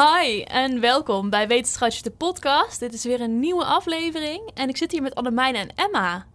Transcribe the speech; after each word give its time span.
Hi 0.00 0.42
en 0.42 0.80
welkom 0.80 1.30
bij 1.30 1.48
Wetenschapsje 1.48 2.02
de 2.02 2.10
podcast. 2.10 2.80
Dit 2.80 2.92
is 2.92 3.04
weer 3.04 3.20
een 3.20 3.38
nieuwe 3.38 3.64
aflevering 3.64 4.50
en 4.54 4.68
ik 4.68 4.76
zit 4.76 4.92
hier 4.92 5.02
met 5.02 5.14
Annemijn 5.14 5.54
en 5.54 5.68
Emma. 5.74 6.26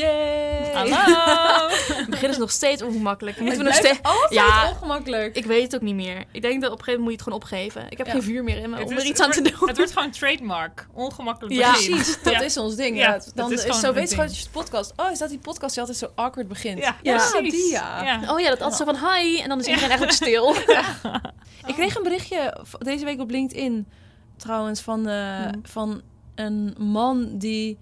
Yay! 0.00 0.72
Hallo! 0.74 1.68
Het 2.00 2.10
begin 2.10 2.28
is 2.28 2.36
nog 2.36 2.50
steeds 2.50 2.82
ongemakkelijk. 2.82 3.40
Moeten 3.40 3.58
Het 3.58 3.66
we 3.66 3.70
nog 3.72 3.84
steeds... 3.84 3.98
altijd 4.02 4.32
Ja. 4.32 4.70
ongemakkelijk. 4.70 5.36
Ik 5.36 5.44
weet 5.44 5.62
het 5.62 5.74
ook 5.74 5.80
niet 5.80 5.94
meer. 5.94 6.24
Ik 6.32 6.42
denk 6.42 6.62
dat 6.62 6.70
op 6.72 6.78
een 6.78 6.84
gegeven 6.84 7.00
moment 7.00 7.00
moet 7.00 7.10
je 7.10 7.12
het 7.12 7.22
gewoon 7.22 7.38
opgeven. 7.38 7.90
Ik 7.90 7.98
heb 7.98 8.06
Ja. 8.06 8.12
geen 8.12 8.22
vuur 8.22 8.44
meer 8.44 8.56
in 8.58 8.70
me 8.70 8.76
om 8.76 8.82
is- 8.82 8.90
er 8.90 8.96
iets 8.98 9.08
het 9.08 9.20
aan 9.20 9.30
te 9.30 9.40
wordt- 9.42 9.58
doen. 9.58 9.68
Het 9.68 9.76
wordt 9.76 9.92
gewoon 9.92 10.10
trademark. 10.10 10.86
Ongemakkelijk 10.92 11.54
Ja, 11.54 11.72
begin. 11.72 11.94
Precies, 11.94 12.22
dat 12.22 12.32
Ja. 12.32 12.40
is 12.40 12.56
ons 12.56 12.74
ding. 12.76 12.96
Ja, 12.98 13.12
dat 13.12 13.30
dan 13.34 13.52
is 13.52 13.58
is, 13.58 13.64
gewoon 13.64 13.80
zo 13.80 13.88
een 13.88 13.94
wetenschapsjes 13.94 14.48
podcast. 14.48 14.92
Oh, 14.96 15.10
is 15.10 15.18
dat 15.18 15.28
die 15.28 15.38
podcast 15.38 15.72
die 15.72 15.80
altijd 15.80 15.98
zo 15.98 16.10
awkward 16.14 16.48
begint? 16.48 16.78
Ja, 16.78 16.96
Ja, 17.02 17.16
precies. 17.30 17.52
die 17.52 17.70
ja. 17.70 18.02
Ja. 18.04 18.32
Oh 18.32 18.40
ja, 18.40 18.48
dat 18.48 18.60
altijd 18.62 18.88
zo 18.88 18.94
van 18.94 19.14
hi 19.14 19.38
en 19.40 19.48
dan 19.48 19.58
is 19.60 19.66
iedereen 19.66 19.88
eigenlijk 19.90 20.18
stil. 20.22 20.54
Ik 21.66 21.74
kreeg 21.74 21.96
een 21.96 22.02
berichtje 22.02 22.56
deze 22.78 23.04
week 23.04 23.20
op 23.20 23.30
LinkedIn 23.30 23.86
trouwens 24.36 24.80
van, 24.80 25.08
eh, 25.08 25.36
Hmm. 25.36 25.60
van 25.62 26.02
een 26.34 26.74
man 26.78 27.38
die 27.38 27.78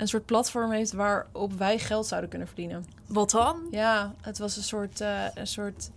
een 0.00 0.08
soort 0.08 0.24
platform 0.26 0.70
heeft 0.70 0.92
waarop 0.92 1.52
wij 1.52 1.78
geld 1.78 2.06
zouden 2.06 2.30
kunnen 2.30 2.48
verdienen. 2.48 2.84
Wat 3.06 3.30
dan? 3.30 3.60
Ja, 3.70 4.14
het 4.20 4.38
was 4.38 4.56
een 4.56 4.62
soort, 4.62 5.00
eh, 5.00 5.24
een 5.34 5.46
soort 5.46 5.90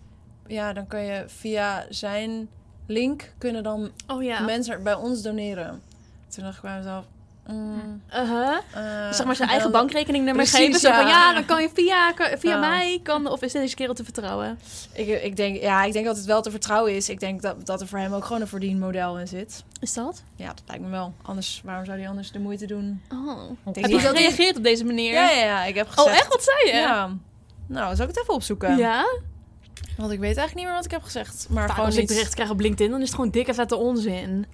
ja, 0.47 0.73
dan 0.73 0.87
kan 0.87 1.03
je 1.03 1.23
via 1.27 1.85
zijn 1.89 2.49
link 2.85 3.33
kunnen 3.37 3.63
dan 3.63 3.91
Oh 4.07 4.23
ja. 4.23 4.39
mensen 4.39 4.83
bij 4.83 4.93
ons 4.93 5.21
doneren. 5.21 5.81
Toen 6.27 6.43
dacht 6.43 6.55
ik 6.55 6.61
bij 6.61 6.77
mezelf, 6.77 7.05
eh, 7.43 9.11
Zeg 9.11 9.25
maar 9.25 9.35
zijn 9.35 9.47
en 9.47 9.53
eigen 9.53 9.71
bankrekeningnummer 9.71 10.47
geven. 10.47 10.79
Zo 10.79 10.91
van 10.91 11.07
ja. 11.07 11.33
dan 11.33 11.45
kan 11.45 11.61
je 11.61 11.69
via, 11.73 12.13
via 12.37 12.57
mij 12.57 12.99
kan, 13.03 13.27
of 13.27 13.41
is 13.41 13.51
deze 13.51 13.75
kerel 13.75 13.93
te 13.93 14.03
vertrouwen? 14.03 14.59
Ik, 14.93 15.07
ik, 15.23 15.35
denk, 15.35 15.61
ja, 15.61 15.83
ik 15.83 15.93
denk 15.93 16.05
dat 16.05 16.17
het 16.17 16.25
wel 16.25 16.41
te 16.41 16.51
vertrouwen 16.51 16.95
is. 16.95 17.09
Ik 17.09 17.19
denk 17.19 17.41
dat, 17.41 17.65
dat 17.65 17.81
er 17.81 17.87
voor 17.87 17.99
hem 17.99 18.13
ook 18.13 18.25
gewoon 18.25 18.41
een 18.41 18.47
verdienmodel 18.47 19.19
in 19.19 19.27
zit. 19.27 19.63
Is 19.79 19.93
dat? 19.93 20.23
Ja, 20.35 20.47
dat 20.47 20.63
lijkt 20.67 20.83
me 20.83 20.89
wel. 20.89 21.13
Anders, 21.21 21.61
waarom 21.63 21.85
zou 21.85 21.97
hij 21.97 22.09
anders 22.09 22.31
de 22.31 22.39
moeite 22.39 22.65
doen? 22.65 23.01
Oh. 23.11 23.39
Heb 23.73 23.89
je 23.89 23.99
gereageerd 23.99 24.57
op 24.57 24.63
deze 24.63 24.85
manier? 24.85 25.13
Ja, 25.13 25.29
ja, 25.29 25.43
ja. 25.43 25.63
Ik 25.63 25.75
heb 25.75 25.87
gezegd... 25.87 26.07
Oh, 26.07 26.13
echt? 26.13 26.27
Wat 26.27 26.43
zei 26.43 26.75
je? 26.75 26.81
Ja. 26.81 27.15
Nou, 27.67 27.95
zal 27.95 28.03
ik 28.07 28.11
het 28.11 28.21
even 28.21 28.33
opzoeken? 28.33 28.77
Ja? 28.77 29.05
Want 29.97 30.11
ik 30.11 30.19
weet 30.19 30.37
eigenlijk 30.37 30.55
niet 30.55 30.65
meer 30.65 30.75
wat 30.75 30.85
ik 30.85 30.91
heb 30.91 31.03
gezegd. 31.03 31.47
Maar 31.49 31.63
Vaak 31.63 31.71
gewoon 31.71 31.85
als 31.85 31.97
ik 31.97 32.07
bericht 32.07 32.33
krijg 32.33 32.49
op 32.49 32.59
LinkedIn, 32.59 32.91
dan 32.91 33.01
is 33.01 33.05
het 33.05 33.15
gewoon 33.15 33.31
dikke 33.31 33.53
vette 33.53 33.75
onzin. 33.75 34.45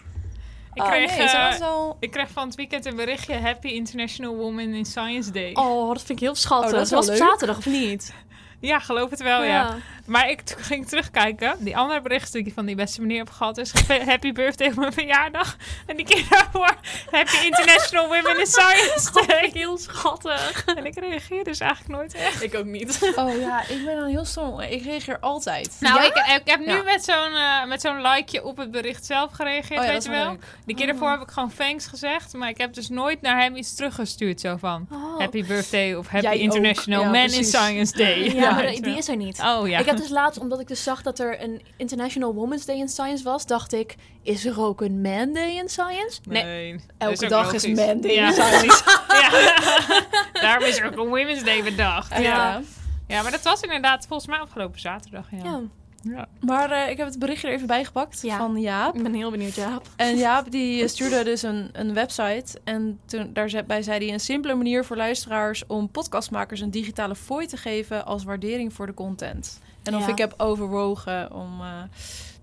Ik, 0.78 0.83
Oh, 0.83 0.89
kreeg, 0.89 1.17
nee, 1.17 1.28
eh, 1.28 1.89
ik 2.00 2.11
kreeg 2.11 2.30
van 2.30 2.45
het 2.47 2.56
weekend 2.56 2.86
een 2.86 2.95
berichtje... 2.95 3.33
Happy 3.33 3.67
International 3.67 4.36
Women 4.36 4.73
in 4.73 4.86
Science 4.86 5.31
Day. 5.31 5.52
Oh, 5.53 5.88
dat 5.88 5.97
vind 5.97 6.09
ik 6.09 6.19
heel 6.19 6.36
schattig. 6.36 6.72
Oh, 6.72 6.78
dat 6.78 6.89
was 6.89 7.09
op 7.09 7.16
zaterdag, 7.16 7.58
of 7.58 7.66
niet? 7.66 8.14
Ja, 8.59 8.80
geloof 8.80 9.09
het 9.09 9.22
wel, 9.22 9.44
ja. 9.44 9.75
Maar 10.05 10.30
ik 10.30 10.41
ging 10.58 10.88
terugkijken. 10.88 11.55
Die 11.59 11.77
andere 11.77 12.02
bericht 12.02 12.31
die 12.33 12.45
ik 12.45 12.53
van 12.53 12.66
die 12.66 12.75
beste 12.75 13.02
meneer 13.02 13.17
heb 13.17 13.30
gehad 13.30 13.58
is... 13.58 13.73
Happy 14.05 14.31
birthday 14.31 14.67
op 14.67 14.75
mijn 14.75 14.94
verjaardag. 14.94 15.55
En 15.86 15.95
die 15.95 16.05
keer 16.05 16.25
daarvoor... 16.30 16.75
Happy 17.11 17.35
International 17.45 18.05
Women 18.08 18.39
in 18.39 18.45
Science 18.45 19.11
Day. 19.28 19.50
heel 19.53 19.78
schattig. 19.78 20.66
En 20.66 20.85
ik 20.85 21.00
reageer 21.00 21.44
dus 21.44 21.59
eigenlijk 21.59 22.00
nooit 22.00 22.13
echt. 22.13 22.44
Ik 22.44 22.55
ook 22.55 22.66
niet. 22.66 22.95
Oh 23.16 23.39
ja, 23.39 23.61
ik 23.67 23.85
ben 23.85 23.95
dan 23.95 24.05
heel 24.09 24.25
stom. 24.25 24.59
Ik 24.59 24.83
reageer 24.83 25.19
altijd. 25.19 25.78
Nou, 25.80 26.02
Ja? 26.02 26.05
ik, 26.05 26.41
ik 26.41 26.50
heb 26.52 26.59
nu 26.59 26.75
Ja. 26.75 26.83
met 26.83 27.03
zo'n 27.03 27.33
eh, 27.35 27.66
met 27.66 27.81
zo'n 27.81 28.02
likeje 28.02 28.44
op 28.44 28.58
het 28.58 28.72
bericht 28.72 29.05
zelf 29.05 29.31
gereageerd, 29.31 29.80
Oh 29.81 29.88
weet 29.88 30.03
je 30.03 30.09
wel 30.09 30.30
leuk. 30.30 30.44
Die 30.66 30.75
keer 30.75 30.88
daarvoor 30.88 31.09
heb 31.09 31.22
ik 31.22 31.30
gewoon 31.31 31.52
thanks 31.58 31.88
gezegd. 31.88 32.33
Maar 32.33 32.50
ik 32.50 32.58
heb 32.58 32.73
dus 32.73 32.89
nooit 32.89 33.22
naar 33.22 33.41
hem 33.41 33.55
iets 33.55 33.75
teruggestuurd. 33.75 34.39
Zo 34.41 34.55
van, 34.58 34.88
Oh. 34.91 35.19
happy 35.19 35.45
birthday 35.45 35.94
of 35.94 36.08
happy 36.08 36.25
Jij. 36.25 36.38
International 36.38 37.09
precies. 37.09 37.38
in 37.38 37.44
Science 37.44 37.97
Day. 37.97 38.45
Ja, 38.50 38.56
maar 38.56 38.81
die 38.81 38.98
is 38.98 39.08
er 39.08 39.16
niet. 39.16 39.40
Oh 39.40 39.67
ja. 39.67 39.80
Ik 39.80 39.86
heb 39.86 39.98
dus 39.98 40.09
laatst, 40.09 40.40
omdat 40.40 40.59
ik 40.59 40.67
dus 40.67 40.84
zag 40.84 41.02
dat 41.02 41.20
er 41.20 41.44
een 41.44 41.62
International 41.78 42.34
Women's 42.34 42.66
Day 42.66 42.76
in 42.76 42.90
Science 42.90 43.23
was, 43.23 43.45
dacht 43.45 43.73
ik, 43.73 43.95
is 44.23 44.45
er 44.45 44.62
ook 44.62 44.81
een 44.81 45.02
Man 45.02 45.34
Day 45.34 45.58
in 45.58 45.70
Science? 45.70 46.20
Nee. 46.23 46.80
Elke 46.98 47.28
dag 47.28 47.53
is. 47.53 47.68
Man 47.68 48.02
Day 48.02 48.12
Ja, 48.12 48.30
in 48.30 48.36
ja. 48.66 49.30
Daarom 50.42 50.68
is 50.68 50.80
er 50.80 50.86
ook 50.86 50.98
een 50.98 51.08
Women's 51.08 51.44
Day 51.44 51.64
bedacht. 51.64 52.12
Ja. 52.12 52.19
Ja. 52.19 52.62
ja, 53.07 53.22
maar 53.22 53.31
dat 53.31 53.44
was 53.44 53.62
inderdaad 53.62 54.06
volgens 54.07 54.30
mij 54.30 54.40
afgelopen 54.40 54.80
zaterdag. 54.80 55.25
Ja. 55.31 55.62
Ja. 56.02 56.28
Maar 56.40 56.72
eh, 56.72 56.90
ik 56.90 56.97
heb 56.97 57.08
het 57.08 57.19
berichtje 57.19 57.47
er 57.47 57.53
even 57.53 57.68
bijgepakt 57.68 58.22
Ja. 58.22 58.38
van 58.38 58.62
Jaap. 58.62 58.96
Ik 58.96 59.03
ben 59.03 59.13
heel 59.13 59.31
benieuwd, 59.31 59.56
Jaap. 59.56 59.88
En 59.96 60.18
Jaap 60.18 60.52
die 60.52 60.81
eh, 60.84 60.88
stuurde 60.88 61.24
dus 61.24 61.41
een, 61.41 61.69
een 61.74 61.94
website. 61.94 62.59
En 62.63 63.00
toen, 63.06 63.30
daarbij 63.34 63.81
zei 63.81 64.06
hij 64.06 64.13
een 64.13 64.19
simpele 64.19 64.53
manier 64.56 64.86
voor 64.86 64.96
luisteraars 64.97 65.63
om 65.68 65.90
podcastmakers 65.90 66.59
een 66.62 66.72
digitale 66.72 67.16
fooi 67.16 67.47
te 67.47 67.57
geven 67.57 68.06
als 68.06 68.24
waardering 68.24 68.74
voor 68.74 68.86
de 68.86 68.94
content. 68.94 69.59
En 69.84 69.96
of 69.96 70.06
Ja. 70.06 70.12
ik 70.12 70.18
heb 70.18 70.34
overwogen 70.38 71.34
om 71.34 71.62
eh, 71.62 71.68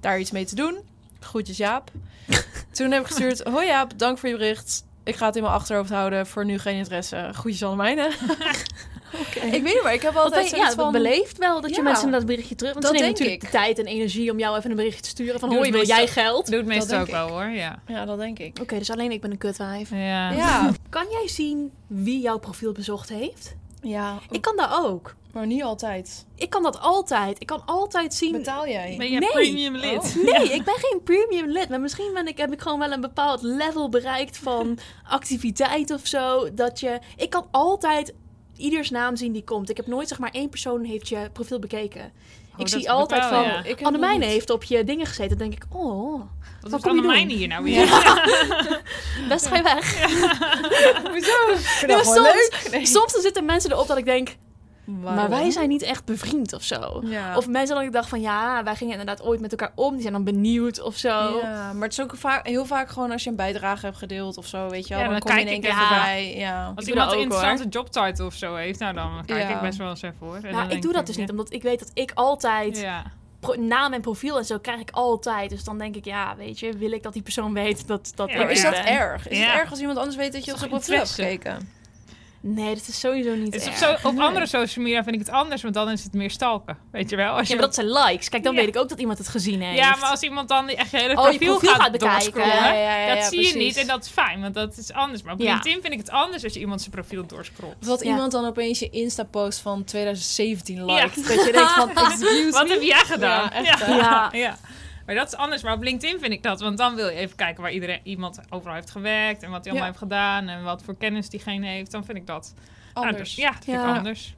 daar 0.01 0.19
iets 0.19 0.31
mee 0.31 0.45
te 0.45 0.55
doen. 0.55 0.79
Groetjes 1.21 1.57
Jaap. 1.57 1.91
toen 2.73 2.91
heb 2.91 3.01
ik 3.01 3.07
gestuurd, 3.07 3.43
hoi 3.43 3.67
Jaap, 3.67 3.99
dank 3.99 4.19
voor 4.19 4.29
je 4.29 4.37
bericht. 4.37 4.85
Ik 5.05 5.17
ga 5.17 5.27
het 5.27 5.37
in 5.37 5.43
mijn 5.43 5.55
achterhoofd 5.55 5.91
houden. 5.91 6.27
Voor 6.27 6.45
nu 6.45 6.59
geen 6.59 6.77
interesse. 6.77 7.29
Groetjes 7.33 7.63
Allemijnen. 7.65 8.11
Oké. 9.21 9.39
ik 9.47 9.51
weet 9.51 9.63
niet, 9.75 9.83
maar 9.83 9.95
ik 9.95 10.03
heb 10.03 10.17
altijd 10.17 10.51
ja, 10.51 10.71
van... 10.73 10.93
beleefd 10.93 11.39
wel 11.39 11.61
dat 11.61 11.71
je 11.71 11.77
Ja. 11.77 11.83
mensen 11.83 12.11
dat 12.11 12.27
berichtje 12.27 12.55
terug... 12.55 12.73
Want 12.73 12.85
Dat 12.85 12.95
ze 12.97 13.01
nemen 13.01 13.15
denk 13.17 13.29
natuurlijk 13.29 13.53
de 13.53 13.59
ik. 13.59 13.65
tijd 13.75 13.87
en 13.87 13.93
energie 13.95 14.31
om 14.31 14.39
jou 14.39 14.59
even 14.59 14.71
een 14.71 14.77
berichtje 14.77 15.03
te 15.03 15.09
sturen 15.09 15.41
van 15.41 15.55
hoi, 15.55 15.71
wil 15.71 15.85
jij 15.87 16.07
geld? 16.07 16.47
Doe 16.47 16.57
het 16.57 16.67
meestal 16.67 17.01
ook 17.01 17.07
ik. 17.07 17.13
wel 17.13 17.29
hoor, 17.29 17.49
ja. 17.49 17.83
Ja, 17.87 18.05
dat 18.05 18.19
denk 18.19 18.39
ik. 18.39 18.59
Oké, 18.61 18.79
dus 18.79 18.91
alleen 18.91 19.11
ik 19.13 19.21
ben 19.21 19.31
een 19.31 19.39
kutwijf. 19.39 19.91
Ja. 19.91 20.31
Ja, 20.31 20.71
Kan 20.89 21.07
jij 21.11 21.29
zien 21.29 21.73
wie 21.87 22.21
jouw 22.21 22.39
profiel 22.39 22.73
bezocht 22.73 23.09
heeft? 23.09 23.57
ja 23.83 24.19
Ik 24.31 24.41
kan 24.41 24.57
dat 24.57 24.71
ook. 24.85 25.15
maar 25.33 25.47
niet 25.47 25.63
altijd. 25.63 26.27
Ik 26.37 26.51
kan 26.51 26.63
dat 26.63 26.81
altijd. 26.81 27.41
Ik 27.41 27.47
kan 27.47 27.63
altijd 27.67 28.15
zien... 28.15 28.33
Betaal 28.33 28.69
jij? 28.69 28.95
Ben 28.99 29.11
je 29.11 29.19
Nee. 29.19 29.31
premium 29.31 29.77
lid? 29.77 29.97
Oh. 29.99 30.15
Nee, 30.39 30.53
ik 30.53 30.65
ben 30.65 30.75
geen 30.77 31.01
premium 31.05 31.49
lid. 31.51 31.69
Maar 31.69 31.81
misschien 31.81 32.11
ben 32.15 32.27
ik, 32.27 32.39
heb 32.39 32.53
ik 32.53 32.61
gewoon 32.61 32.79
wel 32.79 32.93
een 32.93 33.01
bepaald 33.01 33.43
level 33.43 33.89
bereikt 33.89 34.37
van 34.39 34.79
activiteit 35.09 35.91
of 35.91 36.07
zo. 36.07 36.55
Dat 36.55 36.81
je. 36.81 36.99
Ik 37.17 37.31
kan 37.31 37.47
altijd 37.51 38.15
ieders 38.57 38.91
naam 38.91 39.17
zien 39.17 39.33
die 39.33 39.45
komt. 39.45 39.71
Ik 39.71 39.77
heb 39.77 39.87
nooit 39.87 40.09
zeg 40.09 40.19
maar 40.19 40.31
één 40.31 40.49
persoon 40.49 40.85
heeft 40.85 41.09
je 41.09 41.29
profiel 41.33 41.59
bekeken. 41.59 42.01
ik 42.05 42.13
dat 42.57 42.69
zie 42.71 42.91
altijd 42.91 43.25
van. 43.25 43.45
Ik 43.45 43.79
heb 43.79 43.83
Annemijn 43.85 44.23
heeft 44.23 44.51
op 44.51 44.65
je 44.65 44.85
dingen 44.85 45.07
gezeten. 45.07 45.39
Dan 45.39 45.49
denk 45.49 45.63
ik, 45.63 45.75
oh, 45.77 46.19
Wat 46.61 46.71
Wat 46.71 46.81
is 46.81 46.87
kom 46.87 46.97
je 46.97 47.03
doen? 47.03 47.29
hier 47.29 47.49
nou 47.49 47.65
weer? 47.73 47.87
best 49.29 49.47
ga 49.47 49.57
je 49.57 49.63
weg. 49.63 50.03
Hoezo? 51.13 51.53
Ik 51.53 51.59
gewoon 51.81 52.05
soms- 52.05 52.17
leuk. 52.19 52.69
Nee. 52.71 52.87
Soms 52.87 53.13
zitten 53.13 53.45
mensen 53.45 53.71
erop 53.73 53.87
dat 53.87 53.97
ik 53.99 54.05
denk, 54.05 54.37
maar 54.85 55.29
wij 55.29 55.51
zijn 55.51 55.69
niet 55.69 55.83
echt 55.83 56.05
bevriend 56.05 56.53
of 56.53 56.63
zo. 56.63 57.01
Ja. 57.05 57.37
Of 57.37 57.49
mensen 57.49 57.75
dat 57.77 57.85
ik 57.85 57.93
dacht 57.93 58.09
van 58.09 58.21
ja, 58.21 58.63
wij 58.65 58.75
gingen 58.77 58.93
inderdaad 58.99 59.23
ooit 59.23 59.41
met 59.41 59.51
elkaar 59.51 59.73
om. 59.75 59.93
Die 59.93 60.01
zijn 60.01 60.13
dan 60.13 60.25
benieuwd 60.25 60.81
of 60.83 60.97
zo. 60.97 61.39
Ja, 61.43 61.73
maar 61.73 61.83
het 61.83 61.93
is 61.93 62.01
ook 62.01 62.17
vaak, 62.17 62.47
heel 62.47 62.65
vaak 62.67 62.89
gewoon 62.89 63.11
als 63.11 63.25
je 63.25 63.31
een 63.31 63.37
bijdrage 63.37 63.85
hebt 63.87 63.99
gedeeld 63.99 64.37
of 64.37 64.47
zo, 64.47 64.69
weet 64.69 64.89
je 64.89 64.95
wel. 64.95 65.03
Ja, 65.03 65.09
dan, 65.11 65.19
dan 65.19 65.29
kom 65.29 65.35
je 65.35 65.41
in 65.41 65.47
één 65.49 65.61
keer 65.61 65.75
voorbij. 65.75 66.37
Ja. 66.37 66.73
Als 66.77 66.85
Ik 66.85 66.91
iemand 66.91 67.13
een 67.13 67.19
ook, 67.19 67.23
hoor. 67.25 67.33
interessante 67.33 67.69
jobtitle 67.69 68.25
of 68.27 68.35
zo 68.35 68.55
heeft, 68.55 68.79
nou 68.79 68.95
dan 68.95 69.23
kijk 69.27 69.43
Ja. 69.49 69.55
ik 69.55 69.61
best 69.61 69.79
wel 69.79 69.89
eens 69.89 70.03
even 70.03 70.17
hoor. 70.21 70.35
En 70.37 70.43
dan 70.43 70.53
Maar 70.53 70.73
ik 70.73 70.83
doe 70.83 70.93
dat 70.93 71.07
dus 71.07 71.17
niet, 71.17 71.31
omdat 71.31 71.53
ik 71.53 71.63
weet 71.63 71.79
dat 71.79 71.91
ik 71.95 72.11
altijd 72.15 72.87
naam 73.59 73.93
en 73.93 74.01
profiel 74.01 74.39
en 74.39 74.45
zo 74.45 74.59
krijg 74.59 74.81
ik 74.81 74.91
altijd. 74.91 75.51
Dus 75.51 75.65
dan 75.65 75.79
denk 75.79 75.97
ik, 75.97 76.05
ja, 76.05 76.37
weet 76.37 76.59
je, 76.61 76.73
wil 76.73 76.93
ik 76.93 77.03
dat 77.03 77.13
die 77.13 77.23
persoon 77.23 77.53
weet 77.53 77.87
dat, 77.87 78.13
dat 78.15 78.29
Ja, 78.29 78.35
ik 78.35 78.41
Maar 78.43 78.51
is 78.51 78.63
dat 78.63 78.71
ben? 78.71 78.87
erg? 78.87 79.29
Is 79.29 79.39
Ja. 79.39 79.45
het 79.47 79.61
erg 79.61 79.71
als 79.71 79.81
iemand 79.81 79.99
anders 79.99 80.17
weet 80.17 80.33
dat 80.33 80.45
je 80.45 80.53
op 80.53 80.59
zijn 80.59 80.71
profiel 80.71 80.97
hebt 80.97 81.11
gekeken? 81.11 81.69
Nee, 82.47 82.75
dat 82.75 82.89
is 82.89 83.01
sowieso 83.01 83.35
niet 83.35 83.67
op, 83.67 83.73
zo, 83.73 83.95
op 84.09 84.19
andere 84.21 84.47
social 84.47 84.85
media 84.85 85.03
vind 85.03 85.15
ik 85.15 85.21
het 85.21 85.31
anders, 85.31 85.63
want 85.63 85.75
dan 85.75 85.91
is 85.91 86.05
het 86.05 86.13
meer 86.13 86.31
stalken. 86.31 86.79
Weet 86.93 87.11
je 87.11 87.17
wel? 87.17 87.33
Als 87.33 87.49
Ja, 87.49 87.55
je 87.55 87.61
maar 87.61 87.65
dat 87.65 87.75
zijn 87.75 87.91
likes. 87.93 88.29
Kijk, 88.29 88.43
dan 88.43 88.55
Ja. 88.55 88.59
weet 88.61 88.69
ik 88.69 88.77
ook 88.77 88.89
dat 88.89 88.99
iemand 89.01 89.19
het 89.19 89.29
gezien 89.29 89.61
heeft. 89.63 89.79
ja, 89.79 89.97
maar 89.97 90.11
als 90.11 90.21
iemand 90.23 90.49
dan 90.49 90.69
echt 90.69 90.91
je 90.91 90.97
hele 90.97 91.17
Oh, 91.17 91.33
je 91.33 91.39
profiel, 91.39 91.59
gaat, 91.59 91.81
gaat 91.83 91.93
bekijken. 91.93 92.19
doorscrollen, 92.21 92.49
Ja, 92.55 92.73
ja, 92.73 92.97
ja, 92.97 93.09
dat 93.15 93.19
ja, 93.25 93.29
zie 93.29 93.47
je 93.47 93.57
niet 93.57 93.77
en 93.77 93.87
dat 93.87 94.05
is 94.05 94.11
fijn, 94.11 94.41
want 94.41 94.55
dat 94.55 94.77
is 94.77 94.93
anders. 94.93 95.23
Maar 95.23 95.33
op 95.35 95.41
Ja. 95.41 95.53
LinkedIn 95.53 95.81
vind 95.81 95.93
ik 95.93 95.99
het 95.99 96.11
anders 96.11 96.45
als 96.45 96.53
je 96.53 96.61
iemand 96.61 96.81
zijn 96.81 96.93
profiel 96.93 97.27
doorscrollt. 97.27 97.75
Of 97.81 97.87
dat 97.87 98.03
Ja. 98.03 98.09
iemand 98.11 98.33
dan 98.33 98.45
opeens 98.47 98.79
je 98.79 98.91
Insta-post 98.91 99.59
van 99.61 99.85
2017 99.85 100.77
Ja. 100.87 100.95
liked. 101.03 101.29
Dat 101.29 101.45
je 101.47 101.53
denkt 101.53 101.71
van, 101.73 101.91
excuse 102.07 102.49
Wat 102.51 102.67
me. 102.67 102.73
heb 102.73 102.83
jij 102.83 103.03
gedaan? 103.05 103.51
Ja, 103.53 103.53
echt? 103.53 103.87
Ja. 104.33 104.59
Maar 105.07 105.15
dat 105.15 105.27
is 105.27 105.35
anders. 105.37 105.63
Maar 105.63 105.75
op 105.75 105.83
LinkedIn 105.83 106.19
vind 106.21 106.33
ik 106.33 106.43
dat. 106.43 106.61
Want 106.61 106.79
dan 106.79 106.95
wil 106.95 107.09
je 107.09 107.15
even 107.17 107.37
kijken 107.37 107.63
waar 107.63 107.73
iedereen, 107.73 108.01
iemand 108.03 108.41
overal 108.51 108.75
heeft 108.75 108.91
gewerkt. 108.91 109.43
En 109.43 109.51
wat 109.51 109.65
hij 109.65 109.73
allemaal 109.73 109.77
Ja. 109.77 109.85
heeft 109.85 109.99
gedaan. 109.99 110.49
En 110.49 110.65
wat 110.65 110.83
voor 110.83 110.97
kennis 110.97 111.29
diegene 111.29 111.67
heeft. 111.67 111.91
Dan 111.91 112.05
vind 112.05 112.19
ik 112.19 112.27
dat 112.27 112.55
nou, 112.95 113.07
Anders. 113.07 113.35
ja, 113.35 113.51
dat 113.51 113.65
vind 113.65 113.77
Ja. 113.77 113.91
ik 113.91 113.97
anders. 113.97 114.35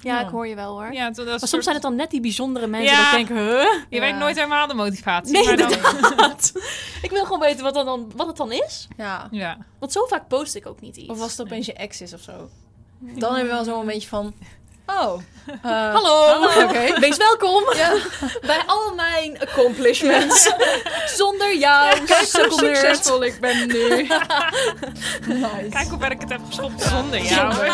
Ja, 0.00 0.18
Ja. 0.20 0.24
ik 0.24 0.30
hoor 0.30 0.46
je 0.46 0.54
wel 0.54 0.72
hoor. 0.80 0.92
Ja, 0.92 1.06
dat, 1.06 1.16
dat 1.16 1.26
is 1.34 1.40
maar 1.40 1.48
soms 1.48 1.62
zijn 1.62 1.74
het 1.74 1.84
dan 1.84 1.94
net 1.96 2.10
die 2.10 2.20
bijzondere 2.20 2.66
mensen 2.66 2.94
Ja. 2.96 3.10
dat 3.10 3.20
ik 3.20 3.26
denk, 3.26 3.40
huh? 3.40 3.62
Je 3.62 3.86
Ja. 3.90 4.00
weet 4.00 4.16
nooit 4.16 4.36
helemaal 4.36 4.66
de 4.66 4.74
motivatie. 4.74 5.32
Nee, 5.32 5.44
maar 5.46 5.56
dan, 5.56 5.70
ik 7.02 7.10
wil 7.10 7.24
gewoon 7.24 7.40
weten 7.40 7.62
wat, 7.64 7.74
dat 7.74 7.84
dan, 7.84 8.12
wat 8.16 8.26
het 8.26 8.36
dan 8.36 8.52
is. 8.52 8.88
Ja. 8.96 9.28
ja. 9.30 9.58
Want 9.78 9.92
zo 9.92 10.04
vaak 10.06 10.28
post 10.28 10.54
ik 10.54 10.66
ook 10.66 10.80
niet 10.80 10.96
iets. 10.96 11.08
Of 11.10 11.20
als 11.20 11.30
het 11.30 11.40
opeens 11.40 11.66
je 11.66 11.72
ex 11.72 12.00
is 12.00 12.14
of 12.14 12.20
zo. 12.20 12.48
Dan 12.98 13.34
heb 13.34 13.46
je 13.46 13.52
wel 13.52 13.64
zo'n 13.64 13.74
momentje 13.74 14.08
van, 14.08 14.34
oh. 14.86 15.20
eh, 15.62 15.92
Hallo, 15.94 16.44
Oké. 16.64 17.00
wees 17.00 17.16
welkom 17.16 17.74
Ja. 17.74 17.92
bij 18.40 18.62
al 18.66 18.94
mijn 18.94 19.38
accomplishments. 19.40 20.52
Zonder 21.20 21.56
jou, 21.56 22.04
Kijk 22.04 22.30
hoe 22.32 22.58
succesvol 22.58 23.24
ik 23.24 23.40
ben 23.40 23.66
nu. 23.66 24.02
nice. 25.26 25.66
Kijk 25.70 25.88
hoe 25.88 25.98
ver 25.98 26.10
ik 26.10 26.20
het 26.20 26.30
heb 26.30 26.40
geschopt 26.46 26.82
zonder 26.82 27.22
jou. 27.22 27.64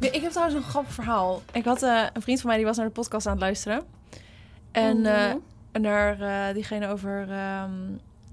Ja, 0.00 0.10
Ik 0.12 0.22
heb 0.22 0.30
trouwens 0.30 0.56
een 0.56 0.70
grappig 0.70 0.92
verhaal. 0.92 1.42
Ik 1.52 1.64
had 1.64 1.82
eh, 1.82 2.02
een 2.12 2.22
vriend 2.22 2.38
van 2.40 2.48
mij 2.48 2.56
die 2.56 2.66
was 2.66 2.76
naar 2.76 2.86
de 2.86 2.92
podcast 2.92 3.26
aan 3.26 3.32
het 3.32 3.40
luisteren. 3.42 3.82
En 4.72 5.00
Mhm. 5.00 5.06
eh, 5.06 5.34
naar 5.82 6.20
eh, 6.20 6.54
diegene 6.54 6.88
over, 6.88 7.26
ehm, 7.30 7.70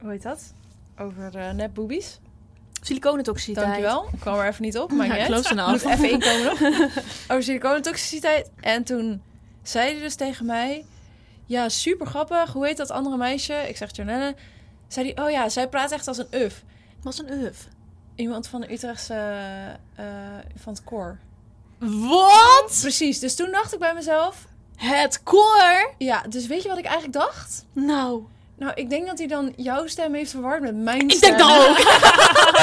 hoe 0.02 0.12
heet 0.12 0.22
dat? 0.24 0.54
Over 0.98 1.32
uh, 1.36 1.52
nepboobies. 1.52 2.20
Siliconentoxiciteit. 2.82 3.66
Dankjewel. 3.66 4.08
Ik 4.14 4.20
kwam 4.20 4.40
er 4.40 4.48
even 4.48 4.64
niet 4.64 4.78
op, 4.78 4.92
maar 4.92 5.18
Ja, 5.18 5.26
close 5.26 5.52
enough. 5.52 5.72
Moet 5.84 5.94
even 5.94 6.10
inkomen 6.10 6.44
nog. 6.46 6.60
Over 7.32 7.44
siliconentoxiciteit. 7.44 8.50
En 8.60 8.84
toen 8.84 9.22
zei 9.64 9.92
hij 9.92 10.02
dus 10.02 10.16
tegen 10.16 10.46
mij... 10.46 10.86
Ja, 11.46 11.70
super 11.70 12.08
grappig. 12.08 12.54
Hoe 12.54 12.66
heet 12.66 12.78
dat 12.78 12.92
andere 12.92 13.18
meisje? 13.18 13.54
Ik 13.54 13.78
zeg 13.78 13.96
Janelle. 13.96 14.36
Zei 14.88 15.12
hij, 15.14 15.26
oh 15.26 15.32
ja, 15.32 15.50
zij 15.50 15.70
praat 15.70 15.92
echt 15.92 16.08
als 16.08 16.18
een 16.18 16.28
uf. 16.32 16.64
Wat 17.02 17.14
is 17.14 17.20
een 17.20 17.32
uf? 17.44 17.68
Iemand 18.16 18.48
van 18.48 18.62
de 18.62 18.74
Utrechtse... 18.74 19.14
eh, 19.96 20.06
van 20.56 20.74
het 20.74 20.84
koor. 20.84 21.18
Wat? 21.80 22.78
Precies. 22.82 23.20
Dus 23.20 23.36
toen 23.36 23.52
dacht 23.52 23.74
ik 23.74 23.80
bij 23.80 23.94
mezelf... 23.94 24.48
Het 24.76 25.24
koor? 25.24 25.94
Ja, 25.98 26.22
dus 26.30 26.48
weet 26.48 26.64
je 26.64 26.70
wat 26.70 26.78
ik 26.78 26.86
eigenlijk 26.86 27.14
dacht? 27.14 27.66
Nou, 27.74 28.24
Nou, 28.58 28.72
ik 28.76 28.90
denk 28.90 29.08
dat 29.08 29.18
hij 29.18 29.28
dan 29.28 29.54
jouw 29.56 29.88
stem 29.88 30.14
heeft 30.14 30.32
verward 30.32 30.62
met 30.62 30.76
mijn 30.76 31.02
ik 31.10 31.12
stem. 31.12 31.38
denk 31.38 31.50
dat 31.50 31.68
ook. 31.68 31.78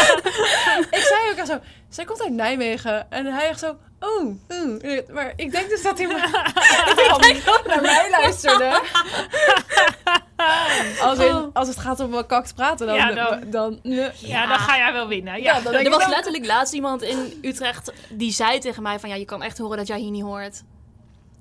ik 0.99 1.03
zei 1.13 1.31
ook 1.31 1.39
al 1.39 1.47
zo, 1.47 1.59
zij 1.89 2.05
komt 2.05 2.23
uit 2.23 2.33
Nijmegen. 2.33 3.11
En 3.11 3.27
hij 3.27 3.49
echt 3.49 3.59
zo, 3.59 3.77
oh, 4.01 4.25
oeh. 4.49 5.09
Maar 5.13 5.33
ik 5.37 5.51
denk 5.51 5.69
dus 5.69 5.83
dat 5.83 5.99
hij 5.99 6.07
maar, 6.07 6.53
ik 6.91 7.45
denk 7.45 7.67
naar 7.67 7.83
mij 7.83 8.11
luisterde. 8.11 8.81
Als, 11.03 11.19
in, 11.19 11.35
Oh. 11.35 11.47
als 11.53 11.69
het 11.69 11.79
gaat 11.79 12.01
om 12.01 12.27
kak 12.27 12.47
te 12.47 12.55
praten, 12.55 12.87
dan... 12.87 12.97
Ja, 12.97 13.41
dan. 13.47 13.79
Ja, 14.15 14.47
dan 14.47 14.59
ga 14.59 14.77
jij 14.77 14.93
wel 14.93 15.09
winnen. 15.09 15.43
Ja, 15.43 15.43
Ja, 15.43 15.53
dan 15.53 15.73
denk 15.73 15.87
Er 15.87 15.93
ik 15.93 15.99
was 15.99 16.09
letterlijk 16.09 16.47
laatst 16.47 16.75
iemand 16.75 17.03
in 17.03 17.39
Utrecht 17.43 17.93
die 18.09 18.33
zei 18.33 18.59
tegen 18.59 18.83
mij 18.83 18.99
van... 18.99 19.09
Ja, 19.09 19.15
je 19.15 19.25
kan 19.25 19.43
echt 19.43 19.59
horen 19.59 19.77
dat 19.77 19.87
jij 19.87 19.99
hier 19.99 20.11
niet 20.11 20.23
hoort. 20.23 20.63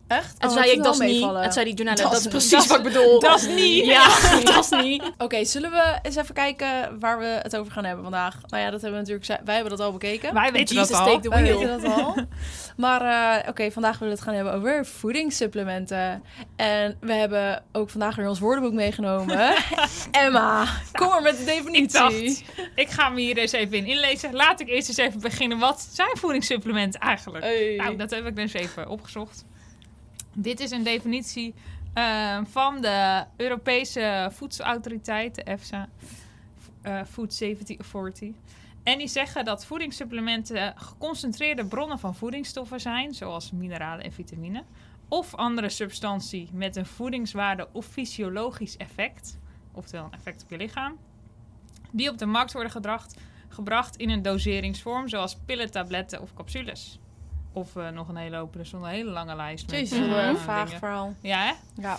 Echt? 0.09 0.35
En 0.37 0.47
Oh, 0.47 0.53
zei 0.53 0.71
ik, 0.71 0.83
dat 0.83 0.93
is 0.93 0.99
niet. 0.99 1.23
En 1.23 1.53
zei 1.53 1.65
die 1.65 1.73
journalist, 1.73 2.03
Dat 2.03 2.11
dat, 2.11 2.21
is- 2.21 2.27
precies 2.27 2.51
dat 2.51 2.67
wat 2.67 2.77
ik 2.77 2.83
bedoel. 2.83 3.19
dat 3.19 3.39
is 3.39 3.47
niet. 3.47 3.85
Ja, 3.85 4.07
dat 4.53 4.63
is 4.71 4.81
niet. 4.83 5.11
Oké, 5.17 5.45
zullen 5.45 5.71
we 5.71 5.99
eens 6.01 6.15
even 6.15 6.33
kijken 6.33 6.99
waar 6.99 7.19
we 7.19 7.25
het 7.25 7.55
over 7.57 7.71
gaan 7.71 7.83
hebben 7.85 8.03
vandaag? 8.03 8.35
Nou 8.47 8.63
ja, 8.63 8.69
dat 8.69 8.81
hebben 8.81 9.03
we 9.05 9.11
natuurlijk... 9.11 9.45
Wij 9.45 9.53
hebben 9.55 9.77
dat 9.77 9.85
al 9.85 9.91
bekeken. 9.91 10.33
Wij 10.33 10.51
weten 10.51 10.75
Jesus, 10.75 10.91
dat 10.91 10.99
al. 10.99 11.05
take 11.05 11.19
the 11.19 11.29
Wij 11.29 11.43
weten 11.43 11.81
dat 11.81 11.91
al. 11.93 12.15
Maar 12.77 13.01
eh, 13.41 13.49
oké, 13.49 13.71
vandaag 13.71 13.99
willen 13.99 14.13
we 14.13 14.19
het 14.19 14.21
gaan 14.29 14.33
hebben 14.35 14.53
over 14.53 14.85
voedingssupplementen. 14.85 16.23
En 16.55 16.97
we 17.01 17.13
hebben 17.13 17.63
ook 17.71 17.89
vandaag 17.89 18.15
weer 18.15 18.27
ons 18.27 18.39
woordenboek 18.39 18.73
meegenomen. 18.73 19.55
Emma, 20.11 20.65
kom 20.91 21.07
maar 21.07 21.21
met 21.21 21.37
de 21.37 21.43
definitie. 21.43 21.83
Ik 21.83 21.91
dacht, 21.91 22.43
ik 22.75 22.89
ga 22.89 23.09
me 23.09 23.21
hier 23.21 23.37
eens 23.37 23.51
even 23.51 23.77
in 23.77 23.85
inlezen. 23.85 24.33
Laat 24.33 24.59
ik 24.59 24.67
eerst 24.69 24.87
eens 24.87 24.97
even 24.97 25.19
beginnen. 25.19 25.57
Wat 25.59 25.87
zijn 25.91 26.17
voedingssupplementen 26.17 26.99
eigenlijk? 26.99 27.43
Hey. 27.43 27.75
Nou, 27.77 27.95
dat 27.95 28.09
heb 28.09 28.25
ik 28.25 28.35
dus 28.35 28.53
even 28.53 28.87
opgezocht. 28.89 29.45
Dit 30.41 30.59
is 30.59 30.71
een 30.71 30.83
definitie 30.83 31.53
eh, 31.93 32.39
van 32.43 32.81
de 32.81 33.25
Europese 33.37 34.29
Voedselautoriteit, 34.31 35.35
de 35.35 35.43
EFSA, 35.43 35.89
eh, 36.81 37.03
Food 37.03 37.33
Safety 37.33 37.75
Authority. 37.79 38.33
En 38.83 38.97
die 38.97 39.07
zeggen 39.07 39.45
dat 39.45 39.65
voedingssupplementen 39.65 40.73
geconcentreerde 40.77 41.65
bronnen 41.65 41.99
van 41.99 42.15
voedingsstoffen 42.15 42.79
zijn, 42.79 43.13
zoals 43.13 43.51
mineralen 43.51 44.05
en 44.05 44.11
vitamine, 44.11 44.63
of 45.07 45.35
andere 45.35 45.69
substantie 45.69 46.49
met 46.53 46.75
een 46.75 46.85
voedingswaarde 46.85 47.67
of 47.71 47.85
fysiologisch 47.85 48.77
effect, 48.77 49.37
oftewel 49.71 50.05
een 50.05 50.13
effect 50.13 50.43
op 50.43 50.49
je 50.49 50.57
lichaam, 50.57 50.97
die 51.91 52.09
op 52.09 52.17
de 52.17 52.25
markt 52.25 52.53
worden 52.53 52.71
gebracht, 52.71 53.19
gebracht 53.47 53.95
in 53.95 54.09
een 54.09 54.21
doseringsvorm, 54.21 55.07
zoals 55.07 55.37
pillen, 55.45 55.71
tabletten 55.71 56.21
of 56.21 56.33
capsules. 56.33 56.99
Of 57.59 57.75
eh, 57.75 57.89
nog 57.89 58.07
een 58.07 58.15
hele 58.15 58.35
hoop, 58.37 58.55
er 58.55 58.65
stond 58.65 58.83
een 58.83 58.89
hele 58.89 59.09
lange 59.11 59.35
lijst. 59.35 59.69
met, 59.71 59.79
Jezus, 59.79 59.99
eh, 59.99 60.13
wat 60.13 60.23
een 60.23 60.37
vaag 60.37 60.69
verhaal. 60.69 61.13
Ja, 61.21 61.39
hè? 61.39 61.53
Ja. 61.81 61.97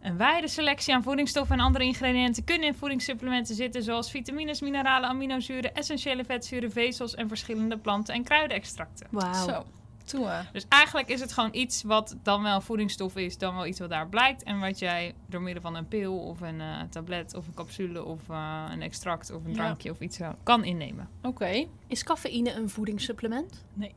Een 0.00 0.16
wijde 0.16 0.48
selectie 0.48 0.94
aan 0.94 1.02
voedingsstoffen 1.02 1.58
en 1.58 1.64
andere 1.64 1.84
ingrediënten 1.84 2.44
kunnen 2.44 2.68
in 2.68 2.74
voedingssupplementen 2.74 3.54
zitten, 3.54 3.82
zoals 3.82 4.10
vitamines, 4.10 4.60
mineralen, 4.60 5.08
aminozuren, 5.08 5.74
essentiële 5.74 6.24
vetzuren, 6.24 6.72
vezels 6.72 7.14
en 7.14 7.28
verschillende 7.28 7.78
planten- 7.78 8.14
en 8.14 8.24
kruidenextracten. 8.24 9.06
Wauw. 9.10 9.48
Zo, 9.48 9.64
toe. 10.04 10.30
Dus 10.52 10.64
eigenlijk 10.68 11.08
is 11.08 11.20
het 11.20 11.32
gewoon 11.32 11.48
iets 11.52 11.82
wat 11.82 12.16
dan 12.22 12.42
wel 12.42 12.60
voedingsstof 12.60 13.16
is, 13.16 13.38
dan 13.38 13.54
wel 13.54 13.66
iets 13.66 13.78
wat 13.78 13.88
daar 13.90 14.08
blijkt. 14.08 14.42
En 14.42 14.60
wat 14.60 14.78
jij 14.78 15.14
door 15.26 15.40
middel 15.42 15.62
van 15.62 15.74
een 15.76 15.88
pil 15.88 16.18
of 16.18 16.40
een 16.40 16.60
eh, 16.60 16.80
tablet 16.90 17.34
of 17.34 17.46
een 17.46 17.54
capsule 17.54 18.04
of 18.04 18.20
eh, 18.28 18.64
een 18.70 18.82
extract 18.82 19.30
of 19.32 19.44
een 19.44 19.50
Ja. 19.50 19.56
drankje 19.56 19.90
of 19.90 20.00
iets 20.00 20.16
zo 20.16 20.34
kan 20.42 20.64
innemen. 20.64 21.08
Oké. 21.22 21.66
Is 21.86 22.04
cafeïne 22.04 22.52
een 22.52 22.68
voedingssupplement? 22.70 23.64
Nee. 23.74 23.92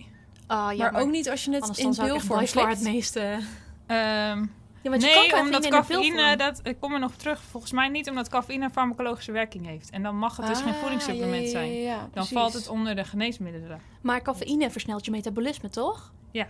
Ah, 0.47 0.73
ja, 0.75 0.91
maar, 0.91 1.01
ook 1.01 1.09
niet 1.09 1.29
als 1.29 1.43
je 1.45 1.51
het 1.51 1.61
Anders 1.61 1.79
in 1.79 1.87
echt 1.89 1.99
pilvorm 1.99 2.45
far 2.47 2.69
het 2.69 2.77
slikt. 2.79 2.93
meeste... 2.93 3.39
Ehm, 3.87 4.45
Ja, 4.81 4.89
want 4.89 5.01
je 5.03 5.07
nee, 5.07 5.29
kan 5.29 5.39
omdat 5.39 5.67
cafeïne 5.67 6.31
in 6.31 6.37
dat, 6.37 6.59
ik 6.63 6.79
kom 6.79 6.93
er 6.93 6.99
nog 6.99 7.11
op 7.11 7.17
terug, 7.17 7.41
volgens 7.51 7.71
mij 7.71 7.87
niet 7.89 8.09
omdat 8.09 8.29
cafeïne 8.29 8.63
een 8.65 8.71
farmacologische 8.71 9.31
werking 9.31 9.65
heeft. 9.65 9.89
En 9.89 10.03
dan 10.03 10.17
mag 10.17 10.37
het 10.37 10.47
dus 10.47 10.61
geen 10.61 10.73
Ah, 10.73 10.79
voedingssupplement 10.79 11.41
ja, 11.41 11.45
ja, 11.45 11.49
zijn. 11.49 11.73
ja, 11.73 11.89
ja, 11.89 12.09
Dan 12.13 12.25
valt 12.25 12.53
het 12.53 12.67
onder 12.67 12.95
de 12.95 13.03
geneesmiddelen. 13.03 13.81
Maar 14.01 14.21
cafeïne 14.21 14.71
versnelt 14.71 15.05
je 15.05 15.11
metabolisme, 15.11 15.69
toch? 15.69 16.11
Ja. 16.31 16.47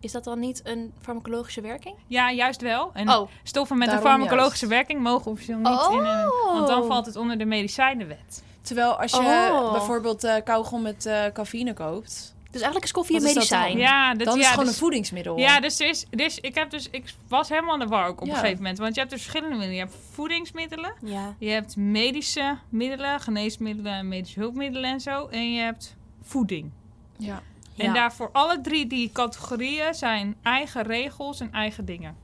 Is 0.00 0.12
dat 0.12 0.24
dan 0.24 0.38
niet 0.38 0.60
een 0.64 0.92
farmacologische 1.00 1.60
werking? 1.60 1.94
Ja, 2.06 2.32
juist 2.32 2.60
wel. 2.60 2.90
En 2.94 3.08
Oh, 3.10 3.28
stoffen 3.42 3.78
met 3.78 3.92
een 3.92 4.00
farmacologische 4.00 4.66
werking 4.66 5.00
mogen 5.02 5.30
officieel 5.30 5.58
niet 5.58 5.66
Oh. 5.66 5.92
in 5.92 5.98
een... 5.98 6.28
Want 6.52 6.66
dan 6.66 6.86
valt 6.86 7.06
het 7.06 7.16
onder 7.16 7.38
de 7.38 7.44
medicijnenwet. 7.44 8.42
Terwijl 8.60 9.00
als 9.00 9.10
je 9.12 9.18
Oh. 9.18 9.72
bijvoorbeeld 9.72 10.24
eh 10.24 10.34
kauwgom 10.44 10.82
met 10.82 11.06
eh 11.06 11.24
cafeïne 11.32 11.72
koopt, 11.74 12.34
dus 12.56 12.64
eigenlijk 12.64 12.84
is 12.84 12.92
koffie 12.92 13.16
een 13.16 13.22
medicijn. 13.34 13.68
dan? 13.72 13.80
Ja, 13.80 14.14
dat, 14.14 14.26
dan 14.26 14.36
is 14.38 14.42
ja, 14.44 14.50
gewoon 14.50 14.64
dus, 14.64 14.74
een 14.74 14.80
voedingsmiddel. 14.80 15.38
Ja, 15.38 15.60
dus, 15.60 15.80
er 15.80 15.88
is, 15.88 16.06
dus 16.10 16.38
ik, 16.40 16.54
heb 16.54 16.70
dus, 16.70 16.88
ik 16.90 17.14
was 17.28 17.48
helemaal 17.48 17.72
aan 17.72 17.78
de 17.78 17.86
war 17.86 18.06
ook 18.08 18.20
op 18.20 18.26
Ja. 18.26 18.32
een 18.32 18.38
gegeven 18.38 18.58
moment. 18.62 18.78
Want 18.78 18.94
je 18.94 19.00
hebt 19.00 19.12
dus 19.12 19.22
verschillende 19.22 19.56
middelen. 19.56 19.80
Je 19.84 19.90
hebt 19.90 20.04
voedingsmiddelen. 20.12 20.94
Ja. 21.02 21.34
Je 21.38 21.48
hebt 21.50 21.76
medische 21.76 22.58
middelen, 22.68 23.20
geneesmiddelen, 23.20 24.08
medische 24.08 24.40
hulpmiddelen 24.40 24.90
en 24.90 25.00
zo. 25.00 25.26
En 25.26 25.52
je 25.52 25.60
hebt 25.60 25.96
voeding. 26.22 26.70
ja. 27.16 27.42
Ja. 27.74 27.84
En 27.84 27.94
daarvoor 27.94 28.30
alle 28.32 28.60
drie 28.60 28.86
die 28.86 29.10
categorieën 29.12 29.94
zijn 29.94 30.36
eigen 30.42 30.82
regels 30.82 31.40
en 31.40 31.52
eigen 31.52 31.84
dingen. 31.84 32.16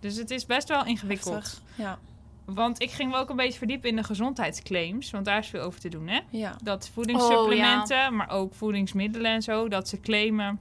Dus 0.00 0.16
het 0.16 0.30
is 0.30 0.46
best 0.46 0.68
wel 0.68 0.84
ingewikkeld. 0.84 1.34
Heftig. 1.34 1.62
Ja, 1.74 1.98
Want 2.44 2.82
ik 2.82 2.90
ging 2.90 3.10
me 3.10 3.16
ook 3.16 3.30
een 3.30 3.36
beetje 3.36 3.58
verdiepen 3.58 3.88
in 3.90 3.96
de 3.96 4.02
gezondheidsclaims. 4.04 5.10
Want 5.10 5.24
daar 5.24 5.38
is 5.38 5.48
veel 5.48 5.60
over 5.60 5.80
te 5.80 5.88
doen, 5.88 6.08
hè? 6.08 6.20
ja. 6.30 6.56
Dat 6.62 6.88
voedingssupplementen, 6.92 8.16
maar 8.16 8.30
ook 8.30 8.54
voedingsmiddelen 8.54 9.30
en 9.32 9.42
zo... 9.42 9.68
dat 9.68 9.88
ze 9.88 10.00
claimen 10.00 10.60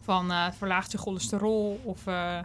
van 0.00 0.30
eh 0.30 0.46
verlaagt 0.58 0.92
je 0.92 0.98
cholesterol... 0.98 1.80
of 1.84 2.06
eh, 2.06 2.38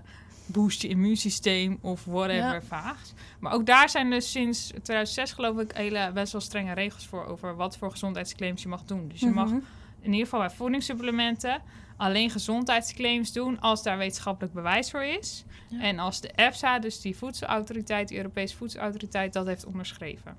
boost 0.45 0.81
je 0.81 0.88
immuunsysteem 0.88 1.77
of 1.81 2.05
whatever 2.05 2.53
Ja. 2.53 2.62
vaags. 2.62 3.13
Maar 3.39 3.53
ook 3.53 3.65
daar 3.65 3.89
zijn 3.89 4.10
dus 4.10 4.31
sinds 4.31 4.67
2006 4.67 5.31
geloof 5.31 5.58
ik... 5.60 5.72
hele 5.74 6.12
best 6.13 6.31
wel 6.31 6.41
strenge 6.41 6.74
regels 6.74 7.05
voor... 7.08 7.25
over 7.25 7.55
wat 7.55 7.77
voor 7.77 7.91
gezondheidsclaims 7.91 8.62
je 8.62 8.67
mag 8.67 8.84
doen. 8.84 9.08
Dus 9.08 9.20
je 9.20 9.29
mag 9.29 9.48
Mhm. 9.50 9.60
in 10.01 10.12
ieder 10.12 10.24
geval 10.27 10.39
bij 10.39 10.50
voedingssupplementen 10.55 11.62
alleen 11.98 12.30
gezondheidsclaims 12.30 13.34
doen 13.34 13.60
als 13.60 13.84
daar 13.84 13.98
wetenschappelijk 13.98 14.54
bewijs 14.54 14.92
voor 14.92 15.04
is. 15.04 15.46
Ja. 15.70 15.82
En 15.82 16.00
als 16.00 16.22
de 16.22 16.32
EFSA, 16.36 16.80
dus 16.80 17.02
die 17.02 17.18
voedselautoriteit, 17.18 18.08
die 18.08 18.18
Europese 18.18 18.56
voedselautoriteit, 18.56 19.34
dat 19.34 19.46
heeft 19.46 19.66
onderschreven. 19.66 20.36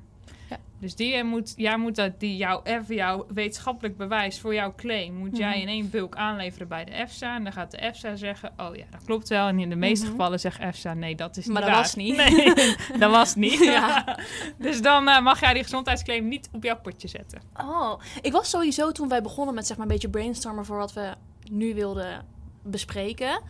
Ja. 0.50 0.56
Dus 0.80 0.94
die 0.94 1.14
eh, 1.14 1.24
moet, 1.24 1.52
jij 1.56 1.76
moet 1.76 1.96
dat, 1.96 2.20
die 2.20 2.36
jouw, 2.36 2.60
even 2.64 2.94
jouw 2.94 3.26
wetenschappelijk 3.34 3.96
bewijs 3.96 4.40
voor 4.40 4.54
jouw 4.54 4.74
claim, 4.76 5.14
moet 5.14 5.36
jij 5.36 5.50
Mhm. 5.50 5.60
in 5.60 5.68
één 5.68 5.90
bulk 5.90 6.16
aanleveren 6.16 6.68
bij 6.68 6.84
de 6.84 6.90
EFSA. 6.90 7.34
En 7.36 7.44
dan 7.44 7.52
gaat 7.52 7.70
de 7.70 7.76
EFSA 7.76 8.16
zeggen, 8.16 8.52
oh 8.56 8.76
ja, 8.76 8.84
dat 8.90 9.04
klopt 9.04 9.28
wel. 9.28 9.46
En 9.48 9.58
in 9.58 9.68
de 9.68 9.76
meeste 9.76 10.04
Mhm. 10.04 10.14
gevallen 10.14 10.40
zegt 10.40 10.60
EFSA, 10.60 10.94
nee, 10.94 11.14
dat 11.14 11.36
is 11.36 11.44
niet 11.44 11.52
Maar 11.52 11.62
dat 11.62 11.70
waar. 11.70 11.80
was 11.80 11.94
niet. 11.94 12.16
Nee, 12.26 12.54
dat 12.98 13.10
was 13.10 13.34
niet. 13.34 13.58
Ja. 13.64 14.18
Dus 14.58 14.82
dan 14.82 15.08
eh, 15.08 15.20
mag 15.22 15.40
jij 15.40 15.52
die 15.52 15.62
gezondheidsclaim 15.62 16.28
niet 16.28 16.48
op 16.52 16.62
jouw 16.62 16.80
potje 16.80 17.08
zetten. 17.08 17.40
Oh, 17.60 18.00
ik 18.22 18.32
was 18.32 18.50
sowieso 18.50 18.92
toen 18.92 19.08
wij 19.08 19.22
begonnen 19.22 19.54
met 19.54 19.66
zeg 19.66 19.76
maar 19.76 19.86
een 19.86 19.92
beetje 19.92 20.10
brainstormen 20.10 20.64
voor 20.64 20.76
wat 20.76 20.92
we 20.92 21.14
nu 21.50 21.74
wilden 21.74 22.26
bespreken. 22.62 23.40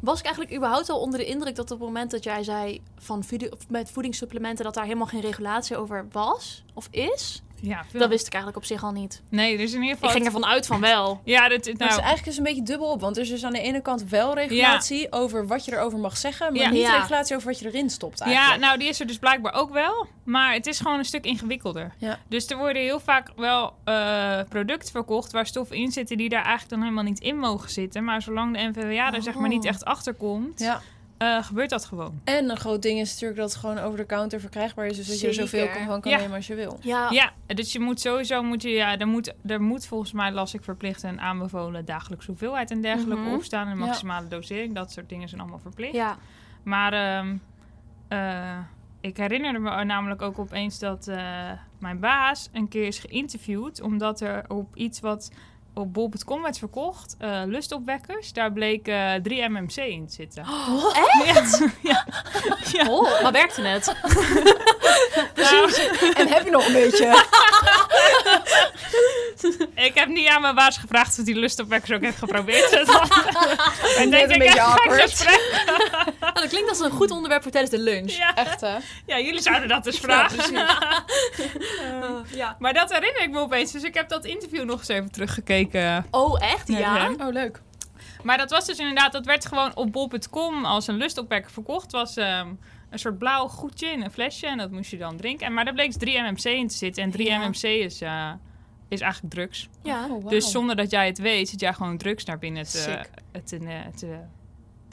Was 0.00 0.18
ik 0.18 0.24
eigenlijk 0.24 0.56
überhaupt 0.56 0.90
al 0.90 1.00
onder 1.00 1.18
de 1.18 1.26
indruk 1.26 1.54
dat 1.54 1.70
op 1.70 1.78
het 1.78 1.86
moment 1.86 2.10
dat 2.10 2.24
jij 2.24 2.42
zei 2.42 2.82
van 2.96 3.24
voedi- 3.24 3.48
of 3.48 3.68
met 3.68 3.90
voedingssupplementen 3.90 4.64
dat 4.64 4.74
daar 4.74 4.84
helemaal 4.84 5.06
geen 5.06 5.20
regulatie 5.20 5.76
over 5.76 6.06
was 6.12 6.64
of 6.74 6.88
is? 6.90 7.42
Ja, 7.60 7.84
veel. 7.90 8.00
Dat 8.00 8.08
wist 8.08 8.26
ik 8.26 8.32
eigenlijk 8.32 8.62
op 8.62 8.68
zich 8.68 8.82
al 8.84 8.92
niet. 8.92 9.22
Nee, 9.28 9.56
dus 9.56 9.72
in 9.72 9.80
ieder 9.80 9.94
geval... 9.94 10.08
Ik 10.08 10.14
ging 10.14 10.26
ervan 10.26 10.46
uit 10.46 10.66
van 10.66 10.80
wel. 10.80 11.20
Ja, 11.24 11.48
dat, 11.48 11.64
Dat 11.64 11.66
is 11.74 11.78
nou, 11.78 11.90
eigenlijk 11.90 12.24
dus 12.24 12.36
een 12.36 12.42
beetje 12.42 12.62
dubbel 12.62 12.90
op. 12.90 13.00
Want 13.00 13.16
er 13.16 13.22
is 13.22 13.28
dus 13.28 13.44
aan 13.44 13.52
de 13.52 13.60
ene 13.60 13.80
kant 13.82 14.04
wel 14.08 14.34
regulatie 14.34 15.12
over 15.12 15.46
wat 15.46 15.64
je 15.64 15.72
erover 15.72 15.98
mag 15.98 16.16
zeggen, 16.16 16.52
maar 16.52 16.62
Ja. 16.62 16.70
niet 16.70 16.80
Ja. 16.80 16.98
regulatie 16.98 17.36
over 17.36 17.48
wat 17.48 17.58
je 17.58 17.66
erin 17.66 17.90
stopt 17.90 18.18
ja, 18.18 18.24
eigenlijk. 18.24 18.60
nou, 18.60 18.78
die 18.78 18.88
is 18.88 19.00
er 19.00 19.06
dus 19.06 19.18
blijkbaar 19.18 19.54
ook 19.54 19.72
wel. 19.72 20.06
Maar 20.24 20.52
het 20.52 20.66
is 20.66 20.78
gewoon 20.78 20.98
een 20.98 21.04
stuk 21.04 21.24
ingewikkelder. 21.24 21.92
Ja. 21.98 22.18
Dus 22.28 22.46
er 22.46 22.56
worden 22.56 22.82
heel 22.82 23.00
vaak 23.00 23.28
wel 23.36 23.74
eh, 23.84 24.40
producten 24.48 24.90
verkocht 24.90 25.32
waar 25.32 25.46
stoffen 25.46 25.76
in 25.76 25.92
zitten 25.92 26.16
die 26.16 26.28
daar 26.28 26.40
eigenlijk 26.42 26.70
dan 26.70 26.80
helemaal 26.82 27.04
niet 27.04 27.20
in 27.20 27.38
mogen 27.38 27.70
zitten. 27.70 28.04
Maar 28.04 28.22
zolang 28.22 28.56
de 28.56 28.62
NVWA 28.68 29.12
er 29.12 29.22
zeg 29.22 29.34
maar 29.34 29.48
niet 29.48 29.62
Oh. 29.64 29.68
echt 29.70 29.84
achter 29.84 30.14
komt, 30.14 30.60
ja. 30.60 30.80
Eh, 31.18 31.42
gebeurt 31.44 31.70
dat 31.70 31.84
gewoon. 31.84 32.20
En 32.24 32.50
een 32.50 32.56
groot 32.56 32.82
ding 32.82 32.98
is 33.00 33.12
natuurlijk 33.12 33.40
dat 33.40 33.50
het 33.52 33.58
gewoon 33.60 33.78
over 33.78 33.98
de 33.98 34.06
counter 34.06 34.40
verkrijgbaar 34.40 34.86
is. 34.86 34.96
Dus 34.96 35.06
dat 35.08 35.20
je 35.20 35.26
er 35.26 35.34
zoveel 35.34 35.68
van 35.86 36.00
kan 36.00 36.10
Ja. 36.12 36.18
nemen 36.18 36.36
als 36.36 36.46
je 36.46 36.54
wil. 36.54 36.78
Ja, 36.82 37.10
Ja, 37.10 37.32
dus 37.46 37.72
je 37.72 37.80
moet 37.80 38.00
sowieso, 38.00 38.42
moet 38.42 38.62
je, 38.62 38.68
ja, 38.70 38.98
er, 38.98 39.06
moet, 39.06 39.34
er 39.46 39.60
moet 39.62 39.86
volgens 39.86 40.12
mij, 40.12 40.32
las 40.32 40.54
ik 40.54 40.64
verplicht 40.64 41.04
en 41.04 41.20
aanbevolen 41.20 41.84
dagelijkse 41.84 42.30
hoeveelheid 42.30 42.70
en 42.70 42.80
dergelijke 42.80 43.24
Mhm. 43.24 43.34
opstaan. 43.34 43.68
En 43.68 43.78
Ja. 43.78 43.84
maximale 43.84 44.28
dosering, 44.28 44.74
dat 44.74 44.92
soort 44.92 45.08
dingen 45.08 45.28
zijn 45.28 45.40
allemaal 45.40 45.58
verplicht. 45.58 45.94
ja. 45.94 46.16
Maar 46.62 46.92
ehm, 46.92 47.36
eh, 48.08 48.58
ik 49.00 49.16
herinner 49.16 49.60
me 49.60 49.84
namelijk 49.84 50.22
ook 50.22 50.38
opeens 50.38 50.78
dat 50.78 51.08
eh, 51.08 51.50
mijn 51.78 52.00
baas 52.00 52.48
een 52.52 52.68
keer 52.68 52.86
is 52.86 52.98
geïnterviewd. 52.98 53.80
Omdat 53.80 54.20
er 54.20 54.44
op 54.48 54.76
iets 54.76 55.00
wat 55.00 55.30
op 55.76 55.92
bol.com 55.92 56.42
werd 56.42 56.58
verkocht, 56.58 57.16
eh, 57.18 57.42
lustopwekkers, 57.46 58.32
daar 58.32 58.52
bleek 58.52 58.88
eh 58.88 59.14
3 59.22 59.48
MMC 59.48 59.76
in 59.76 60.06
te 60.06 60.12
zitten. 60.12 60.44
Echt? 61.26 61.64
Ja. 61.82 62.06
ja. 62.72 62.88
Oh, 62.88 63.22
maar 63.22 63.32
werkte 63.32 63.62
het? 63.62 63.86
Nou, 65.34 65.72
En 66.14 66.28
heb 66.28 66.44
je 66.44 66.50
nog 66.50 66.66
een 66.66 66.72
beetje? 66.72 67.24
ik 69.86 69.94
heb 69.94 70.08
niet 70.08 70.28
aan 70.28 70.40
mijn 70.40 70.54
baas 70.54 70.78
gevraagd 70.78 71.18
of 71.18 71.24
die 71.24 71.34
lustopwekkers 71.34 71.92
ook 71.92 72.02
heeft 72.02 72.18
geprobeerd. 72.18 72.70
Net 72.70 72.88
en 73.96 74.10
denk 74.10 74.24
een 74.24 74.30
ik 74.30 74.38
beetje 74.38 74.58
echt 74.58 74.68
awkward. 74.68 75.26
Nou, 76.36 76.48
dat 76.48 76.58
klinkt 76.58 76.68
als 76.68 76.80
een 76.90 76.98
goed 76.98 77.10
onderwerp 77.10 77.42
voor 77.42 77.50
tijdens 77.52 77.74
de 77.74 77.82
lunch. 77.82 78.10
Ja. 78.10 78.34
Echt 78.34 78.60
hè? 78.60 78.76
ja, 79.06 79.20
jullie 79.20 79.40
zouden 79.40 79.68
dat 79.68 79.84
dus 79.84 79.98
vragen. 79.98 80.54
Oh, 82.02 82.30
ja. 82.30 82.56
Maar 82.58 82.74
dat 82.74 82.92
herinner 82.92 83.22
ik 83.22 83.30
me 83.30 83.38
opeens. 83.38 83.72
Dus 83.72 83.82
ik 83.82 83.94
heb 83.94 84.08
dat 84.08 84.24
interview 84.24 84.64
nog 84.64 84.78
eens 84.78 84.88
even 84.88 85.10
teruggekeken. 85.10 86.06
Oh, 86.10 86.42
echt? 86.42 86.68
Ja? 86.68 86.96
hem. 86.98 87.20
Oh, 87.20 87.32
leuk. 87.32 87.62
Maar 88.22 88.38
dat 88.38 88.50
was 88.50 88.66
dus 88.66 88.78
inderdaad, 88.78 89.12
dat 89.12 89.26
werd 89.26 89.46
gewoon 89.46 89.76
op 89.76 89.92
bol.com 89.92 90.64
als 90.64 90.86
een 90.86 90.96
lustopwekker 90.96 91.50
verkocht. 91.50 91.92
was 91.92 92.16
ehm, 92.16 92.48
een 92.90 92.98
soort 92.98 93.18
blauw 93.18 93.48
goedje 93.48 93.86
in 93.86 94.02
een 94.02 94.10
flesje 94.10 94.46
en 94.46 94.58
dat 94.58 94.70
moest 94.70 94.90
je 94.90 94.98
dan 94.98 95.16
drinken. 95.16 95.46
En, 95.46 95.54
maar 95.54 95.64
daar 95.64 95.74
bleek 95.74 95.86
dus 95.86 95.96
3 95.96 96.20
MMC 96.22 96.44
in 96.44 96.68
te 96.68 96.74
zitten. 96.76 97.02
En 97.02 97.10
3 97.10 97.28
Ja. 97.28 97.48
MMC 97.48 97.62
is, 97.62 98.00
eh, 98.00 98.30
is 98.88 99.00
eigenlijk 99.00 99.34
drugs. 99.34 99.68
Ja. 99.82 100.06
Oh. 100.10 100.28
Dus 100.28 100.50
zonder 100.50 100.76
dat 100.76 100.90
jij 100.90 101.06
het 101.06 101.18
weet, 101.18 101.48
zit 101.48 101.60
jij 101.60 101.72
gewoon 101.72 101.96
drugs 101.98 102.24
naar 102.24 102.38
binnen 102.38 102.64
te, 102.64 103.00
te, 103.44 103.56
ne- 103.58 103.90
te, 103.96 104.18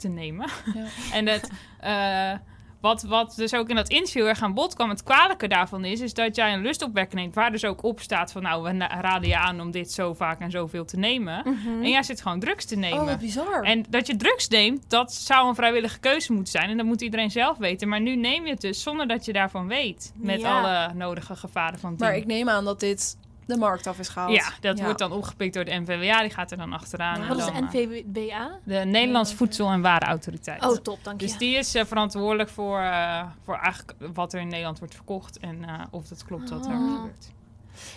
te 0.04 0.10
nemen. 0.10 0.48
Ja. 0.74 0.84
en 1.18 1.24
dat, 1.24 1.50
eh, 1.80 2.32
wat, 2.80 3.02
wat 3.02 3.34
dus 3.36 3.54
ook 3.54 3.68
in 3.68 3.76
dat 3.76 3.88
interview 3.88 4.26
erg 4.26 4.42
aan 4.42 4.54
bod 4.54 4.74
kwam, 4.74 4.88
het 4.88 5.02
kwalijke 5.02 5.48
daarvan 5.48 5.84
is, 5.84 6.00
is 6.00 6.14
dat 6.14 6.36
jij 6.36 6.52
een 6.52 6.62
lustopwekker 6.62 7.16
neemt, 7.16 7.34
waar 7.34 7.50
dus 7.50 7.64
ook 7.64 7.82
op 7.82 8.00
staat 8.00 8.32
van, 8.32 8.42
nou, 8.42 8.62
we 8.62 8.78
raden 8.78 9.28
je 9.28 9.38
aan 9.38 9.60
om 9.60 9.70
dit 9.70 9.92
zo 9.92 10.14
vaak 10.14 10.40
en 10.40 10.50
zoveel 10.50 10.84
te 10.84 10.96
nemen. 10.96 11.42
Mhm. 11.44 11.82
En 11.82 11.88
jij 11.88 12.02
zit 12.02 12.22
gewoon 12.22 12.40
drugs 12.40 12.64
te 12.64 12.76
nemen. 12.76 13.00
Oh, 13.00 13.06
wat 13.06 13.18
bizar. 13.18 13.62
En 13.62 13.84
dat 13.88 14.06
je 14.06 14.16
drugs 14.16 14.48
neemt, 14.48 14.90
dat 14.90 15.14
zou 15.14 15.48
een 15.48 15.54
vrijwillige 15.54 15.98
keuze 16.00 16.32
moeten 16.32 16.52
zijn. 16.52 16.70
En 16.70 16.76
dat 16.76 16.86
moet 16.86 17.00
iedereen 17.02 17.30
zelf 17.30 17.58
weten. 17.58 17.88
Maar 17.88 18.00
nu 18.00 18.16
neem 18.16 18.44
je 18.44 18.50
het 18.50 18.60
dus 18.60 18.82
zonder 18.82 19.08
dat 19.08 19.24
je 19.24 19.32
daarvan 19.32 19.66
weet. 19.66 20.12
Met 20.16 20.40
Ja. 20.40 20.58
alle 20.58 20.94
nodige 20.94 21.36
gevaren 21.36 21.78
van 21.78 21.90
dien. 21.90 22.06
Maar 22.06 22.16
ik 22.16 22.26
neem 22.26 22.48
aan 22.48 22.64
dat 22.64 22.80
dit 22.80 23.16
de 23.46 23.56
markt 23.56 23.86
af 23.86 23.98
is 23.98 24.08
gehaald. 24.08 24.32
Ja, 24.34 24.48
dat 24.60 24.80
wordt 24.80 24.98
dan 24.98 25.12
opgepikt 25.12 25.54
door 25.54 25.64
de 25.64 25.74
NVWA. 25.74 26.20
Die 26.20 26.30
gaat 26.30 26.50
er 26.50 26.56
dan 26.56 26.72
achteraan. 26.72 27.22
en 27.22 27.28
Wat 27.28 27.36
is 27.38 27.44
dan, 27.44 27.54
de 27.54 27.78
eh, 27.78 27.86
NVBA? 27.88 28.58
De 28.64 28.74
Nederlandse 28.74 29.36
Voedsel- 29.36 29.70
en 29.70 29.80
Warenautoriteit. 29.80 30.64
Oh, 30.64 30.76
top, 30.76 30.98
dank 31.04 31.20
je. 31.20 31.26
Dus 31.26 31.38
die 31.38 31.56
is 31.56 31.74
eh, 31.74 31.84
verantwoordelijk 31.84 32.48
voor, 32.50 32.80
eh, 32.80 33.22
voor 33.44 33.54
eigenlijk 33.56 33.92
wat 34.14 34.32
er 34.32 34.40
in 34.40 34.48
Nederland 34.48 34.78
wordt 34.78 34.94
verkocht. 34.94 35.38
En 35.38 35.64
eh, 35.64 35.80
of 35.90 36.08
dat 36.08 36.24
klopt 36.24 36.50
wat 36.50 36.66
er 36.66 36.72
Ah. 36.72 36.94
gebeurt. 36.96 37.32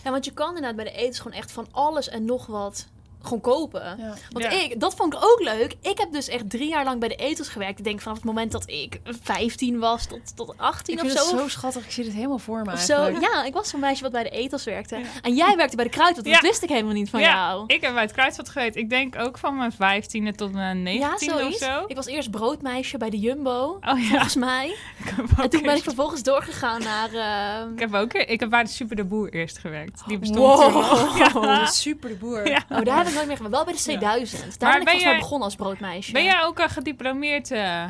Ja, 0.04 0.12
want 0.12 0.26
je 0.26 0.32
kan 0.32 0.48
inderdaad 0.48 0.76
bij 0.76 0.86
de 0.86 0.92
etens 0.92 1.20
gewoon 1.20 1.38
echt 1.38 1.52
van 1.52 1.68
alles 1.72 2.10
en 2.10 2.26
nog 2.26 2.46
wat 2.46 2.88
gewoon 3.28 3.42
kopen. 3.42 3.96
Ja. 3.98 4.14
Want 4.32 4.46
Ja. 4.46 4.52
ik, 4.62 4.80
dat 4.80 4.96
vond 4.96 5.14
ik 5.14 5.20
ook 5.24 5.40
leuk. 5.44 5.76
Ik 5.82 5.98
heb 5.98 6.12
dus 6.12 6.28
echt 6.28 6.50
drie 6.50 6.70
jaar 6.70 6.84
lang 6.84 7.00
bij 7.00 7.10
de 7.10 7.16
etels 7.16 7.48
gewerkt. 7.48 7.78
Ik 7.80 7.84
denk 7.86 8.02
vanaf 8.02 8.18
het 8.18 8.26
moment 8.26 8.52
dat 8.52 8.70
ik 8.70 9.00
15 9.22 9.80
was 9.80 10.06
tot, 10.06 10.20
tot 10.36 10.54
18 10.58 10.94
Ik 10.98 11.04
of 11.04 11.08
vind 11.12 11.20
zo. 11.24 11.32
het 11.32 11.40
zo 11.42 11.48
schattig. 11.48 11.86
Ik 11.86 11.92
zie 11.92 12.04
het 12.04 12.14
helemaal 12.14 12.40
voor 12.40 12.62
me 12.62 12.78
zo. 12.78 13.10
Ja, 13.20 13.44
ik 13.46 13.54
was 13.54 13.70
zo'n 13.70 13.80
meisje 13.80 14.04
wat 14.04 14.12
bij 14.12 14.24
de 14.24 14.30
etels 14.30 14.64
werkte. 14.64 15.02
En 15.22 15.36
jij 15.36 15.56
werkte 15.56 15.76
bij 15.76 15.86
de 15.86 15.92
kruidvat. 15.92 16.24
Dat 16.24 16.34
Ja. 16.34 16.40
wist 16.42 16.64
ik 16.64 16.70
helemaal 16.70 16.94
niet 16.94 17.10
van 17.10 17.20
ja, 17.20 17.34
jou. 17.48 17.64
ik 17.68 17.82
heb 17.82 17.94
bij 17.94 18.02
het 18.04 18.12
kruidvat 18.12 18.50
gewerkt. 18.50 18.76
Ik 18.76 18.90
denk 18.90 19.16
ook 19.20 19.38
van 19.38 19.58
mijn 19.58 19.72
15e 19.74 20.36
tot 20.36 20.52
mijn 20.52 20.86
19e 20.88 21.46
of 21.48 21.54
zo. 21.54 21.84
Ik 21.88 21.96
was 21.96 22.06
eerst 22.06 22.32
broodmeisje 22.32 22.98
bij 22.98 23.10
de 23.10 23.20
Jumbo, 23.20 23.80
Oh 23.88 24.00
ja. 24.00 24.08
volgens 24.10 24.36
mij. 24.36 24.76
En 25.38 25.50
toen 25.50 25.62
ben 25.62 25.76
ik 25.76 25.84
vervolgens 25.84 26.24
doorgegaan 26.24 26.82
naar... 26.84 27.14
eh, 27.14 27.72
Ik 27.74 27.80
heb 27.80 27.94
ook 27.94 28.14
ik 28.14 28.40
heb 28.40 28.50
bij 28.50 28.64
de 28.64 28.70
Super 28.70 28.96
de 28.96 29.04
Boer 29.04 29.34
eerst 29.34 29.58
gewerkt. 29.58 30.02
Die 30.08 30.18
bestond 30.20 30.40
Wow. 30.40 30.62
toen 30.62 30.72
nog. 30.74 31.18
Ja. 31.46 31.66
Super 31.66 32.10
de 32.10 32.16
boer. 32.16 32.48
Ja. 32.48 32.64
Oh, 32.70 32.84
daar 32.84 32.98
heb 32.98 33.08
ik 33.08 33.14
nooit 33.18 33.28
meer 33.28 33.38
gedaan. 33.38 33.52
Wel 33.52 33.64
bij 33.66 33.74
de 33.74 33.80
C1000. 33.80 34.58
Daar 34.58 34.70
Maar 34.70 34.72
ben 34.72 34.82
ik 34.82 34.88
volgens 34.88 35.04
mij 35.04 35.18
begonnen 35.18 35.46
als 35.48 35.56
broodmeisje. 35.56 36.12
Ben 36.12 36.24
jij 36.24 36.44
ook 36.44 36.60
een 36.60 36.70
gediplomeerd 36.70 37.52
eh, 37.52 37.84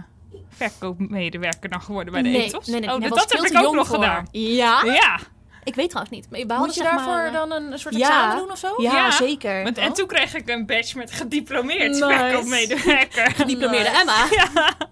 verkoopmedewerker 0.50 1.70
dan 1.70 1.82
geworden 1.82 2.14
bij 2.14 2.22
de 2.22 2.30
nee, 2.30 2.44
Ethos? 2.44 2.68
Nee, 2.68 2.80
nee, 2.80 2.90
oh, 2.94 3.00
nee. 3.00 3.10
dat 3.10 3.32
heb 3.32 3.42
ik 3.46 3.58
ook 3.58 3.64
jong 3.64 3.76
nog 3.76 3.88
voor. 3.88 3.96
gedaan. 3.96 4.28
Ja? 4.32 4.82
Ja, 4.86 5.20
Ik 5.64 5.76
weet 5.76 5.90
trouwens 5.90 6.16
niet. 6.16 6.48
Maar 6.48 6.58
Moet 6.60 6.76
je 6.76 6.82
zeg 6.84 6.92
daarvoor 6.92 7.14
maar, 7.14 7.32
dan 7.32 7.52
een, 7.52 7.80
soort 7.80 7.96
Ja. 7.96 8.08
examen 8.08 8.38
doen 8.38 8.52
of 8.52 8.58
zo? 8.58 8.74
Ja, 8.78 8.92
Ja. 8.94 9.12
zeker. 9.12 9.64
want, 9.64 9.78
en 9.78 9.94
toen 9.94 10.08
kreeg 10.08 10.36
ik 10.36 10.50
een 10.50 10.66
badge 10.66 10.98
met 10.98 11.12
gediplomeerd 11.12 11.92
Nice. 11.92 12.06
verkoopmedewerker. 12.06 13.32
Gediplomeerde 13.42 13.90
Nice. 13.90 14.00
Emma. 14.00 14.72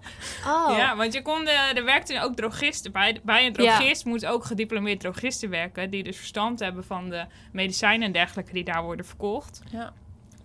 Oh. 0.46 0.76
Ja, 0.76 0.96
want 0.96 1.12
je 1.12 1.22
kon, 1.22 1.46
eh, 1.46 1.76
er 1.76 1.84
werkten 1.84 2.22
ook 2.22 2.34
drogisten. 2.36 2.92
Bij, 2.92 3.20
bij 3.22 3.46
een 3.46 3.52
drogist 3.52 4.04
moet 4.04 4.26
ook 4.26 4.44
gediplomeerd 4.44 5.00
drogisten 5.00 5.50
werken. 5.50 5.90
Die 5.90 6.02
dus 6.02 6.16
verstand 6.16 6.60
hebben 6.60 6.84
van 6.84 7.08
de 7.10 7.24
medicijnen 7.52 8.06
en 8.06 8.12
dergelijke 8.12 8.52
die 8.52 8.64
daar 8.64 8.82
worden 8.82 9.06
verkocht. 9.06 9.60
Ja. 9.70 9.92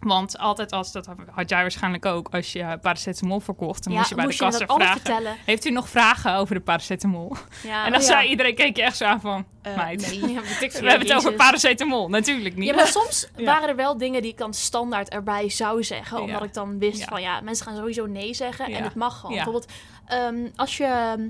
Want 0.02 0.38
altijd 0.38 0.72
als, 0.72 0.92
dat 0.92 1.10
had 1.32 1.50
jij 1.50 1.62
waarschijnlijk 1.62 2.06
ook, 2.06 2.28
als 2.32 2.54
je 2.54 2.78
paracetamol 2.82 3.40
verkocht, 3.40 3.84
dan 3.84 3.94
Ja, 3.94 3.98
moest 4.00 4.10
je 4.10 4.16
bij 4.16 4.26
de 4.28 4.36
kassa 4.36 4.66
vragen. 4.66 4.92
vertellen. 4.92 5.36
Heeft 5.46 5.66
u 5.66 5.70
nog 5.72 5.90
vragen 5.90 6.36
over 6.36 6.56
de 6.56 6.62
paracetamol? 6.62 7.36
Ja, 7.64 7.86
en 7.86 7.92
dan 7.92 8.00
oh 8.02 8.08
zei 8.08 8.24
ja. 8.24 8.30
iedereen, 8.30 8.56
keek 8.56 8.76
je 8.76 8.82
echt 8.84 8.98
zo 8.98 9.06
aan 9.06 9.22
van, 9.22 9.46
Eh, 9.62 9.76
meid. 9.78 10.22
nee. 10.22 10.22
We 10.60 10.90
hebben 10.90 11.08
het 11.08 11.14
over 11.14 11.34
paracetamol, 11.34 12.10
natuurlijk 12.10 12.56
niet. 12.56 12.68
Ja, 12.70 12.76
maar 12.76 12.88
soms 12.88 13.28
Ja. 13.38 13.44
waren 13.46 13.70
er 13.70 13.76
wel 13.76 13.98
dingen 13.98 14.22
die 14.22 14.32
ik 14.32 14.38
dan 14.38 14.54
standaard 14.54 15.10
erbij 15.10 15.50
zou 15.50 15.84
zeggen. 15.84 16.18
Ja. 16.18 16.24
Omdat 16.24 16.44
ik 16.44 16.54
dan 16.54 16.80
wist 16.80 17.00
Ja. 17.00 17.06
van 17.06 17.22
ja, 17.22 17.42
mensen 17.42 17.66
gaan 17.66 17.76
sowieso 17.76 18.06
nee 18.06 18.34
zeggen. 18.34 18.66
En 18.66 18.84
het 18.84 18.96
mag 18.96 19.20
gewoon. 19.20 19.36
Ja. 19.36 19.44
Bijvoorbeeld 19.44 19.72
ehm, 20.06 20.48
als 20.56 20.78
je... 20.78 21.30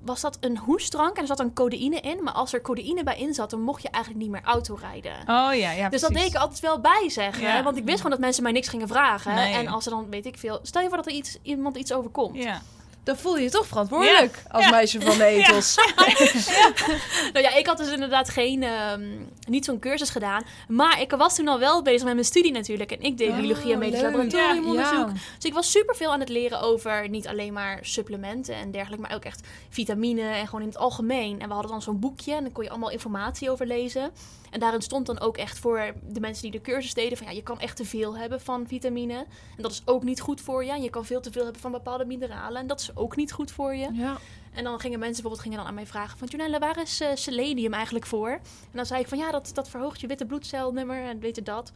was 0.00 0.20
dat 0.20 0.36
een 0.40 0.58
hoestdrank 0.58 1.16
en 1.16 1.20
er 1.20 1.26
zat 1.26 1.40
een 1.40 1.52
codeïne 1.52 2.00
in. 2.00 2.22
Maar 2.22 2.32
als 2.32 2.52
er 2.52 2.60
codeïne 2.60 3.04
bij 3.04 3.18
in 3.18 3.34
zat, 3.34 3.50
dan 3.50 3.60
mocht 3.60 3.82
je 3.82 3.88
eigenlijk 3.90 4.24
niet 4.24 4.32
meer 4.32 4.44
autorijden. 4.44 5.12
Oh 5.20 5.54
ja, 5.54 5.70
ja 5.70 5.88
Dus 5.88 6.00
dat 6.00 6.12
deed 6.12 6.26
ik 6.26 6.34
altijd 6.34 6.60
wel 6.60 6.80
bij 6.80 7.08
zeggen. 7.08 7.42
Ja. 7.42 7.62
Want 7.62 7.76
ik 7.76 7.84
wist 7.84 7.96
gewoon 7.96 8.10
dat 8.10 8.20
mensen 8.20 8.42
mij 8.42 8.52
niks 8.52 8.68
gingen 8.68 8.88
vragen. 8.88 9.34
Nee. 9.34 9.54
En 9.54 9.66
als 9.66 9.84
er 9.84 9.90
dan, 9.90 10.10
weet 10.10 10.26
ik 10.26 10.38
veel... 10.38 10.58
Stel 10.62 10.82
je 10.82 10.88
voor 10.88 10.96
dat 10.96 11.06
er 11.06 11.12
iets, 11.12 11.38
iemand 11.42 11.76
iets 11.76 11.92
overkomt. 11.92 12.36
Ja. 12.36 12.62
Dan 13.08 13.16
voel 13.16 13.36
je 13.36 13.42
je 13.42 13.50
toch 13.50 13.66
verantwoordelijk 13.66 14.42
als 14.50 14.64
Ja. 14.64 14.70
meisje 14.70 15.00
van 15.00 15.18
de 15.18 15.24
ethos. 15.24 15.74
Nou 17.32 17.44
ja, 17.44 17.54
ik 17.54 17.66
had 17.66 17.78
dus 17.78 17.90
inderdaad 17.90 18.28
geen, 18.28 18.62
ehm, 18.62 19.02
niet 19.48 19.64
zo'n 19.64 19.78
cursus 19.78 20.10
gedaan. 20.10 20.42
Maar 20.68 21.00
ik 21.00 21.10
was 21.12 21.34
toen 21.34 21.48
al 21.48 21.58
wel 21.58 21.82
bezig 21.82 22.04
met 22.04 22.12
mijn 22.14 22.26
studie 22.26 22.52
natuurlijk. 22.52 22.92
En 22.92 23.00
ik 23.00 23.18
deed 23.18 23.28
Oh, 23.30 23.36
biologie 23.38 23.72
en 23.72 23.78
medisch 23.78 24.00
laboratoriumonderzoek. 24.00 25.10
Dus 25.12 25.44
ik 25.44 25.52
was 25.54 25.70
super 25.70 25.96
veel 25.96 26.12
aan 26.12 26.20
het 26.20 26.28
leren 26.28 26.60
over 26.60 27.08
niet 27.08 27.28
alleen 27.28 27.52
maar 27.52 27.78
supplementen 27.82 28.54
en 28.54 28.70
dergelijke, 28.70 29.02
maar 29.06 29.14
ook 29.14 29.24
echt 29.24 29.46
vitamine 29.68 30.22
en 30.22 30.44
gewoon 30.46 30.60
in 30.60 30.68
het 30.68 30.78
algemeen. 30.78 31.40
En 31.40 31.46
we 31.48 31.52
hadden 31.52 31.70
dan 31.72 31.82
zo'n 31.82 31.98
boekje 32.00 32.34
en 32.34 32.42
dan 32.42 32.52
kon 32.52 32.64
je 32.64 32.70
allemaal 32.70 32.90
informatie 32.90 33.50
over 33.50 33.66
lezen. 33.66 34.10
En 34.50 34.60
daarin 34.60 34.82
stond 34.82 35.06
dan 35.06 35.20
ook 35.20 35.36
echt 35.36 35.58
voor 35.58 35.94
de 36.08 36.20
mensen 36.20 36.42
die 36.42 36.60
de 36.60 36.70
cursus 36.70 36.94
deden 36.94 37.18
van 37.18 37.26
ja, 37.26 37.32
je 37.32 37.42
kan 37.42 37.60
echt 37.60 37.76
te 37.76 37.84
veel 37.84 38.16
hebben 38.16 38.40
van 38.40 38.66
vitamine. 38.66 39.14
En 39.56 39.62
dat 39.62 39.70
is 39.70 39.82
ook 39.84 40.02
niet 40.02 40.20
goed 40.20 40.40
voor 40.40 40.64
je. 40.64 40.70
En 40.70 40.82
je 40.82 40.90
kan 40.90 41.04
veel 41.04 41.20
te 41.20 41.30
veel 41.30 41.42
hebben 41.42 41.60
van 41.60 41.72
bepaalde 41.72 42.04
mineralen. 42.04 42.60
En 42.60 42.66
dat 42.66 42.80
is 42.80 42.96
ook 42.96 43.16
niet 43.16 43.32
goed 43.32 43.50
voor 43.50 43.74
je. 43.74 43.92
Ja. 43.92 44.16
En 44.52 44.64
dan 44.64 44.80
gingen 44.80 44.98
mensen 44.98 45.22
bijvoorbeeld 45.22 45.42
gingen 45.42 45.58
dan 45.58 45.66
aan 45.66 45.74
mij 45.74 45.86
vragen 45.86 46.18
van... 46.18 46.28
Jonelle, 46.28 46.58
waar 46.58 46.80
is 46.80 47.00
eh, 47.00 47.08
selenium 47.14 47.72
eigenlijk 47.72 48.06
voor? 48.06 48.30
En 48.30 48.40
dan 48.72 48.86
zei 48.86 49.00
ik 49.00 49.08
van 49.08 49.18
ja, 49.18 49.30
dat, 49.30 49.50
dat 49.54 49.68
verhoogt 49.68 50.00
je 50.00 50.06
witte 50.06 50.26
bloedcelnummer 50.26 51.02
en 51.02 51.20
weet 51.20 51.36
je 51.36 51.42
dat. 51.42 51.72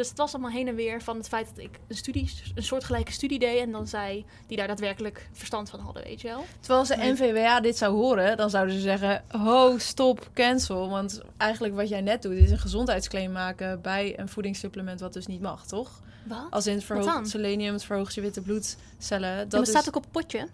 Dus 0.00 0.08
het 0.08 0.18
was 0.18 0.32
allemaal 0.32 0.50
heen 0.50 0.68
en 0.68 0.74
weer 0.74 1.02
van 1.02 1.16
het 1.16 1.28
feit 1.28 1.46
dat 1.54 1.64
ik 1.64 1.78
een 1.88 1.96
studie, 1.96 2.30
een 2.54 2.62
soortgelijke 2.62 3.12
studie 3.12 3.38
deed... 3.38 3.60
en 3.60 3.70
dan 3.70 3.86
zij 3.86 4.24
die 4.46 4.56
daar 4.56 4.66
daadwerkelijk 4.66 5.28
verstand 5.32 5.70
van 5.70 5.80
hadden, 5.80 6.04
weet 6.04 6.20
je 6.20 6.28
wel. 6.28 6.44
Terwijl 6.60 6.86
de 6.86 6.96
NVWA 6.96 7.60
dit 7.60 7.76
zou 7.76 7.94
horen, 7.94 8.36
dan 8.36 8.50
zouden 8.50 8.74
ze 8.74 8.80
zeggen... 8.80 9.24
Ho, 9.28 9.78
stop, 9.78 10.30
cancel. 10.34 10.88
Want 10.88 11.20
eigenlijk 11.36 11.74
wat 11.74 11.88
jij 11.88 12.00
net 12.00 12.22
doet, 12.22 12.32
is 12.32 12.50
een 12.50 12.58
gezondheidsclaim 12.58 13.32
maken... 13.32 13.80
bij 13.80 14.18
een 14.18 14.28
voedingssupplement 14.28 15.00
wat 15.00 15.12
dus 15.12 15.26
niet 15.26 15.40
mag, 15.40 15.66
toch? 15.66 16.00
Wat? 16.24 16.46
Als 16.50 16.66
in 16.66 16.74
het 16.74 16.84
verhoogt 16.84 17.28
selenium, 17.28 17.72
het 17.72 17.84
verhoogt 17.84 18.14
je 18.14 18.20
witte 18.20 18.40
bloedcellen. 18.40 19.48
Dat 19.48 19.68
staat 19.68 19.88
ook 19.88 19.96
op 19.96 20.02
het 20.02 20.12
potje. 20.12 20.48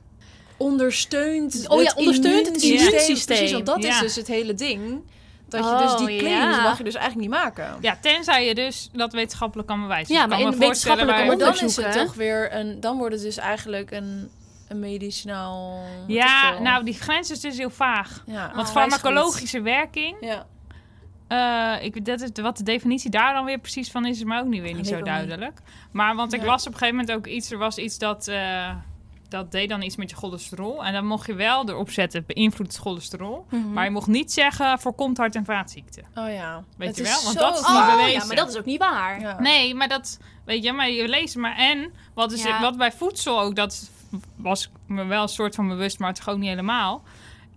ondersteunt 0.57 1.69
Oh 1.69 1.83
ja, 1.83 1.93
ondersteunt 1.97 2.47
het 2.47 2.63
immuunsysteem. 2.63 3.37
Precies, 3.37 3.53
want 3.53 3.67
dat 3.67 3.85
is 3.85 4.01
dus 4.01 4.17
het 4.17 4.27
hele 4.27 4.55
ding. 4.55 5.03
Dat 5.49 5.65
je 5.65 5.71
Oh, 5.71 5.81
dus 5.99 6.07
die 6.07 6.19
claims 6.19 6.57
ja. 6.57 6.63
mag 6.63 6.79
je 6.79 6.85
dus 6.85 6.95
eigenlijk 6.95 7.29
niet 7.31 7.41
maken. 7.41 7.77
ja, 7.81 7.97
tenzij 8.01 8.47
je 8.47 8.55
dus 8.55 8.89
dat 8.93 9.13
wetenschappelijk 9.13 9.69
kan 9.69 9.81
bewijzen. 9.81 10.15
Ja, 10.15 10.21
maar 10.27 10.39
kan 10.39 10.53
in 10.53 10.59
waar- 11.07 11.27
Maar 11.27 11.39
dan 11.39 11.55
is 11.61 11.77
het 11.77 11.93
toch 11.93 12.15
weer 12.15 12.55
een... 12.55 12.81
Dan 12.81 12.97
wordt 12.99 13.15
het 13.15 13.23
dus 13.23 13.37
eigenlijk 13.37 13.91
een, 13.91 14.31
een 14.69 14.81
medicinaal... 14.81 15.79
Ja, 16.07 16.59
nou, 16.59 16.85
die 16.85 16.95
grens 16.95 17.31
is 17.31 17.41
dus 17.41 17.57
heel 17.59 17.71
vaag. 17.71 18.23
Ja, 18.27 18.53
Want 18.55 18.69
Oh, 18.69 18.75
farmacologische 18.75 19.61
werking, 19.63 20.17
Ja. 20.21 20.47
eh, 21.79 21.85
ik, 21.85 22.05
dat 22.05 22.21
is, 22.21 22.31
wat 22.43 22.57
de 22.57 22.63
definitie 22.63 23.11
daar 23.11 23.33
dan 23.35 23.45
weer 23.45 23.59
precies 23.59 23.91
van 23.91 24.07
is, 24.07 24.17
is 24.17 24.25
mij 24.25 24.39
ook 24.41 24.47
niet 24.47 24.63
weer 24.63 24.75
niet 24.75 24.87
zo 24.87 24.97
niet. 24.97 25.05
duidelijk. 25.05 25.59
Maar 25.93 26.15
want 26.15 26.33
ik 26.33 26.41
Ja. 26.41 26.47
las 26.47 26.67
op 26.67 26.73
een 26.73 26.79
gegeven 26.79 26.99
moment 27.01 27.17
ook 27.19 27.27
iets, 27.27 27.51
er 27.51 27.59
was 27.59 27.79
iets 27.79 27.99
dat, 27.99 28.29
eh, 28.29 28.71
dat 29.29 29.53
deed 29.53 29.69
dan 29.69 29.83
iets 29.83 29.97
met 29.97 30.11
je 30.11 30.17
cholesterol. 30.17 30.85
En 30.85 30.93
dan 30.93 31.07
mocht 31.07 31.27
je 31.27 31.35
wel 31.35 31.69
erop 31.69 31.91
zetten, 31.91 32.25
beïnvloedt 32.27 32.73
het 32.73 32.81
cholesterol. 32.81 33.47
Mhm. 33.51 33.73
Maar 33.73 33.85
je 33.85 33.91
mocht 33.91 34.07
niet 34.07 34.33
zeggen, 34.33 34.79
voorkomt 34.79 35.17
hart- 35.17 35.35
en 35.35 35.45
vaatziekten. 35.45 36.05
Oh 36.15 36.31
ja. 36.33 36.65
Weet 36.77 36.89
Het 36.89 36.97
je 36.97 37.03
is 37.03 37.09
wel? 37.09 37.23
Want 37.25 37.39
dat 37.39 37.53
is 37.55 37.59
niet 37.69 37.77
vaak. 37.77 37.89
Oh, 37.89 37.97
bewezen. 37.97 38.21
ja, 38.21 38.27
maar 38.27 38.37
dat 38.37 38.49
is 38.49 38.57
ook 38.57 38.65
niet 38.65 38.79
waar. 38.79 39.21
Ja. 39.21 39.41
Nee, 39.41 39.75
maar 39.75 39.89
dat, 39.89 40.19
weet 40.45 40.65
je, 40.65 40.73
maar 40.73 40.91
je 40.91 41.09
leest 41.09 41.37
maar. 41.37 41.57
En 41.57 41.93
wat, 42.15 42.33
is 42.33 42.43
Ja. 42.43 42.61
wat 42.61 42.77
bij 42.77 42.93
voedsel 42.93 43.41
ook, 43.41 43.57
dat 43.57 43.91
was 44.37 44.71
me 44.87 45.05
wel 45.05 45.23
een 45.23 45.29
soort 45.29 45.55
van 45.55 45.69
bewust, 45.69 45.99
maar 45.99 46.15
toch 46.15 46.29
ook 46.29 46.39
niet 46.39 46.49
helemaal. 46.49 47.03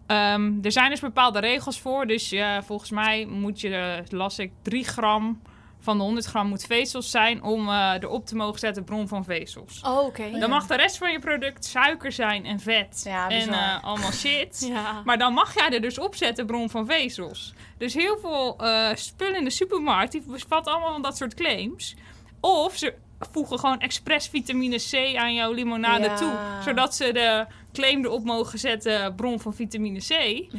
Ehm, 0.06 0.52
er 0.62 0.72
zijn 0.72 0.90
dus 0.90 1.00
bepaalde 1.00 1.40
regels 1.40 1.80
voor. 1.80 2.08
Dus 2.08 2.30
ja, 2.30 2.64
volgens 2.64 2.90
mij 2.92 3.26
moet 3.26 3.62
je, 3.62 3.76
eh, 3.76 4.04
las 4.18 4.40
ik, 4.40 4.52
3 4.62 4.84
gram 4.84 5.42
van 5.82 5.98
de 5.98 6.04
100 6.04 6.26
gram 6.26 6.48
moet 6.48 6.64
vezels 6.66 7.12
zijn 7.12 7.44
om 7.44 7.70
eh, 7.70 7.94
erop 8.00 8.26
te 8.26 8.36
mogen 8.36 8.60
zetten 8.60 8.84
bron 8.84 9.08
van 9.08 9.24
vezels. 9.24 9.82
Oh, 9.86 10.06
oké. 10.06 10.40
Dan 10.40 10.50
mag 10.50 10.68
de 10.68 10.76
rest 10.76 10.98
van 10.98 11.12
je 11.12 11.20
product 11.20 11.66
suiker 11.66 12.12
zijn 12.12 12.46
en 12.46 12.60
vet 12.60 13.02
Ja, 13.06 13.30
en 13.30 13.50
eh, 13.50 13.84
allemaal 13.84 14.12
shit. 14.12 14.66
Ja. 14.74 15.02
Maar 15.06 15.18
dan 15.18 15.34
mag 15.34 15.54
jij 15.54 15.70
er 15.70 15.82
dus 15.82 16.00
op 16.00 16.16
zetten 16.16 16.46
bron 16.46 16.70
van 16.70 16.86
vezels. 16.86 17.54
Dus 17.78 17.94
heel 17.94 18.18
veel 18.22 18.56
eh 18.58 18.90
spullen 18.96 19.36
in 19.38 19.44
de 19.44 19.50
supermarkt, 19.50 20.12
die 20.12 20.24
bevatten 20.28 20.74
allemaal 20.74 20.92
van 20.92 21.02
dat 21.02 21.18
soort 21.18 21.34
claims. 21.34 21.96
Of 22.40 22.76
ze 22.76 22.94
voegen 23.32 23.60
gewoon 23.60 23.80
expres 23.80 24.28
vitamine 24.28 24.78
C 24.92 25.16
aan 25.18 25.34
jouw 25.34 25.52
limonade 25.52 26.04
Ja. 26.06 26.16
toe. 26.16 26.32
Zodat 26.64 26.96
ze 26.96 27.12
de 27.14 27.46
claim 27.74 28.06
erop 28.06 28.24
mogen 28.24 28.60
zetten 28.60 29.16
bron 29.16 29.40
van 29.40 29.54
vitamine 29.54 30.00
C. 30.00 30.08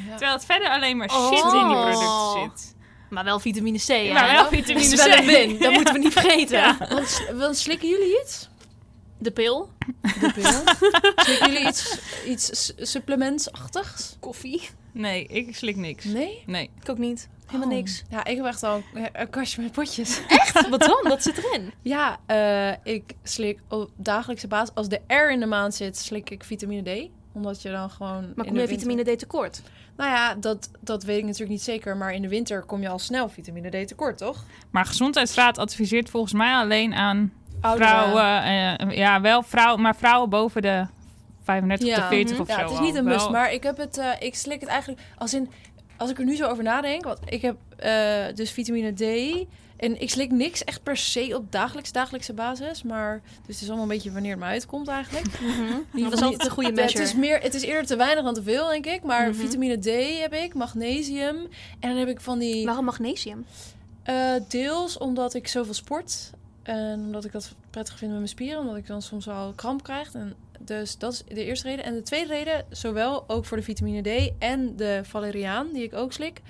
Terwijl 0.09 0.33
het 0.33 0.45
verder 0.45 0.69
alleen 0.71 0.97
maar 0.97 1.11
shit 1.11 1.43
Oh. 1.45 1.55
in 1.63 1.69
die 1.69 1.77
producten 1.77 2.41
zit. 2.57 2.77
Maar 3.11 3.25
wel 3.25 3.41
vitamine 3.41 3.79
C? 3.79 4.13
Maar 4.13 4.33
wel 4.33 4.43
Dat 4.43 4.53
vitamine 4.53 4.85
is 4.87 4.95
wel 5.05 5.17
C. 5.17 5.19
een 5.19 5.27
win. 5.27 5.59
Dat 5.63 5.73
moeten 5.73 5.95
we 5.95 5.99
niet 6.01 6.13
vergeten. 6.13 6.59
Ja. 6.59 6.77
Want, 6.89 7.23
want 7.35 7.57
slikken 7.57 7.89
jullie 7.89 8.21
iets? 8.23 8.49
De 9.19 9.31
pil. 9.31 9.71
De 10.03 10.31
pil? 10.35 10.51
slikken 11.25 11.53
jullie 11.53 11.69
iets, 11.69 11.99
iets 12.27 12.65
su- 12.65 12.73
supplementsachtigs? 12.77 14.17
Koffie. 14.21 14.69
Nee, 14.93 15.27
ik 15.27 15.57
slik 15.57 15.77
niks. 15.77 16.05
Nee? 16.05 16.43
Nee. 16.47 16.71
Ik 16.83 16.89
ook 16.89 16.99
niet. 16.99 17.29
Helemaal 17.47 17.69
Oh. 17.69 17.75
niks. 17.75 18.03
Ja, 18.11 18.25
ik 18.25 18.37
heb 18.37 18.45
echt 18.47 18.63
al 18.63 18.83
een- 19.13 19.31
kastje 19.31 19.63
met 19.63 19.73
potjes. 19.73 20.21
Wat 20.71 20.81
dan? 20.81 20.99
Wat 21.03 21.23
zit 21.23 21.39
erin? 21.39 21.73
Ja, 21.83 22.19
eh, 22.27 22.93
ik 22.95 23.15
slik 23.23 23.59
op 23.69 23.91
dagelijkse 23.97 24.49
basis. 24.49 24.75
Als 24.75 24.89
de 24.89 25.01
R 25.07 25.31
in 25.31 25.41
de 25.41 25.47
maand 25.47 25.75
zit, 25.75 25.97
slik 25.99 26.31
ik 26.31 26.45
vitamine 26.45 26.83
D. 27.07 27.09
Omdat 27.33 27.63
je 27.63 27.71
dan 27.71 27.91
gewoon. 27.91 28.33
Maar 28.37 28.47
kom 28.47 28.59
je 28.59 28.69
vitamine 28.69 29.15
D 29.15 29.19
tekort? 29.19 29.63
Nou 30.01 30.13
ja, 30.13 30.35
dat, 30.35 30.71
dat 30.81 31.03
weet 31.05 31.19
ik 31.19 31.25
natuurlijk 31.25 31.51
niet 31.51 31.63
zeker. 31.63 31.97
Maar 31.97 32.13
in 32.15 32.23
de 32.23 32.29
winter 32.29 32.63
kom 32.63 32.81
je 32.81 32.89
al 32.89 32.99
snel 32.99 33.29
vitamine 33.29 33.85
D 33.85 33.89
tekort, 33.89 34.19
toch? 34.19 34.45
Maar 34.71 34.85
Gezondheidsraad 34.85 35.59
adviseert 35.59 36.11
volgens 36.11 36.33
mij 36.33 36.55
alleen 36.55 36.95
aan 36.95 37.33
Ouderen. 37.61 37.89
vrouwen. 37.93 38.43
eh, 38.43 38.97
ja, 38.97 39.21
wel 39.21 39.43
vrouwen, 39.43 39.81
maar 39.83 39.97
vrouwen 39.97 40.31
boven 40.31 40.63
de 40.63 40.87
35 41.43 41.89
Ja. 41.89 41.95
tot 41.95 42.05
40 42.05 42.33
Mhm. 42.33 42.41
of 42.43 42.49
Ja, 42.49 42.55
zo. 42.59 42.61
het 42.63 42.71
is 42.73 42.79
niet 42.81 42.95
een 42.95 43.05
Wel- 43.05 43.15
must. 43.15 43.31
Maar 43.31 43.53
ik 43.53 43.63
heb 43.63 43.77
het. 43.77 43.99
eh, 43.99 44.07
ik 44.19 44.35
slik 44.35 44.61
het 44.61 44.69
eigenlijk 44.69 45.01
als 45.19 45.35
in. 45.35 45.51
Als 45.97 46.11
ik 46.11 46.19
er 46.19 46.25
nu 46.25 46.37
zo 46.37 46.49
over 46.49 46.65
nadenk, 46.65 47.05
want 47.05 47.19
ik 47.25 47.43
heb 47.43 47.57
eh, 47.77 48.25
dus 48.35 48.51
vitamine 48.51 48.93
D. 48.93 49.01
En 49.81 50.01
ik 50.01 50.11
slik 50.11 50.31
niks 50.31 50.65
echt 50.65 50.83
per 50.83 50.97
se 50.97 51.33
op 51.37 51.53
dagelijks, 51.53 51.93
dagelijkse 51.93 52.33
basis. 52.33 52.83
Maar 52.83 53.21
dus 53.47 53.55
het 53.55 53.61
is 53.63 53.67
allemaal 53.67 53.83
een 53.83 53.89
beetje 53.91 54.13
wanneer 54.13 54.31
het 54.31 54.41
me 54.41 54.47
uitkomt 54.47 54.89
eigenlijk. 54.89 55.27
Dat 55.93 56.13
is 56.13 56.21
altijd 56.23 56.45
een 56.45 56.51
goede 56.51 56.69
Ja, 56.69 56.75
het, 56.75 56.85
measure. 56.85 57.03
is 57.05 57.15
meer, 57.15 57.41
het 57.41 57.55
is 57.55 57.63
eerder 57.63 57.87
te 57.87 57.97
weinig 57.97 58.25
dan 58.25 58.35
te 58.35 58.43
veel, 58.43 58.69
denk 58.69 58.87
ik. 58.87 59.03
Maar 59.03 59.29
Mhm. 59.29 59.39
vitamine 59.39 59.77
D 59.79 60.21
heb 60.21 60.35
ik, 60.35 60.55
magnesium. 60.55 61.37
En 61.81 61.89
dan 61.89 61.97
heb 61.97 62.09
ik 62.09 62.21
van 62.21 62.39
die... 62.39 62.65
Waarom 62.67 62.85
magnesium? 62.85 63.45
eh, 64.03 64.33
deels 64.49 64.99
omdat 64.99 65.35
ik 65.35 65.49
zoveel 65.49 65.75
sport. 65.75 66.31
En 66.63 67.01
omdat 67.01 67.25
ik 67.25 67.33
dat 67.33 67.55
prettig 67.71 67.95
vind 67.99 68.11
met 68.11 68.19
mijn 68.21 68.31
spieren. 68.31 68.61
Omdat 68.61 68.77
ik 68.77 68.87
dan 68.87 69.03
soms 69.03 69.29
al 69.29 69.53
kramp 69.53 69.83
krijg. 69.83 70.13
En 70.15 70.35
dus 70.59 70.99
dat 70.99 71.13
is 71.13 71.23
de 71.35 71.45
eerste 71.45 71.69
reden. 71.69 71.85
En 71.85 71.95
de 71.95 72.03
tweede 72.03 72.29
reden, 72.29 72.65
zowel 72.71 73.25
ook 73.29 73.45
voor 73.45 73.57
de 73.57 73.63
vitamine 73.63 74.03
D 74.29 74.33
en 74.39 74.77
de 74.77 75.01
valeriaan, 75.03 75.69
die 75.73 75.83
ik 75.83 75.95
ook 75.95 76.13
slik. 76.13 76.41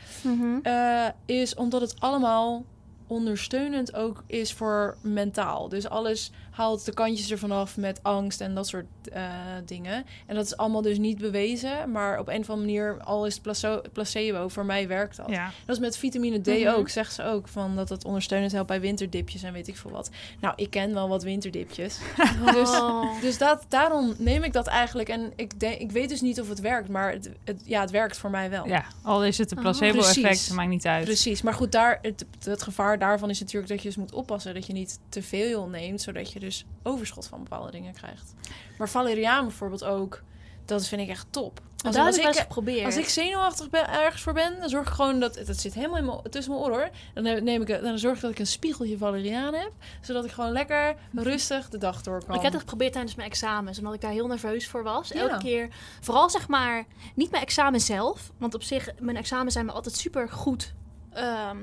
eh, 0.62 1.06
is 1.26 1.54
omdat 1.54 1.80
het 1.80 1.94
allemaal 1.98 2.64
ondersteunend 3.10 3.94
ook 3.94 4.22
is 4.26 4.52
voor 4.52 4.96
mentaal. 5.00 5.68
Dus 5.68 5.88
alles 5.88 6.30
haalt 6.50 6.84
de 6.84 6.94
kantjes 6.94 7.30
ervan 7.30 7.50
af 7.50 7.76
met 7.76 8.02
angst 8.02 8.40
en 8.40 8.54
dat 8.54 8.66
soort 8.68 8.86
eh, 9.12 9.22
dingen. 9.64 10.04
En 10.26 10.34
dat 10.34 10.44
is 10.44 10.56
allemaal 10.56 10.82
dus 10.82 10.98
niet 10.98 11.18
bewezen, 11.18 11.90
maar 11.90 12.18
op 12.18 12.28
een 12.28 12.40
of 12.40 12.50
andere 12.50 12.66
manier, 12.66 13.02
al 13.04 13.26
is 13.26 13.40
het 13.60 13.92
placebo, 13.92 14.48
voor 14.48 14.64
mij 14.64 14.88
werkt 14.88 15.16
dat. 15.16 15.28
Ja. 15.30 15.50
Dat 15.66 15.76
is 15.76 15.82
met 15.82 15.96
vitamine 15.96 16.40
D 16.40 16.46
Mhm. 16.46 16.68
ook, 16.68 16.88
zegt 16.88 17.14
ze 17.14 17.22
ook, 17.24 17.48
van 17.48 17.76
dat 17.76 17.88
het 17.88 18.04
ondersteunend 18.04 18.52
helpt 18.52 18.68
bij 18.68 18.80
winterdipjes 18.80 19.42
en 19.42 19.52
weet 19.52 19.68
ik 19.68 19.76
veel 19.76 19.90
wat. 19.90 20.10
Nou, 20.40 20.54
ik 20.56 20.70
ken 20.70 20.94
wel 20.94 21.08
wat 21.08 21.22
winterdipjes. 21.22 21.98
Dus, 22.54 22.68
Oh. 22.70 23.20
dus 23.20 23.38
dat, 23.38 23.64
daarom 23.68 24.14
neem 24.18 24.44
ik 24.44 24.52
dat 24.52 24.66
eigenlijk. 24.66 25.08
En 25.08 25.32
ik, 25.36 25.60
denk, 25.60 25.78
ik 25.80 25.92
weet 25.92 26.08
dus 26.08 26.20
niet 26.20 26.40
of 26.40 26.48
het 26.48 26.60
werkt, 26.60 26.88
maar 26.88 27.12
het, 27.12 27.30
het, 27.44 27.62
ja, 27.64 27.80
het 27.80 27.90
werkt 27.90 28.16
voor 28.16 28.30
mij 28.30 28.50
wel. 28.50 28.66
ja, 28.66 28.84
al 29.02 29.24
is 29.24 29.38
het 29.38 29.50
een 29.50 29.56
Oh. 29.56 29.62
placebo-effect, 29.62 30.20
Precies. 30.20 30.46
het 30.46 30.56
maakt 30.56 30.68
niet 30.68 30.86
uit. 30.86 31.04
Precies, 31.04 31.42
maar 31.42 31.54
goed, 31.54 31.72
daar, 31.72 31.98
het, 32.02 32.24
het 32.44 32.62
gevaar 32.62 32.98
daarvan 32.98 33.30
is 33.30 33.40
natuurlijk 33.40 33.68
dat 33.68 33.82
je 33.82 33.88
dus 33.88 33.96
moet 33.96 34.12
oppassen 34.12 34.54
dat 34.54 34.66
je 34.66 34.72
niet 34.72 34.98
te 35.08 35.22
veel 35.22 35.66
neemt, 35.66 36.00
zodat 36.00 36.32
je 36.32 36.39
dus 36.40 36.64
overschot 36.82 37.26
van 37.26 37.42
bepaalde 37.42 37.70
dingen 37.70 37.92
krijgt. 37.92 38.34
Maar 38.78 38.88
valeriaan 38.88 39.44
bijvoorbeeld 39.44 39.84
ook, 39.84 40.22
dat 40.64 40.86
vind 40.86 41.00
ik 41.00 41.08
echt 41.08 41.26
top. 41.30 41.60
Als, 41.84 41.96
dat 41.96 42.06
als 42.06 42.18
ik 42.18 42.34
geprobeerd. 42.34 42.84
als 42.84 42.96
ik 42.96 43.08
zenuwachtig 43.08 43.70
ben, 43.70 43.88
ergens 43.88 44.22
voor 44.22 44.32
ben, 44.32 44.60
dan 44.60 44.68
zorg 44.68 44.86
ik 44.88 44.94
gewoon 44.94 45.20
dat 45.20 45.42
dat 45.46 45.56
zit 45.56 45.74
helemaal 45.74 45.96
in 45.96 46.04
mijn, 46.04 46.20
tussen 46.30 46.52
mijn 46.52 46.64
oren. 46.64 46.78
hoor. 46.78 46.90
Dan 47.14 47.44
neem 47.44 47.62
ik, 47.62 47.82
dan 47.82 47.98
zorg 47.98 48.14
ik 48.16 48.20
dat 48.22 48.30
ik 48.30 48.38
een 48.38 48.46
spiegeltje 48.46 48.98
valeriaan 48.98 49.54
heb, 49.54 49.72
zodat 50.00 50.24
ik 50.24 50.30
gewoon 50.30 50.52
lekker 50.52 50.96
rustig 51.12 51.68
de 51.68 51.78
dag 51.78 52.02
door 52.02 52.24
kan. 52.24 52.34
Ik 52.34 52.42
heb 52.42 52.52
het 52.52 52.60
geprobeerd 52.60 52.92
tijdens 52.92 53.14
mijn 53.14 53.28
examens, 53.28 53.78
omdat 53.78 53.94
ik 53.94 54.00
daar 54.00 54.10
heel 54.10 54.26
nerveus 54.26 54.68
voor 54.68 54.82
was. 54.82 55.08
Ja. 55.08 55.20
Elke 55.20 55.38
keer, 55.38 55.68
vooral 56.00 56.30
zeg 56.30 56.48
maar, 56.48 56.86
niet 57.14 57.30
mijn 57.30 57.42
examen 57.42 57.80
zelf. 57.80 58.30
Want 58.38 58.54
op 58.54 58.62
zich, 58.62 58.88
mijn 58.98 59.16
examens 59.16 59.52
zijn 59.52 59.66
me 59.66 59.72
altijd 59.72 59.96
super 59.96 60.28
goed. 60.28 60.74
ehm, 61.12 61.58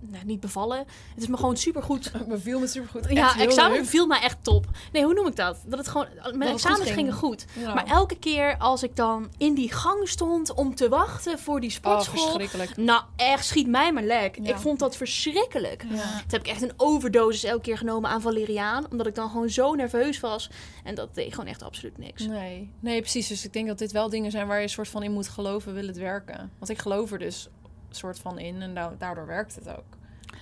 nou, 0.00 0.24
niet 0.24 0.40
bevallen. 0.40 0.78
Het 1.14 1.22
is 1.22 1.26
me 1.26 1.36
gewoon 1.36 1.56
super 1.56 1.82
goed. 1.82 2.12
Het 2.12 2.28
beviel 2.36 2.60
me 2.60 2.66
supergoed. 2.66 3.06
Ja, 3.10 3.38
examen 3.38 3.76
leuk. 3.76 3.86
viel 3.86 4.06
mij 4.06 4.20
echt 4.20 4.36
top. 4.42 4.66
Nee, 4.92 5.04
hoe 5.04 5.14
noem 5.14 5.26
ik 5.26 5.36
dat? 5.36 5.62
Dat 5.66 5.78
het 5.78 5.88
gewoon. 5.88 6.06
Mijn 6.22 6.40
het 6.40 6.50
examens 6.50 6.64
goed 6.80 6.86
ging. 6.86 6.94
gingen 6.94 7.12
goed. 7.12 7.44
Ja. 7.58 7.74
Maar 7.74 7.86
elke 7.86 8.18
keer 8.18 8.56
als 8.58 8.82
ik 8.82 8.96
dan 8.96 9.30
in 9.36 9.54
die 9.54 9.72
gang 9.72 10.08
stond 10.08 10.54
om 10.54 10.74
te 10.74 10.88
wachten 10.88 11.38
voor 11.38 11.60
die 11.60 11.70
Oh, 11.70 11.76
sportschool. 11.76 12.22
verschrikkelijk. 12.24 12.76
nou, 12.76 13.02
echt 13.16 13.44
schiet 13.46 13.66
mij 13.66 13.92
maar 13.92 14.02
lek. 14.02 14.38
Ja. 14.42 14.50
Ik 14.50 14.56
vond 14.56 14.78
dat 14.78 14.96
verschrikkelijk. 14.96 15.82
Ja. 15.82 16.02
Toen 16.02 16.22
heb 16.26 16.40
ik 16.40 16.46
echt 16.48 16.62
een 16.62 16.72
overdosis 16.76 17.44
elke 17.44 17.62
keer 17.62 17.78
genomen 17.78 18.10
aan 18.10 18.20
valeriaan. 18.20 18.86
Omdat 18.90 19.06
ik 19.06 19.14
dan 19.14 19.30
gewoon 19.30 19.48
zo 19.50 19.74
nerveus 19.74 20.20
was. 20.20 20.50
En 20.84 20.94
dat 20.94 21.14
deed 21.14 21.30
gewoon 21.34 21.46
echt 21.48 21.62
absoluut 21.62 21.98
niks. 21.98 22.26
Nee. 22.26 22.70
nee, 22.80 23.00
precies. 23.00 23.28
Dus 23.28 23.44
ik 23.44 23.52
denk 23.52 23.66
dat 23.66 23.78
dit 23.78 23.92
wel 23.92 24.08
dingen 24.08 24.30
zijn 24.30 24.46
waar 24.46 24.56
je 24.56 24.62
een 24.62 24.68
soort 24.68 24.88
van 24.88 25.02
in 25.02 25.12
moet 25.12 25.28
geloven, 25.28 25.74
wil 25.74 25.86
het 25.86 25.96
werken. 25.98 26.50
Want 26.58 26.70
ik 26.70 26.78
geloof 26.78 27.12
er 27.12 27.18
dus 27.18 27.48
soort 27.96 28.18
van 28.18 28.38
in 28.38 28.62
en 28.62 28.74
da- 28.74 28.94
daardoor 28.98 29.26
werkt 29.26 29.54
het 29.54 29.68
ook. 29.68 29.84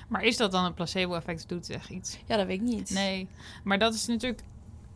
Maar 0.08 0.22
is 0.22 0.36
dat 0.36 0.52
dan 0.52 0.64
een 0.64 0.74
placebo-effect? 0.74 1.48
Doet 1.48 1.70
echt 1.70 1.90
iets? 1.90 2.18
Ja, 2.26 2.36
dat 2.36 2.46
weet 2.46 2.56
ik 2.60 2.66
niet. 2.66 2.90
Nee, 2.90 3.28
maar 3.64 3.78
dat 3.78 3.94
is 3.94 4.06
natuurlijk... 4.06 4.42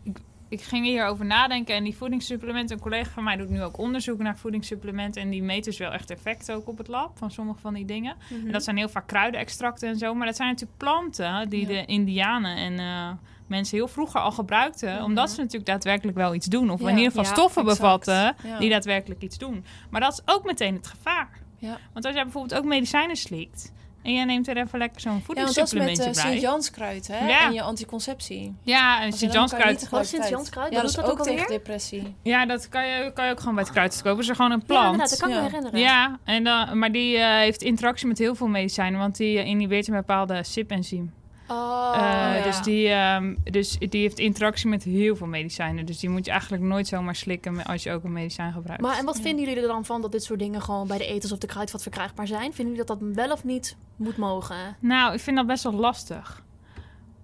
Ik, 0.03 0.19
ik 0.49 0.63
ging 0.63 0.85
hierover 0.85 1.25
nadenken 1.27 1.75
en 1.75 1.85
die 1.85 1.97
voedingssupplementen... 1.97 2.77
Een 2.77 2.83
collega 2.83 3.11
van 3.11 3.25
mij 3.25 3.37
doet 3.37 3.49
nu 3.49 3.63
ook 3.63 3.79
onderzoek 3.79 4.19
naar 4.19 4.37
voedingssupplementen... 4.39 5.23
en 5.23 5.31
die 5.31 5.43
meet 5.43 5.65
dus 5.65 5.79
wel 5.79 5.93
echt 5.93 6.11
effect 6.11 6.53
ook 6.53 6.69
op 6.69 6.79
het 6.79 6.89
lab 6.89 7.19
van 7.19 7.31
sommige 7.31 7.61
van 7.61 7.75
die 7.75 7.85
dingen. 7.85 8.17
Mhm. 8.31 8.47
En 8.47 8.53
dat 8.53 8.65
zijn 8.65 8.77
heel 8.77 8.89
vaak 8.89 9.07
kruidenextracten 9.07 9.89
en 9.89 9.97
zo. 9.99 10.15
Maar 10.15 10.27
dat 10.27 10.37
zijn 10.37 10.49
natuurlijk 10.49 10.79
planten 10.79 11.49
die 11.49 11.61
Ja. 11.61 11.67
de 11.67 11.85
indianen 11.85 12.57
en 12.57 12.79
eh, 12.79 13.11
mensen 13.47 13.77
heel 13.77 13.89
vroeger 13.89 14.21
al 14.21 14.33
gebruikten. 14.33 14.95
Mhm. 14.95 15.05
Omdat 15.05 15.31
ze 15.31 15.37
natuurlijk 15.37 15.67
daadwerkelijk 15.67 16.17
wel 16.17 16.35
iets 16.35 16.47
doen. 16.47 16.71
Of 16.71 16.81
Ja, 16.81 16.89
in 16.89 16.97
ieder 16.97 17.11
geval 17.11 17.25
ja, 17.25 17.31
stoffen 17.33 17.63
exact. 17.63 17.81
bevatten 17.81 18.37
die 18.59 18.71
daadwerkelijk 18.71 19.23
iets 19.23 19.39
doen. 19.39 19.65
Maar 19.91 20.01
dat 20.01 20.13
is 20.13 20.35
ook 20.35 20.45
meteen 20.45 20.75
het 20.75 20.87
gevaar. 20.87 21.29
Ja. 21.59 21.79
Want 21.93 22.05
als 22.05 22.15
jij 22.15 22.23
bijvoorbeeld 22.23 22.61
ook 22.61 22.67
medicijnen 22.67 23.17
slikt... 23.17 23.73
en 24.03 24.13
jij 24.15 24.25
neemt 24.25 24.49
er 24.49 24.57
even 24.57 24.79
lekker 24.79 25.01
zo'n 25.01 25.13
Ja, 25.13 25.21
want 25.27 25.37
dat 25.37 25.47
is 25.49 25.55
met 25.55 25.55
voedingssupplementje 25.57 26.09
uh, 26.09 26.13
bij. 26.25 26.31
Sint-Janskruid, 26.33 27.07
hè? 27.09 27.27
Ja. 27.29 27.47
En 27.47 27.53
je 27.53 27.63
anticonceptie. 27.63 28.55
Ja, 28.63 29.03
en 29.03 29.13
Sint-Janskruid... 29.13 29.79
tegelijkertijd- 29.79 30.23
Sint-Janskruid? 30.23 30.73
Ja, 30.73 30.81
dat 30.81 30.81
doet 30.81 30.91
is 30.91 30.97
dat 31.05 31.11
ook 31.13 31.19
ook 31.21 31.27
tegen 31.27 31.49
depressie. 31.49 32.15
Ja, 32.23 32.47
dat 32.47 32.69
kan 32.69 32.87
je, 32.87 33.11
kan 33.15 33.25
je 33.27 33.31
ook 33.33 33.39
gewoon 33.41 33.55
bij 33.55 33.65
het 33.65 33.73
kruid 33.73 33.95
kopen. 33.97 34.11
Het 34.11 34.29
is 34.29 34.37
gewoon 34.37 34.51
een 34.51 34.59
Ja, 34.59 34.65
plant. 34.67 34.85
inderdaad, 34.85 35.11
dat 35.11 35.19
kan 35.21 35.29
ik 35.29 35.35
Ja. 35.35 35.41
me 35.43 35.47
herinneren. 35.49 35.81
Ja, 35.81 36.19
en 36.25 36.45
dan, 36.45 36.79
maar 36.79 36.93
die 36.93 37.17
eh, 37.17 37.37
heeft 37.37 37.63
interactie 37.63 38.07
met 38.07 38.19
heel 38.19 38.35
veel 38.35 38.47
medicijnen, 38.49 38.99
want 39.01 39.17
die 39.17 39.39
eh, 39.39 39.47
inhibeert 39.47 39.89
een 39.89 39.95
bepaalde 39.95 40.43
CYP-enzym. 40.45 41.13
Oh, 41.49 41.93
Eh, 41.95 42.01
ja. 42.39 42.43
dus, 42.43 42.61
die, 42.63 42.89
ehm, 42.89 43.35
dus 43.45 43.79
die 43.79 44.01
heeft 44.01 44.19
interactie 44.19 44.69
met 44.69 44.83
heel 44.83 45.17
veel 45.17 45.27
medicijnen. 45.27 45.87
Dus 45.87 45.99
die 45.99 46.11
moet 46.11 46.25
je 46.25 46.31
eigenlijk 46.31 46.63
nooit 46.63 46.87
zomaar 46.87 47.17
slikken 47.17 47.65
als 47.65 47.83
je 47.83 47.93
ook 47.93 48.05
een 48.05 48.13
medicijn 48.13 48.53
gebruikt. 48.53 48.83
Maar 48.83 48.99
en 48.99 49.05
wat 49.05 49.17
Ja. 49.17 49.23
vinden 49.23 49.45
jullie 49.45 49.61
er 49.63 49.69
dan 49.69 49.85
van 49.85 50.01
dat 50.03 50.13
dit 50.13 50.23
soort 50.25 50.39
dingen 50.39 50.63
gewoon 50.63 50.87
bij 50.87 50.99
de 50.99 51.07
etels 51.07 51.33
of 51.33 51.39
de 51.39 51.47
kruidvat 51.47 51.83
verkrijgbaar 51.83 52.27
zijn? 52.27 52.53
Vinden 52.55 52.75
jullie 52.75 52.89
dat 52.89 53.01
dat 53.01 53.09
wel 53.15 53.31
of 53.33 53.45
niet 53.45 53.77
moet 53.97 54.17
mogen? 54.17 54.77
Nou, 54.81 55.15
ik 55.15 55.21
vind 55.21 55.37
dat 55.37 55.47
best 55.47 55.63
wel 55.63 55.73
lastig. 55.73 56.43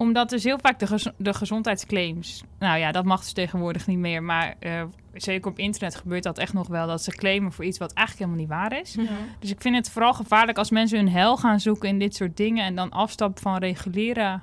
Omdat 0.03 0.29
dus 0.29 0.43
heel 0.43 0.59
vaak 0.61 0.79
de, 0.79 0.87
gez- 0.87 1.11
de 1.17 1.33
gezondheidsclaims... 1.33 2.43
Nou 2.59 2.79
ja, 2.79 2.91
dat 2.91 3.05
mag 3.05 3.19
dus 3.19 3.33
tegenwoordig 3.33 3.87
niet 3.87 3.97
meer. 3.97 4.23
Maar 4.23 4.55
eh, 4.59 4.83
zeker 5.13 5.51
op 5.51 5.59
internet 5.59 5.95
gebeurt 5.95 6.23
dat 6.23 6.37
echt 6.37 6.53
nog 6.53 6.67
wel. 6.67 6.87
Dat 6.87 7.03
ze 7.03 7.11
claimen 7.11 7.51
voor 7.51 7.65
iets 7.65 7.77
wat 7.77 7.93
eigenlijk 7.93 8.29
helemaal 8.29 8.47
niet 8.47 8.71
waar 8.71 8.81
is. 8.81 8.95
Dus 9.39 9.51
ik 9.51 9.61
vind 9.61 9.75
het 9.75 9.89
vooral 9.89 10.13
gevaarlijk 10.13 10.57
als 10.57 10.69
mensen 10.71 10.97
hun 10.97 11.09
hel 11.09 11.37
gaan 11.37 11.59
zoeken 11.59 11.89
in 11.89 11.99
dit 11.99 12.15
soort 12.15 12.37
dingen... 12.37 12.65
en 12.65 12.75
dan 12.75 12.89
afstappen 12.89 13.41
van 13.41 13.57
reguliere 13.57 14.39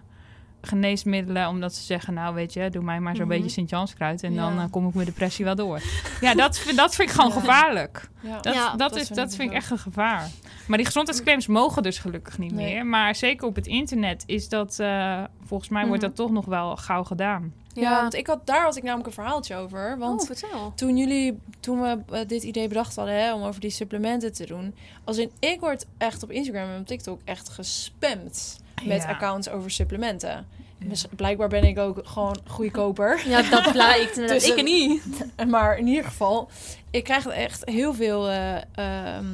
geneesmiddelen, 0.63 1.49
omdat 1.49 1.75
ze 1.75 1.83
zeggen, 1.83 2.15
nou 2.15 2.35
weet 2.35 2.53
je, 2.53 2.71
doe 2.71 2.83
mij 2.83 3.01
maar 3.01 3.17
zo'n 3.17 3.27
Mhm. 3.27 3.35
beetje 3.37 3.51
Sint-Janskruid 3.51 4.23
en 4.23 4.35
dan 4.35 4.59
eh, 4.59 4.65
kom 4.71 4.89
ik 4.89 4.95
mijn 4.95 5.07
depressie 5.07 5.45
wel 5.45 5.55
door. 5.55 5.81
ja, 6.21 6.35
dat, 6.35 6.59
vind- 6.59 6.77
dat 6.77 6.95
vind 6.95 7.09
ik 7.09 7.15
gewoon 7.15 7.31
Ja. 7.31 7.41
gevaarlijk. 7.41 8.09
Ja. 8.21 8.41
Dat, 8.41 8.55
Ja, 8.55 8.69
dat, 8.71 8.79
dat 8.79 8.97
is, 8.97 9.07
vind 9.07 9.19
dat 9.19 9.31
ik 9.31 9.37
vind 9.37 9.51
ik 9.51 9.57
echt 9.57 9.71
een 9.71 9.79
gevaar. 9.79 10.29
Maar 10.67 10.77
die 10.77 10.87
gezondheidsclaims 10.87 11.47
mogen 11.47 11.83
dus 11.83 11.99
gelukkig 11.99 12.39
niet 12.39 12.53
Nee. 12.53 12.75
meer. 12.75 12.87
Maar 12.87 13.15
zeker 13.15 13.47
op 13.47 13.55
het 13.55 13.67
internet 13.67 14.23
is 14.27 14.49
dat, 14.49 14.79
eh, 14.79 15.23
volgens 15.45 15.71
mij 15.71 15.87
wordt 15.87 16.03
Mhm. 16.03 16.11
dat 16.11 16.17
toch 16.17 16.31
nog 16.31 16.45
wel 16.45 16.77
gauw 16.77 17.05
gedaan. 17.05 17.53
Ja, 17.73 18.01
want 18.01 18.15
ik 18.15 18.27
had, 18.27 18.47
daar 18.47 18.63
had 18.63 18.77
ik 18.77 18.83
namelijk 18.83 19.07
een 19.09 19.13
verhaaltje 19.15 19.57
over. 19.57 19.99
Want 19.99 20.31
Oh, 20.53 20.67
toen 20.75 20.97
jullie, 20.97 21.39
toen 21.61 21.81
we 21.81 21.99
eh, 22.13 22.21
dit 22.27 22.43
idee 22.43 22.69
bedacht 22.69 22.97
hadden 22.97 23.15
hè, 23.23 23.35
om 23.35 23.43
over 23.43 23.61
die 23.61 23.71
supplementen 23.71 24.33
te 24.33 24.47
doen. 24.47 24.75
Als 25.05 25.19
in, 25.19 25.31
ik 25.39 25.61
word 25.61 25.87
echt 25.99 26.23
op 26.23 26.31
Instagram 26.31 26.69
en 26.71 26.81
op 26.81 26.87
TikTok 26.87 27.21
echt 27.25 27.49
gespamd 27.49 28.59
met 28.85 29.03
Ja. 29.03 29.09
accounts 29.09 29.49
over 29.49 29.71
supplementen. 29.71 30.47
Dus 30.79 31.07
blijkbaar 31.17 31.49
ben 31.49 31.65
ik 31.65 31.79
ook 31.79 32.01
gewoon 32.05 32.39
goedkoper. 32.47 33.23
Ja, 33.27 33.43
dat 33.43 33.73
blijkt. 33.73 34.15
Dus, 34.15 34.49
ik 34.51 34.63
niet. 34.63 35.03
Maar 35.49 35.79
in 35.79 35.87
ieder 35.87 36.05
geval, 36.05 36.49
ik 36.91 37.05
krijg 37.05 37.27
echt 37.27 37.63
heel 37.65 37.95
veel 37.95 38.29
eh, 38.29 38.57
ehm, 38.75 39.27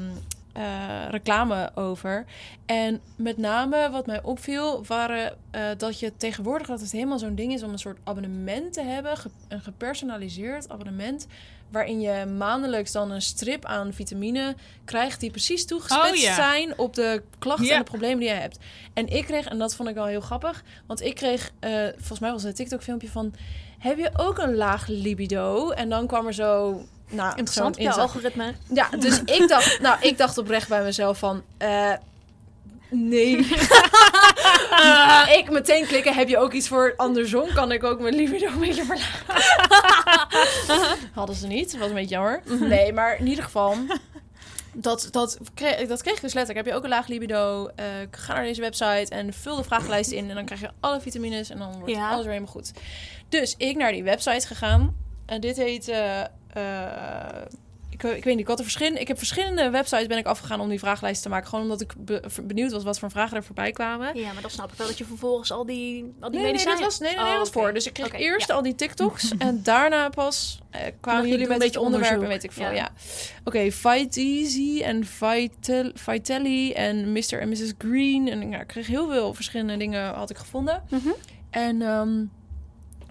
eh, 0.56 1.08
reclame 1.10 1.70
over. 1.74 2.24
En 2.66 3.00
met 3.16 3.36
name 3.36 3.90
wat 3.90 4.06
mij 4.06 4.22
opviel, 4.22 4.84
waren 4.86 5.36
eh, 5.50 5.62
dat 5.76 5.98
je 6.00 6.12
tegenwoordig 6.16 6.66
dat 6.66 6.80
het 6.80 6.92
helemaal 6.92 7.18
zo'n 7.18 7.34
ding 7.34 7.52
is 7.52 7.62
om 7.62 7.72
een 7.72 7.78
soort 7.78 7.98
abonnement 8.04 8.72
te 8.72 8.82
hebben, 8.82 9.16
ge- 9.16 9.30
een 9.48 9.60
gepersonaliseerd 9.60 10.68
abonnement. 10.68 11.26
Waarin 11.70 12.00
je 12.00 12.26
maandelijks 12.26 12.92
dan 12.92 13.10
een 13.10 13.22
strip 13.22 13.64
aan 13.64 13.92
vitamine 13.92 14.54
krijgt 14.84 15.20
die 15.20 15.30
precies 15.30 15.66
toegespitst 15.66 16.10
Oh, 16.14 16.16
ja. 16.20 16.34
zijn 16.34 16.78
op 16.78 16.94
de 16.94 17.22
klachten 17.38 17.66
Ja. 17.66 17.72
en 17.72 17.78
de 17.78 17.90
problemen 17.90 18.18
die 18.18 18.28
je 18.28 18.34
hebt. 18.34 18.58
En 18.94 19.06
ik 19.08 19.24
kreeg, 19.24 19.46
en 19.46 19.58
dat 19.58 19.74
vond 19.74 19.88
ik 19.88 19.94
wel 19.94 20.06
heel 20.06 20.20
grappig, 20.20 20.64
want 20.86 21.00
ik 21.02 21.14
kreeg, 21.14 21.50
eh, 21.60 21.70
volgens 21.96 22.18
mij 22.20 22.30
was 22.30 22.42
het 22.42 22.50
een 22.50 22.56
TikTok-filmpje 22.56 23.08
van: 23.10 23.34
Heb 23.78 23.98
je 23.98 24.10
ook 24.16 24.38
een 24.38 24.54
laag 24.54 24.86
libido? 24.86 25.70
En 25.70 25.88
dan 25.88 26.06
kwam 26.06 26.26
er 26.26 26.34
zo. 26.34 26.80
Nou, 27.08 27.28
Interessant, 27.36 27.76
jouw 27.80 27.96
algoritme. 27.96 28.54
Ja, 28.72 28.88
dus 28.98 29.20
ik 29.24 29.48
dacht, 29.48 29.80
nou, 29.80 29.96
ik 30.00 30.18
dacht 30.18 30.38
oprecht 30.38 30.68
bij 30.68 30.82
mezelf 30.82 31.18
van. 31.18 31.42
eh, 31.58 31.92
nee. 32.90 33.36
Ik 35.38 35.50
meteen 35.50 35.86
klikken. 35.86 36.14
Heb 36.14 36.28
je 36.28 36.38
ook 36.38 36.52
iets 36.52 36.68
voor 36.68 36.94
andersom? 36.96 37.52
Kan 37.54 37.72
ik 37.72 37.84
ook 37.84 38.00
mijn 38.00 38.14
libido 38.14 38.46
een 38.46 38.58
beetje 38.58 38.84
verlagen? 38.84 39.26
Hadden 41.14 41.36
ze 41.36 41.46
niet. 41.46 41.70
Dat 41.70 41.80
was 41.80 41.88
een 41.88 41.94
beetje 41.94 42.14
jammer. 42.14 42.42
Nee, 42.60 42.92
maar 42.92 43.18
in 43.18 43.26
ieder 43.26 43.44
geval. 43.44 43.76
Dat, 44.72 45.08
dat, 45.10 45.38
kreeg, 45.54 45.86
dat 45.88 46.02
kreeg 46.02 46.14
ik 46.16 46.20
dus 46.22 46.32
letterlijk. 46.34 46.56
Heb 46.56 46.66
je 46.66 46.74
ook 46.78 46.84
een 46.84 46.90
laag 46.96 47.06
libido? 47.06 47.66
eh, 47.76 47.84
ga 48.10 48.32
naar 48.34 48.42
deze 48.42 48.60
website 48.60 49.06
en 49.08 49.32
vul 49.32 49.56
de 49.56 49.64
vragenlijst 49.64 50.10
in. 50.10 50.28
En 50.28 50.34
dan 50.34 50.44
krijg 50.44 50.60
je 50.60 50.70
alle 50.80 51.00
vitamines 51.00 51.50
en 51.50 51.58
dan 51.58 51.72
wordt 51.78 51.94
Ja. 51.94 52.08
alles 52.08 52.22
weer 52.24 52.32
helemaal 52.32 52.52
goed. 52.52 52.70
Dus 53.28 53.54
ik 53.58 53.76
naar 53.76 53.92
die 53.92 54.02
website 54.04 54.46
gegaan. 54.46 54.96
En 55.26 55.40
dit 55.40 55.56
heet... 55.56 55.92
eh, 56.56 57.40
ik, 57.90 58.02
ik 58.02 58.24
weet 58.24 58.24
niet, 58.24 58.38
ik 58.38 58.46
had 58.46 58.58
er 58.58 58.64
verschillende... 58.64 59.00
Ik 59.00 59.08
heb 59.08 59.18
verschillende 59.18 59.70
websites 59.70 60.06
ben 60.06 60.18
ik 60.18 60.26
afgegaan 60.26 60.60
om 60.60 60.68
die 60.68 60.78
vragenlijst 60.78 61.22
te 61.22 61.28
maken. 61.28 61.48
Gewoon 61.48 61.64
omdat 61.64 61.80
ik 61.80 61.92
be- 61.98 62.22
benieuwd 62.42 62.72
was 62.72 62.82
wat 62.84 62.98
voor 62.98 63.10
vragen 63.10 63.36
er 63.36 63.44
voorbij 63.44 63.70
kwamen. 63.72 64.16
Ja, 64.18 64.32
maar 64.32 64.42
dan 64.42 64.50
snap 64.50 64.72
ik 64.72 64.78
wel 64.78 64.86
dat 64.86 64.98
je 64.98 65.04
vervolgens 65.04 65.52
al 65.52 65.66
die, 65.66 66.14
al 66.20 66.30
die 66.30 66.40
Nee, 66.40 66.42
nee, 66.42 66.42
medicijnen... 66.42 66.82
dat 66.82 66.90
was, 66.90 66.98
nee, 66.98 67.14
nee, 67.14 67.24
Oh, 67.24 67.28
dat 67.30 67.38
was 67.38 67.50
voor. 67.50 67.72
Dus 67.72 67.86
ik 67.86 67.92
kreeg 67.92 68.12
eerst 68.12 68.48
ja. 68.48 68.54
al 68.54 68.62
die 68.62 68.74
TikToks 68.74 69.32
en 69.38 69.62
daarna 69.62 70.08
pas 70.08 70.58
eh, 70.70 70.80
kwamen 71.00 71.28
jullie 71.28 71.42
een 71.42 71.48
met 71.48 71.58
beetje 71.58 71.74
het 71.78 71.84
onderwerp 71.84 72.12
en 72.12 72.18
onderzoek. 72.20 72.42
weet 72.42 72.50
ik 72.50 72.56
veel. 72.62 72.70
Ja. 72.70 72.74
Ja. 72.74 72.90
Oké, 73.44 73.72
Fight 73.72 74.16
Easy 74.16 74.82
en 74.82 75.04
Vital, 75.04 75.90
Vitelli 75.94 76.72
en 76.72 77.12
Mr. 77.12 77.40
en 77.40 77.48
Mrs. 77.48 77.72
Green. 77.78 78.28
En 78.28 78.52
ik 78.52 78.66
kreeg 78.66 78.86
heel 78.86 79.08
veel 79.10 79.34
verschillende 79.34 79.76
dingen 79.76 80.14
had 80.14 80.30
ik 80.30 80.36
gevonden. 80.36 80.82
Mhm. 80.90 81.08
En 81.50 81.82
ehm, 81.82 82.24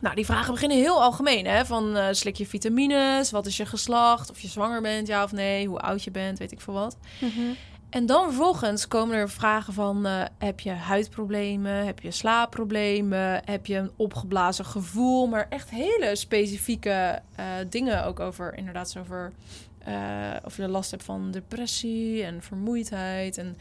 nou, 0.05 0.17
die 0.17 0.25
vragen 0.25 0.53
beginnen 0.53 0.77
heel 0.77 1.01
algemeen. 1.01 1.45
Hè? 1.45 1.65
Van 1.65 1.97
eh, 1.97 2.07
slik 2.11 2.35
je 2.35 2.45
vitamines? 2.45 3.31
Wat 3.31 3.45
is 3.45 3.57
je 3.57 3.65
geslacht? 3.65 4.29
Of 4.29 4.39
je 4.39 4.47
zwanger 4.47 4.81
bent, 4.81 5.07
ja 5.07 5.23
of 5.23 5.31
nee? 5.31 5.67
Hoe 5.67 5.79
oud 5.79 6.03
je 6.03 6.11
bent, 6.11 6.39
weet 6.39 6.51
ik 6.51 6.61
veel 6.61 6.73
wat. 6.73 6.97
Mhm. 7.19 7.41
En 7.89 8.05
dan 8.05 8.23
vervolgens 8.23 8.87
komen 8.87 9.15
er 9.15 9.29
vragen 9.29 9.73
van... 9.73 10.05
eh, 10.05 10.23
heb 10.37 10.59
je 10.59 10.71
huidproblemen? 10.71 11.85
Heb 11.85 11.99
je 11.99 12.11
slaapproblemen? 12.11 13.41
Heb 13.45 13.65
je 13.65 13.77
een 13.77 13.91
opgeblazen 13.95 14.65
gevoel? 14.65 15.27
Maar 15.27 15.47
echt 15.49 15.69
hele 15.69 16.15
specifieke 16.15 17.21
eh, 17.35 17.45
dingen 17.69 18.05
ook 18.05 18.19
over... 18.19 18.57
inderdaad 18.57 18.97
over 18.99 19.31
eh, 19.79 20.31
of 20.43 20.57
je 20.57 20.67
last 20.67 20.91
hebt 20.91 21.03
van 21.03 21.31
depressie 21.31 22.23
en 22.23 22.41
vermoeidheid. 22.41 23.37
En, 23.37 23.57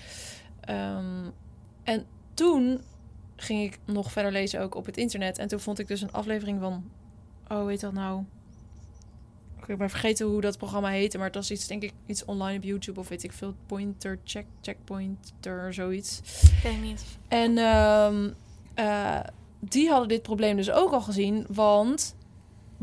ehm, 0.61 1.31
en 1.85 2.07
toen 2.35 2.81
ging 3.37 3.63
ik 3.63 3.79
nog 3.85 4.13
verder 4.13 4.33
lezen 4.33 4.61
ook 4.61 4.75
op 4.75 4.87
het 4.87 4.97
internet. 4.97 5.39
En 5.39 5.49
toen 5.49 5.61
vond 5.61 5.79
ik 5.79 5.89
dus 5.89 6.01
een 6.01 6.13
aflevering 6.13 6.61
van... 6.61 6.91
Oh, 7.49 7.67
heet 7.67 7.81
dat 7.81 7.93
nou? 7.93 8.25
Ik 9.67 9.79
ben 9.79 9.91
vergeten 9.91 10.27
hoe 10.27 10.41
dat 10.41 10.59
programma 10.59 10.89
heette, 10.89 11.17
maar 11.17 11.27
het 11.27 11.35
was 11.35 11.51
iets, 11.51 11.67
denk 11.67 11.83
ik, 11.83 11.93
iets 12.07 12.25
online 12.25 12.57
op 12.57 12.65
YouTube 12.65 13.01
of 13.01 13.09
weet 13.09 13.23
ik 13.23 13.33
veel. 13.33 13.55
Pointer, 13.67 14.19
check, 14.25 14.47
checkpointer, 14.61 15.75
zoiets. 15.75 16.21
Ken 16.63 16.81
niet. 16.81 17.05
En 17.29 17.59
ehm, 17.59 18.31
eh, 18.75 19.21
die 19.59 19.89
hadden 19.89 20.09
dit 20.09 20.23
probleem 20.23 20.57
dus 20.57 20.71
ook 20.71 20.93
al 20.93 21.01
gezien, 21.01 21.47
want 21.49 22.15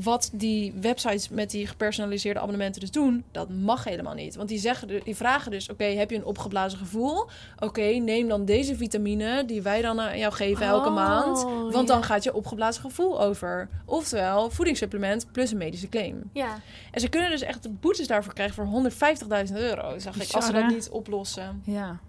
wat 0.04 0.30
die 0.34 0.74
websites 0.82 1.30
met 1.30 1.52
die 1.52 1.68
gepersonaliseerde 1.68 2.40
abonnementen 2.40 2.82
dus 2.82 2.92
doen, 2.92 3.24
dat 3.32 3.50
mag 3.50 3.84
helemaal 3.84 4.14
niet. 4.14 4.36
Want 4.36 4.50
die, 4.50 4.60
zeggen, 4.60 5.04
die 5.04 5.16
vragen 5.16 5.52
dus, 5.52 5.70
oké, 5.70 5.84
heb 5.84 6.10
je 6.10 6.16
een 6.16 6.26
opgeblazen 6.26 6.80
gevoel? 6.80 7.30
Oké, 7.60 7.82
neem 7.82 8.28
dan 8.28 8.46
deze 8.46 8.76
vitamine 8.76 9.46
die 9.46 9.62
wij 9.62 9.82
dan 9.82 10.02
aan 10.02 10.18
jou 10.18 10.34
geven 10.34 10.66
elke 10.66 10.88
Oh, 10.88 10.96
maand. 10.96 11.44
Want 11.74 11.88
dan 11.88 12.04
gaat 12.04 12.24
je 12.24 12.34
opgeblazen 12.34 12.82
gevoel 12.82 13.22
over. 13.22 13.70
Oftewel, 13.86 14.50
voedingssupplement 14.50 15.32
plus 15.32 15.52
een 15.52 15.58
medische 15.58 15.90
claim. 15.90 16.30
Ja. 16.34 16.60
En 16.92 17.02
ze 17.02 17.10
kunnen 17.10 17.30
dus 17.30 17.42
echt 17.42 17.80
boetes 17.80 18.08
daarvoor 18.08 18.34
krijgen 18.34 18.56
voor 18.56 18.92
150.000 19.48 19.56
euro, 19.56 20.00
zag 20.00 20.16
ik, 20.16 20.32
als 20.32 20.46
ze 20.46 20.52
dat 20.52 20.68
niet 20.68 20.90
oplossen. 20.90 21.62
Ja, 21.66 22.00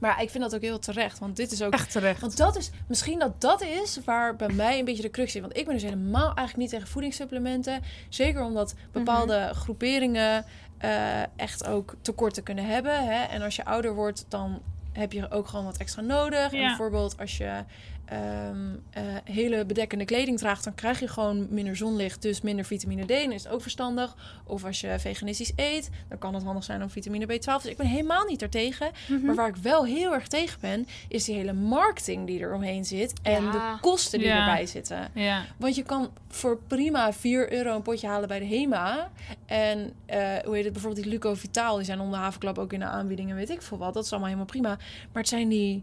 Maar 0.00 0.22
ik 0.22 0.30
vind 0.30 0.42
dat 0.42 0.54
ook 0.54 0.60
heel 0.60 0.78
terecht, 0.78 1.18
want 1.18 1.36
dit 1.36 1.52
is 1.52 1.62
ook... 1.62 1.72
echt 1.72 1.90
terecht. 1.90 2.20
Want 2.20 2.36
dat 2.36 2.56
is, 2.56 2.70
misschien 2.86 3.18
dat 3.18 3.40
dat 3.40 3.62
is 3.62 3.98
waar 4.04 4.36
bij 4.36 4.48
mij 4.48 4.78
een 4.78 4.84
beetje 4.84 5.02
de 5.02 5.10
crux 5.10 5.32
zit. 5.32 5.40
Want 5.40 5.56
ik 5.56 5.64
ben 5.64 5.74
dus 5.74 5.82
helemaal 5.82 6.26
eigenlijk 6.26 6.56
niet 6.56 6.70
tegen 6.70 6.88
voedingssupplementen. 6.88 7.82
Zeker 8.08 8.42
omdat 8.42 8.74
bepaalde 8.92 9.50
groeperingen 9.54 10.44
eh, 10.78 11.22
echt 11.36 11.66
ook 11.66 11.94
tekorten 12.02 12.42
kunnen 12.42 12.66
hebben. 12.66 13.04
Hè? 13.04 13.22
En 13.22 13.42
als 13.42 13.56
je 13.56 13.64
ouder 13.64 13.94
wordt, 13.94 14.24
dan 14.28 14.62
heb 14.92 15.12
je 15.12 15.30
ook 15.30 15.48
gewoon 15.48 15.64
wat 15.64 15.76
extra 15.76 16.02
nodig. 16.02 16.52
En 16.52 16.66
bijvoorbeeld 16.66 17.18
als 17.18 17.36
je 17.36 17.64
ehm, 18.10 18.74
eh, 18.90 19.02
hele 19.24 19.64
bedekkende 19.64 20.04
kleding 20.04 20.38
draagt, 20.38 20.64
dan 20.64 20.74
krijg 20.74 21.00
je 21.00 21.08
gewoon 21.08 21.46
minder 21.50 21.76
zonlicht, 21.76 22.22
dus 22.22 22.40
minder 22.40 22.64
vitamine 22.64 23.04
D. 23.04 23.08
Dan 23.08 23.32
is 23.32 23.44
het 23.44 23.52
ook 23.52 23.62
verstandig. 23.62 24.16
Of 24.44 24.64
als 24.64 24.80
je 24.80 24.98
veganistisch 24.98 25.52
eet, 25.56 25.90
dan 26.08 26.18
kan 26.18 26.34
het 26.34 26.42
handig 26.44 26.64
zijn 26.64 26.82
om 26.82 26.90
vitamine 26.90 27.24
B12. 27.26 27.62
Dus 27.62 27.70
ik 27.70 27.76
ben 27.76 27.86
helemaal 27.86 28.24
niet 28.24 28.40
daartegen. 28.40 28.90
Mhm. 29.08 29.26
Maar 29.26 29.34
waar 29.34 29.48
ik 29.48 29.56
wel 29.56 29.84
heel 29.84 30.12
erg 30.12 30.26
tegen 30.26 30.60
ben, 30.60 30.86
is 31.08 31.24
die 31.24 31.34
hele 31.34 31.52
marketing 31.52 32.26
die 32.26 32.40
er 32.40 32.54
omheen 32.54 32.84
zit. 32.84 33.12
En 33.22 33.42
Ja. 33.44 33.50
de 33.50 33.80
kosten 33.80 34.18
die 34.18 34.28
Ja. 34.28 34.38
erbij 34.48 34.66
zitten. 34.66 35.08
Ja, 35.14 35.42
Want 35.56 35.74
je 35.74 35.82
kan 35.82 36.10
voor 36.28 36.58
prima 36.66 37.12
4 37.12 37.52
euro 37.52 37.74
een 37.74 37.82
potje 37.82 38.06
halen 38.06 38.28
bij 38.28 38.38
de 38.38 38.46
HEMA. 38.46 39.10
En 39.46 39.92
eh, 40.06 40.18
hoe 40.44 40.54
heet 40.54 40.64
het, 40.64 40.72
bijvoorbeeld 40.72 41.02
die 41.04 41.12
Luco 41.12 41.34
Vitaal, 41.34 41.76
die 41.76 41.84
zijn 41.84 42.00
om 42.00 42.10
de 42.10 42.16
havenklap 42.16 42.58
ook 42.58 42.72
in 42.72 42.78
de 42.80 42.86
aanbiedingen, 42.86 43.36
weet 43.36 43.50
ik 43.50 43.62
veel 43.62 43.78
wat. 43.78 43.94
Dat 43.94 44.04
is 44.04 44.10
allemaal 44.10 44.28
helemaal 44.28 44.50
prima. 44.50 44.68
Maar 45.12 45.22
het 45.22 45.28
zijn 45.28 45.48
die, 45.48 45.82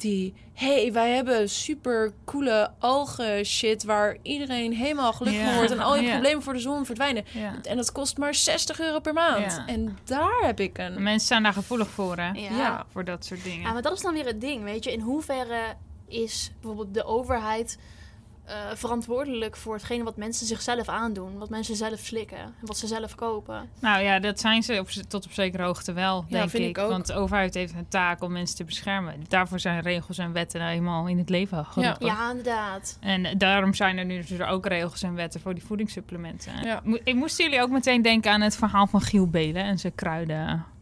die 0.00 0.34
hey, 0.54 0.92
wij 0.92 1.10
hebben 1.10 1.48
super 1.48 2.12
coole 2.24 2.70
algen 2.78 3.44
shit 3.44 3.84
waar 3.84 4.16
iedereen 4.22 4.72
helemaal 4.72 5.12
gelukkig 5.12 5.44
van 5.44 5.54
wordt. 5.54 5.70
En 5.70 5.80
al 5.80 5.96
je 5.96 6.02
Ja. 6.06 6.10
problemen 6.12 6.42
voor 6.42 6.52
de 6.52 6.58
zon 6.58 6.86
verdwijnen. 6.86 7.24
ja. 7.32 7.54
En 7.62 7.76
dat 7.76 7.92
kost 7.92 8.18
maar 8.18 8.34
60 8.34 8.80
euro 8.80 9.00
per 9.00 9.12
maand. 9.12 9.52
Ja. 9.52 9.66
En 9.66 9.98
daar 10.04 10.40
heb 10.42 10.60
ik 10.60 10.78
een... 10.78 11.02
Mensen 11.02 11.26
zijn 11.28 11.42
daar 11.42 11.52
gevoelig 11.52 11.88
voor, 11.88 12.16
hè? 12.16 12.28
Ja. 12.30 12.56
Ja. 12.56 12.86
Voor 12.92 13.04
dat 13.04 13.24
soort 13.24 13.44
dingen. 13.44 13.60
Ja, 13.60 13.72
maar 13.72 13.82
dat 13.82 13.92
is 13.92 14.00
dan 14.02 14.14
weer 14.14 14.26
het 14.26 14.40
ding, 14.40 14.62
weet 14.64 14.84
je. 14.84 14.92
In 14.92 15.00
hoeverre 15.00 15.60
is 16.08 16.50
bijvoorbeeld 16.60 16.94
de 16.94 17.04
overheid 17.04 17.78
eh, 18.44 18.56
verantwoordelijk 18.74 19.56
voor 19.56 19.74
hetgene 19.74 20.04
wat 20.04 20.16
mensen 20.16 20.46
zichzelf 20.46 20.88
aandoen? 20.88 21.38
Wat 21.38 21.48
mensen 21.48 21.76
zelf 21.76 21.98
slikken 21.98 22.38
en 22.38 22.54
wat 22.60 22.78
ze 22.78 22.86
zelf 22.86 23.14
kopen? 23.14 23.68
Nou 23.80 24.02
ja, 24.02 24.18
dat 24.18 24.40
zijn 24.40 24.62
ze 24.62 24.78
op, 24.78 24.88
tot 24.88 25.24
op 25.24 25.32
zekere 25.32 25.62
hoogte 25.62 25.92
wel, 25.92 26.24
Ja, 26.28 26.38
denk 26.38 26.50
vind 26.50 26.62
ik. 26.62 26.68
ik 26.68 26.78
ook. 26.78 26.90
Want 26.90 27.06
de 27.06 27.14
overheid 27.14 27.54
heeft 27.54 27.74
een 27.74 27.88
taak 27.88 28.22
om 28.22 28.32
mensen 28.32 28.56
te 28.56 28.64
beschermen. 28.64 29.14
Daarvoor 29.28 29.60
zijn 29.60 29.80
regels 29.80 30.18
en 30.18 30.32
wetten 30.32 30.60
nou 30.60 30.72
eenmaal 30.72 31.06
in 31.06 31.18
het 31.18 31.28
leven 31.28 31.64
geroepen. 31.64 32.06
Ja, 32.06 32.30
inderdaad. 32.30 32.96
En 33.00 33.38
daarom 33.38 33.74
zijn 33.74 33.98
er 33.98 34.04
nu 34.04 34.24
dus 34.24 34.40
ook 34.40 34.66
regels 34.66 35.02
en 35.02 35.14
wetten 35.14 35.40
voor 35.40 35.54
die 35.54 35.64
voedingssupplementen. 35.64 36.52
Ja. 36.64 36.82
Ik 37.04 37.14
moesten 37.14 37.44
jullie 37.44 37.62
ook 37.62 37.70
meteen 37.70 38.02
denken 38.02 38.32
aan 38.32 38.40
het 38.40 38.56
verhaal 38.56 38.86
van 38.86 39.00
Giel 39.00 39.26
Belen 39.26 39.62
en 39.64 39.78
zijn 39.78 39.94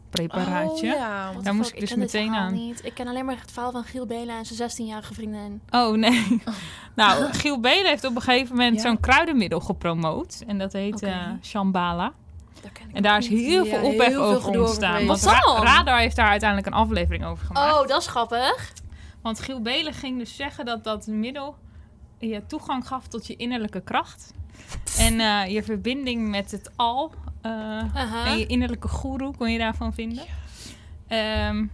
kruidenpreparaatje. 0.09 0.87
Oh, 0.91 0.97
ja. 0.97 1.31
Daar 1.41 1.55
moest 1.55 1.71
ik 1.73 1.79
dus 1.79 1.95
meteen 1.95 2.33
aan. 2.33 2.53
Niet. 2.53 2.85
Ik 2.85 2.93
ken 2.93 3.07
alleen 3.07 3.25
maar 3.25 3.37
het 3.41 3.51
verhaal 3.51 3.71
van 3.71 3.83
Giel 3.83 4.05
Belen 4.05 4.37
en 4.37 4.45
zijn 4.45 4.69
16-jarige 4.69 5.13
vriendin. 5.13 5.61
Oh 5.69 5.97
nee. 5.97 6.41
nou, 6.95 7.33
Giel 7.33 7.59
Belen 7.59 7.85
heeft 7.85 8.03
op 8.05 8.15
een 8.15 8.21
gegeven 8.21 8.55
moment 8.55 8.75
Ja. 8.75 8.81
zo'n 8.81 8.99
kruidenmiddel 8.99 9.59
gepromoot. 9.59 10.43
En 10.47 10.57
dat 10.57 10.73
heet 10.73 10.93
Oké. 10.95 11.05
eh 11.05 11.27
Shambhala. 11.43 12.13
Dat 12.61 12.71
ken 12.71 12.89
ik 12.89 12.95
En 12.95 13.01
daar 13.03 13.17
is 13.17 13.27
heel 13.27 13.65
veel 13.65 13.81
ophef 13.83 14.15
over 14.15 14.59
ontstaan. 14.61 15.05
Wat 15.05 15.21
dan? 15.21 15.33
Ra- 15.33 15.63
Radar 15.63 15.99
heeft 15.99 16.15
daar 16.15 16.29
uiteindelijk 16.29 16.67
een 16.73 16.81
aflevering 16.81 17.25
over 17.25 17.45
gemaakt. 17.45 17.73
Oh, 17.81 17.87
dat 17.87 18.01
is 18.01 18.07
grappig. 18.07 18.71
Want 19.21 19.39
Giel 19.39 19.61
Belen 19.61 19.93
ging 19.93 20.17
dus 20.19 20.35
zeggen 20.35 20.65
dat 20.65 20.83
dat 20.83 21.07
middel 21.07 21.55
je 22.19 22.45
toegang 22.47 22.87
gaf 22.87 23.07
tot 23.07 23.27
je 23.27 23.35
innerlijke 23.35 23.81
kracht. 23.81 24.33
En 24.97 25.19
eh, 25.19 25.47
je 25.53 25.63
verbinding 25.63 26.29
met 26.29 26.51
het 26.51 26.71
al. 26.75 27.11
Eh, 27.41 28.25
en 28.25 28.37
je 28.37 28.45
innerlijke 28.45 28.87
goeroe 28.87 29.35
kon 29.37 29.51
je 29.51 29.57
daarvan 29.57 29.93
vinden. 29.93 30.25
Ehm, 31.07 31.65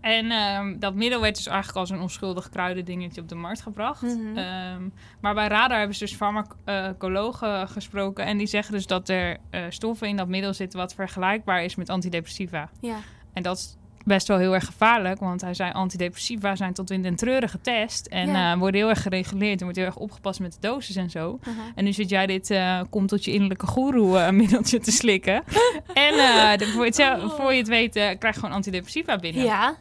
en 0.00 0.30
ehm, 0.30 0.78
dat 0.78 0.94
middel 0.94 1.20
werd 1.20 1.36
dus 1.36 1.46
eigenlijk 1.46 1.78
als 1.78 1.90
een 1.90 2.00
onschuldig 2.00 2.48
kruidendingetje 2.48 3.20
op 3.20 3.28
de 3.28 3.34
markt 3.34 3.60
gebracht. 3.60 4.02
Mhm. 4.02 4.36
Ehm, 4.36 4.88
maar 5.20 5.34
bij 5.34 5.48
Radar 5.48 5.78
hebben 5.78 5.96
ze 5.96 6.04
dus 6.04 6.14
farmacologen 6.14 7.68
gesproken. 7.68 8.24
En 8.24 8.38
die 8.38 8.46
zeggen 8.46 8.74
dus 8.74 8.86
dat 8.86 9.08
er 9.08 9.36
eh, 9.50 9.64
stoffen 9.68 10.08
in 10.08 10.16
dat 10.16 10.28
middel 10.28 10.54
zitten 10.54 10.78
wat 10.78 10.94
vergelijkbaar 10.94 11.64
is 11.64 11.74
met 11.74 11.88
antidepressiva. 11.88 12.70
Ja. 12.80 12.96
En 13.32 13.42
dat 13.42 13.56
is 13.56 13.76
best 14.06 14.28
wel 14.28 14.38
heel 14.38 14.54
erg 14.54 14.64
gevaarlijk. 14.64 15.20
Want 15.20 15.40
hij 15.40 15.54
zei 15.54 15.72
antidepressiva 15.72 16.56
zijn 16.56 16.72
tot 16.72 16.90
in 16.90 17.02
den 17.02 17.16
treuren 17.16 17.48
getest. 17.48 18.06
En 18.06 18.28
Ja. 18.28 18.52
eh, 18.52 18.58
worden 18.58 18.80
heel 18.80 18.88
erg 18.88 19.02
gereguleerd. 19.02 19.56
En 19.58 19.62
wordt 19.62 19.76
heel 19.78 19.86
erg 19.86 19.96
opgepast 19.96 20.40
met 20.40 20.52
de 20.52 20.58
dosis 20.60 20.96
en 20.96 21.10
zo. 21.10 21.38
Aha. 21.42 21.62
En 21.74 21.84
nu 21.84 21.92
zit 21.92 22.08
jij 22.08 22.26
dit 22.26 22.50
eh, 22.50 22.80
komt 22.90 23.08
tot 23.08 23.24
je 23.24 23.32
innerlijke 23.32 23.66
goeroe 23.66 24.18
eh, 24.18 24.30
middeltje 24.30 24.78
te 24.78 24.90
slikken. 24.92 25.34
en 26.08 26.12
de- 26.58 26.66
voor, 26.66 26.80
je 26.80 26.86
het, 26.86 26.94
zelf- 26.94 27.36
voor 27.36 27.52
je 27.52 27.58
het 27.58 27.68
weet 27.68 27.92
krijg 27.92 28.20
je 28.34 28.40
gewoon 28.40 28.52
antidepressiva 28.54 29.16
binnen. 29.18 29.42
Ja. 29.44 29.76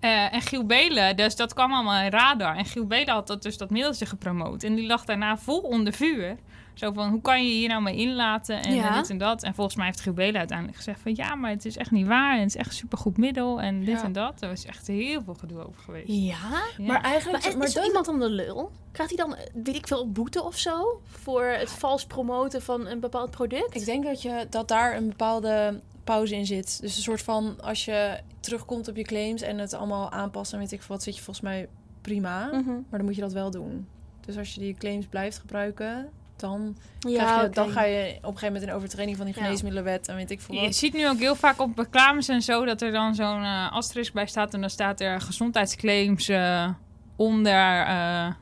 En 0.00 0.40
Giel 0.42 0.64
Belen, 0.66 1.16
dus 1.16 1.36
dat 1.36 1.54
kwam 1.54 1.72
allemaal 1.72 2.02
in 2.04 2.10
radar. 2.10 2.56
En 2.56 2.64
Giel 2.64 2.86
Belen 2.86 3.14
had 3.14 3.26
dat, 3.26 3.42
dus 3.42 3.56
dat 3.56 3.70
middeltje 3.70 4.06
gepromoot. 4.06 4.62
En 4.62 4.74
die 4.74 4.86
lag 4.86 5.04
daarna 5.04 5.36
vol 5.36 5.58
onder 5.60 5.92
vuur. 5.92 6.36
Zo 6.74 6.92
van, 6.92 7.10
hoe 7.10 7.20
kan 7.20 7.44
je 7.46 7.50
hier 7.52 7.68
nou 7.68 7.82
mee 7.82 7.96
inlaten 7.96 8.62
en 8.62 8.74
Ja. 8.74 8.96
dit 9.00 9.10
en 9.10 9.18
dat. 9.18 9.42
En 9.42 9.54
volgens 9.54 9.76
mij 9.76 9.86
heeft 9.86 10.14
Belen 10.14 10.38
uiteindelijk 10.38 10.76
gezegd 10.76 11.00
van... 11.00 11.14
ja, 11.14 11.34
maar 11.34 11.50
het 11.50 11.64
is 11.64 11.76
echt 11.76 11.90
niet 11.90 12.06
waar 12.06 12.32
en 12.34 12.38
het 12.40 12.48
is 12.48 12.56
echt 12.56 12.68
een 12.68 12.74
supergoed 12.74 13.16
middel 13.16 13.60
en 13.60 13.78
dit 13.84 13.88
Ja. 13.98 14.02
en 14.04 14.12
dat. 14.12 14.42
Er 14.42 14.48
was 14.48 14.64
echt 14.64 14.86
heel 14.86 15.22
veel 15.22 15.34
gedoe 15.34 15.66
over 15.66 15.82
geweest. 15.82 16.08
Ja? 16.08 16.36
Ja. 16.78 16.86
Maar 16.86 17.00
eigenlijk... 17.00 17.56
Maar, 17.56 17.66
is 17.66 17.74
dat- 17.74 17.86
iemand 17.86 18.06
dan 18.06 18.18
de 18.18 18.30
lul? 18.30 18.70
Krijgt 18.92 19.16
hij 19.16 19.26
dan, 19.26 19.36
weet 19.64 19.74
ik 19.74 19.86
veel, 19.86 20.10
boete 20.10 20.42
of 20.42 20.58
zo? 20.58 21.00
Voor 21.04 21.44
het 21.44 21.70
vals 21.70 22.06
promoten 22.06 22.62
van 22.62 22.86
een 22.86 23.00
bepaald 23.00 23.30
product? 23.30 23.74
Ik 23.74 23.84
denk 23.84 24.04
dat, 24.04 24.22
je, 24.22 24.46
dat 24.50 24.68
daar 24.68 24.96
een 24.96 25.08
bepaalde 25.08 25.80
pauze 26.04 26.34
in 26.36 26.46
zit. 26.46 26.80
Dus 26.80 26.96
een 26.96 27.02
soort 27.02 27.22
van, 27.22 27.60
als 27.60 27.84
je 27.84 28.20
terugkomt 28.40 28.88
op 28.88 28.96
je 28.96 29.02
claims 29.02 29.42
en 29.42 29.58
het 29.58 29.72
allemaal 29.74 30.10
aanpast 30.10 30.52
en 30.52 30.58
weet 30.58 30.72
ik 30.72 30.82
wat, 30.82 31.02
zit 31.02 31.16
je 31.16 31.22
volgens 31.22 31.44
mij 31.44 31.68
prima. 32.00 32.46
Mhm. 32.46 32.68
Maar 32.70 32.84
dan 32.98 33.04
moet 33.04 33.14
je 33.14 33.20
dat 33.20 33.32
wel 33.32 33.50
doen. 33.50 33.86
Dus 34.26 34.36
als 34.36 34.54
je 34.54 34.60
die 34.60 34.74
claims 34.74 35.06
blijft 35.06 35.38
gebruiken, 35.38 36.08
dan, 36.36 36.76
Ja, 37.00 37.24
krijg 37.24 37.42
je, 37.42 37.48
dan 37.48 37.70
ga 37.70 37.84
je 37.84 37.98
op 37.98 38.14
een 38.14 38.22
gegeven 38.24 38.46
moment 38.46 38.62
in 38.62 38.72
overtreding 38.72 39.16
van 39.16 39.26
die 39.26 39.34
geneesmiddelenwet 39.34 40.08
en 40.08 40.16
weet 40.16 40.30
ik 40.30 40.40
veel 40.40 40.54
Je 40.54 40.60
wat. 40.60 40.74
ziet 40.74 40.92
nu 40.92 41.08
ook 41.08 41.18
heel 41.18 41.34
vaak 41.34 41.60
op 41.60 41.78
reclames 41.78 42.28
en 42.28 42.42
zo 42.42 42.64
dat 42.64 42.82
er 42.82 42.92
dan 42.92 43.14
zo'n 43.14 43.42
eh 43.42 43.72
asterisk 43.72 44.12
bij 44.12 44.26
staat. 44.26 44.54
En 44.54 44.60
dan 44.60 44.70
staat 44.70 45.00
er 45.00 45.20
gezondheidsclaims 45.20 46.28
eh, 46.28 46.68
onder, 47.16 47.80
eh, 47.86 48.32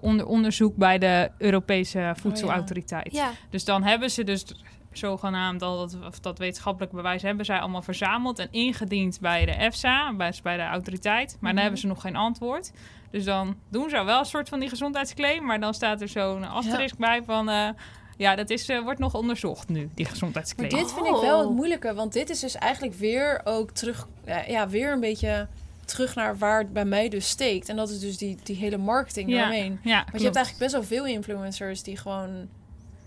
onder 0.00 0.26
onderzoek 0.26 0.76
bij 0.76 0.98
de 0.98 1.30
Europese 1.38 2.12
Voedselautoriteit. 2.20 3.12
Ja. 3.14 3.30
Dus 3.50 3.64
dan 3.64 3.82
hebben 3.82 4.10
ze 4.10 4.24
dus 4.24 4.44
zogenaamd 4.96 5.62
al 5.62 5.76
dat, 5.78 5.96
of 6.06 6.20
dat 6.20 6.38
wetenschappelijk 6.38 6.92
bewijs 6.92 7.22
hebben 7.22 7.44
zij 7.44 7.58
allemaal 7.58 7.82
verzameld 7.82 8.38
en 8.38 8.48
ingediend 8.50 9.20
bij 9.20 9.44
de 9.44 9.52
EFSA, 9.52 10.12
bij, 10.14 10.32
bij 10.42 10.56
de 10.56 10.62
autoriteit. 10.62 11.28
Maar 11.30 11.38
Mhm. 11.40 11.52
dan 11.52 11.62
hebben 11.62 11.80
ze 11.80 11.86
nog 11.86 12.00
geen 12.00 12.16
antwoord. 12.16 12.70
Dus 13.10 13.24
dan 13.24 13.56
doen 13.68 13.90
ze 13.90 14.04
wel 14.04 14.18
een 14.18 14.24
soort 14.24 14.48
van 14.48 14.60
die 14.60 14.68
gezondheidsclaim, 14.68 15.44
maar 15.44 15.60
dan 15.60 15.74
staat 15.74 16.00
er 16.00 16.08
zo'n 16.08 16.44
asterisk 16.48 16.96
bij 16.98 17.22
van... 17.26 17.48
eh, 17.48 17.68
ja, 18.16 18.34
dat 18.34 18.50
is, 18.50 18.68
eh, 18.68 18.80
wordt 18.82 18.98
nog 18.98 19.14
onderzocht 19.14 19.68
nu, 19.68 19.90
die 19.94 20.04
Maar 20.04 20.12
gezondheidsclaim. 20.12 20.70
dit 20.70 20.92
vind 20.92 21.06
ik 21.06 21.12
wel 21.20 21.38
het 21.38 21.48
Oh. 21.48 21.54
moeilijke, 21.54 21.94
want 21.94 22.12
dit 22.12 22.30
is 22.30 22.40
dus 22.40 22.54
eigenlijk 22.54 22.94
weer 22.94 23.40
ook 23.44 23.70
terug, 23.70 24.06
ja, 24.46 24.68
weer 24.68 24.92
een 24.92 25.00
beetje 25.00 25.48
terug 25.84 26.14
naar 26.14 26.38
waar 26.38 26.58
het 26.58 26.72
bij 26.72 26.84
mij 26.84 27.08
dus 27.08 27.28
steekt. 27.28 27.68
En 27.68 27.76
dat 27.76 27.88
is 27.90 28.00
dus 28.00 28.16
die, 28.16 28.38
die 28.42 28.56
hele 28.56 28.76
marketing. 28.76 29.30
Ja, 29.30 29.48
Want 29.48 29.82
je 29.82 30.24
hebt 30.24 30.36
eigenlijk 30.36 30.58
best 30.58 30.72
wel 30.72 30.82
veel 30.82 31.06
influencers 31.06 31.82
die 31.82 31.96
gewoon 31.96 32.48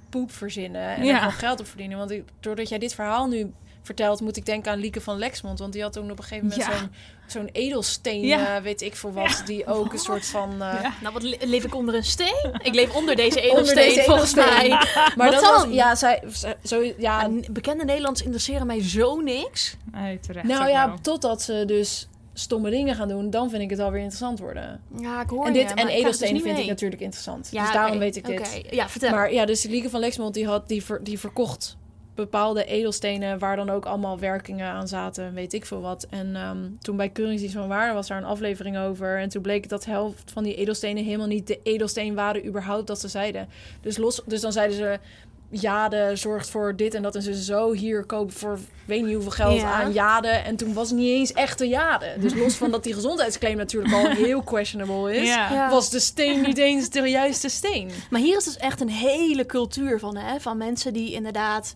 poep 0.10 0.32
verzinnen 0.32 0.96
en 0.96 1.04
Ja. 1.06 1.12
er 1.13 1.17
gewoon 1.17 1.32
geld 1.34 1.60
op 1.60 1.67
verdienen. 1.67 1.98
Want 1.98 2.12
ik, 2.12 2.24
doordat 2.39 2.70
jij 2.70 2.78
dit 2.78 2.93
verhaal 2.96 3.28
nu 3.28 3.52
vertelt, 3.84 4.22
moet 4.22 4.38
ik 4.38 4.46
denken 4.46 4.72
aan 4.72 4.80
Lieke 4.80 5.02
van 5.02 5.17
Lexmond. 5.17 5.60
Want 5.60 5.74
die 5.74 5.82
had 5.82 5.93
toen 5.93 6.12
op 6.12 6.17
een 6.17 6.24
gegeven 6.24 6.48
moment 6.48 6.67
Ja. 6.67 6.78
zo'n 6.78 6.91
zo'n 7.28 7.50
edelsteen, 7.52 8.22
Ja. 8.26 8.56
eh, 8.56 8.62
weet 8.62 8.82
ik 8.82 8.96
voor 8.96 9.13
wat, 9.13 9.41
die 9.46 9.65
ook 9.65 9.93
een 9.93 10.00
soort 10.00 10.26
van... 10.26 10.52
eh, 10.52 10.58
Ja. 10.82 10.93
Nou, 11.02 11.13
wat 11.13 11.24
le- 11.24 11.38
leef 11.39 11.63
ik 11.63 11.76
onder 11.76 11.96
een 11.96 12.04
steen? 12.04 12.60
Ik 12.63 12.74
leef 12.74 12.96
onder 12.96 13.15
deze 13.15 13.38
Onder 13.38 13.52
edelsteen, 13.52 13.89
deze 13.89 14.04
volgens 14.04 14.32
edelsteen. 14.36 14.70
mij. 14.70 14.88
Maar 15.17 15.32
Wat 15.32 15.41
dat 15.41 15.52
was, 15.52 15.62
dan? 15.62 15.74
ja, 15.74 15.96
zij, 15.96 16.24
zo, 16.63 16.93
ja, 16.98 17.24
En 17.24 17.46
bekende 17.52 17.86
Nederlands 17.86 18.22
interesseren 18.22 18.67
mij 18.67 18.82
zo 18.84 19.15
niks. 19.20 19.76
Nee, 19.91 20.20
terecht 20.20 20.48
nou 20.48 20.70
ja, 20.70 20.88
wel. 20.88 20.98
totdat 21.02 21.41
ze 21.41 21.63
dus 21.65 22.08
stomme 22.39 22.69
dingen 22.69 22.95
gaan 22.95 23.08
doen, 23.08 23.30
dan 23.30 23.50
vind 23.50 23.62
ik 23.62 23.69
het 23.69 23.80
alweer 23.80 24.00
interessant 24.00 24.39
worden. 24.39 24.82
Ja, 25.00 25.21
ik 25.21 25.30
hoor 25.30 25.45
en 25.45 25.54
dit 25.54 25.69
je, 25.69 25.76
en 25.76 25.88
edelstenen 25.88 26.34
dus 26.34 26.43
vind 26.43 26.58
ik 26.58 26.67
natuurlijk 26.67 27.02
interessant. 27.02 27.50
Ja, 27.52 27.63
dus 27.63 27.73
daarom 27.73 27.97
weet 28.00 28.15
ik 28.15 28.26
dit. 28.26 28.62
Ja, 28.69 28.89
vertel. 28.89 29.12
Maar 29.12 29.34
ja, 29.34 29.45
dus 29.45 29.63
Lieke 29.63 29.89
van 29.89 30.00
Lexmond 30.00 30.34
die 30.34 30.45
had 30.47 30.67
die, 30.67 30.84
ver- 30.84 31.04
die 31.04 31.19
verkocht 31.19 31.78
bepaalde 32.15 32.65
edelstenen 32.65 33.39
waar 33.39 33.56
dan 33.56 33.69
ook 33.69 33.86
allemaal 33.86 34.19
werkingen 34.19 34.67
aan 34.67 34.88
zaten, 34.88 35.34
weet 35.34 35.54
ik 35.54 35.65
veel 35.65 35.82
wat. 35.82 36.08
En 36.10 36.36
ehm, 36.36 36.58
toen 36.80 36.97
bij 36.97 37.10
Keuringsdienst 37.10 37.56
van 37.58 37.67
Waarde 37.67 37.93
was 37.93 38.08
daar 38.08 38.17
een 38.17 38.23
aflevering 38.23 38.78
over 38.78 39.19
en 39.19 39.30
toen 39.30 39.41
bleek 39.41 39.69
dat 39.69 39.84
de 39.84 39.89
helft 39.89 40.32
van 40.32 40.43
die 40.43 40.56
edelstenen 40.56 41.04
helemaal 41.04 41.28
niet 41.28 41.47
de 41.47 41.60
edelsteen 41.63 42.15
waren 42.15 42.45
überhaupt 42.45 42.88
dat 42.88 43.00
ze 43.00 43.08
zeiden. 43.08 43.47
Dus 43.82 43.97
los, 43.97 44.21
dus 44.26 44.41
dan 44.41 44.52
zeiden 44.52 44.76
ze 44.78 45.00
Jade 45.49 46.12
zorgt 46.15 46.49
voor 46.49 46.75
dit 46.75 46.93
en 46.93 47.01
dat 47.01 47.15
en 47.15 47.21
ze 47.21 47.43
zo 47.43 47.71
hier 47.73 48.03
kopen 48.03 48.33
voor 48.33 48.60
weet 48.86 49.03
niet 49.03 49.13
hoeveel 49.13 49.31
geld 49.31 49.60
Ja. 49.60 49.71
aan 49.71 49.93
Jade 49.93 50.27
en 50.27 50.55
toen 50.55 50.73
was 50.73 50.89
het 50.89 50.97
niet 50.99 51.10
eens 51.10 51.33
echte 51.33 51.67
Jade. 51.67 52.15
Dus 52.19 52.33
los 52.33 52.55
van 52.55 52.71
dat 52.71 52.83
die 52.83 52.93
gezondheidsclaim 52.93 53.57
natuurlijk 53.57 53.93
al 53.93 54.07
heel 54.10 54.41
questionable 54.41 55.15
is. 55.15 55.27
Ja. 55.27 55.69
Was 55.69 55.89
de 55.89 55.99
steen 55.99 56.41
niet 56.41 56.57
eens 56.57 56.89
de 56.89 57.10
juiste 57.10 57.49
steen? 57.49 57.91
Maar 58.10 58.21
hier 58.21 58.38
is 58.38 58.43
dus 58.43 58.57
echt 58.57 58.81
een 58.81 58.89
hele 58.89 59.45
cultuur 59.45 59.99
van, 59.99 60.17
hè? 60.17 60.39
Van 60.39 60.57
mensen 60.57 60.93
die 60.93 61.12
inderdaad 61.13 61.73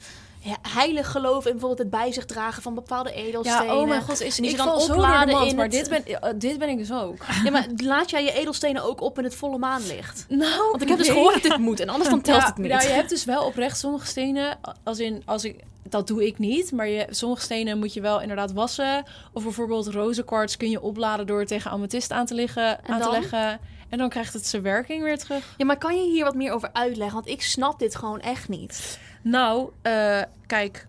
heilig 0.61 1.11
geloven 1.11 1.45
in 1.51 1.57
bijvoorbeeld 1.57 1.77
het 1.91 2.01
bij 2.01 2.11
zich 2.11 2.25
dragen 2.25 2.61
van 2.63 2.73
bepaalde 2.73 3.13
edelstenen. 3.13 3.65
Ja, 3.65 3.75
oh 3.77 3.87
mijn 3.87 4.01
god, 4.01 4.21
is, 4.21 4.37
En 4.37 4.43
ik 4.43 4.57
dan 4.57 4.69
opladen 4.69 5.33
mand, 5.35 5.49
in 5.49 5.55
maar 5.55 5.65
het- 5.65 5.73
dit 5.73 5.89
ben, 5.89 6.01
ja, 6.05 6.33
dit 6.33 6.59
ben 6.59 6.69
ik 6.69 6.77
dus 6.77 6.91
ook. 6.93 7.17
Ja, 7.43 7.51
maar 7.51 7.67
laat 7.77 8.09
jij 8.09 8.23
je 8.23 8.31
edelstenen 8.33 8.83
ook 8.83 9.01
op 9.01 9.17
in 9.17 9.23
het 9.23 9.35
volle 9.35 9.57
maanlicht? 9.57 10.25
Nou, 10.29 10.69
Want 10.71 10.81
ik 10.81 10.87
heb 10.87 10.97
dus 10.97 11.09
gehoord 11.09 11.33
dat 11.33 11.43
dit 11.43 11.57
moet 11.57 11.79
en 11.79 11.89
anders 11.89 12.09
dan 12.09 12.21
telt 12.21 12.41
Ja, 12.41 12.45
het 12.47 12.57
niet. 12.57 12.71
Nou, 12.71 12.81
je 12.83 12.89
hebt 12.89 13.09
dus 13.09 13.25
wel 13.25 13.45
oprecht 13.45 13.77
sommige 13.79 14.05
stenen, 14.05 14.59
als 14.83 14.99
in, 14.99 15.21
als 15.25 15.43
ik, 15.45 15.59
dat 15.89 16.07
doe 16.07 16.25
ik 16.25 16.37
niet, 16.37 16.71
maar 16.71 16.87
je, 16.87 17.05
sommige 17.09 17.41
stenen 17.41 17.79
moet 17.79 17.93
je 17.93 18.01
wel 18.01 18.21
inderdaad 18.21 18.51
wassen. 18.53 19.03
Of 19.33 19.43
bijvoorbeeld 19.43 19.87
rozenkwarts 19.87 20.57
kun 20.57 20.69
je 20.69 20.81
opladen 20.81 21.27
door 21.27 21.45
tegen 21.45 21.71
amethyst 21.71 22.11
aan 22.11 22.25
te, 22.25 22.33
liggen, 22.33 22.79
aan 22.85 23.01
te 23.01 23.11
leggen. 23.11 23.59
En 23.91 23.97
dan 23.97 24.09
krijgt 24.09 24.33
het 24.33 24.45
zijn 24.47 24.61
werking 24.61 25.03
weer 25.03 25.17
terug. 25.17 25.53
Ja, 25.57 25.65
maar 25.65 25.77
kan 25.77 25.95
je 25.95 26.11
hier 26.11 26.23
wat 26.23 26.35
meer 26.35 26.51
over 26.51 26.69
uitleggen? 26.73 27.15
Want 27.15 27.27
ik 27.27 27.41
snap 27.41 27.79
dit 27.79 27.95
gewoon 27.95 28.19
echt 28.19 28.49
niet. 28.49 28.99
Nou, 29.21 29.71
eh, 29.81 30.21
kijk, 30.45 30.87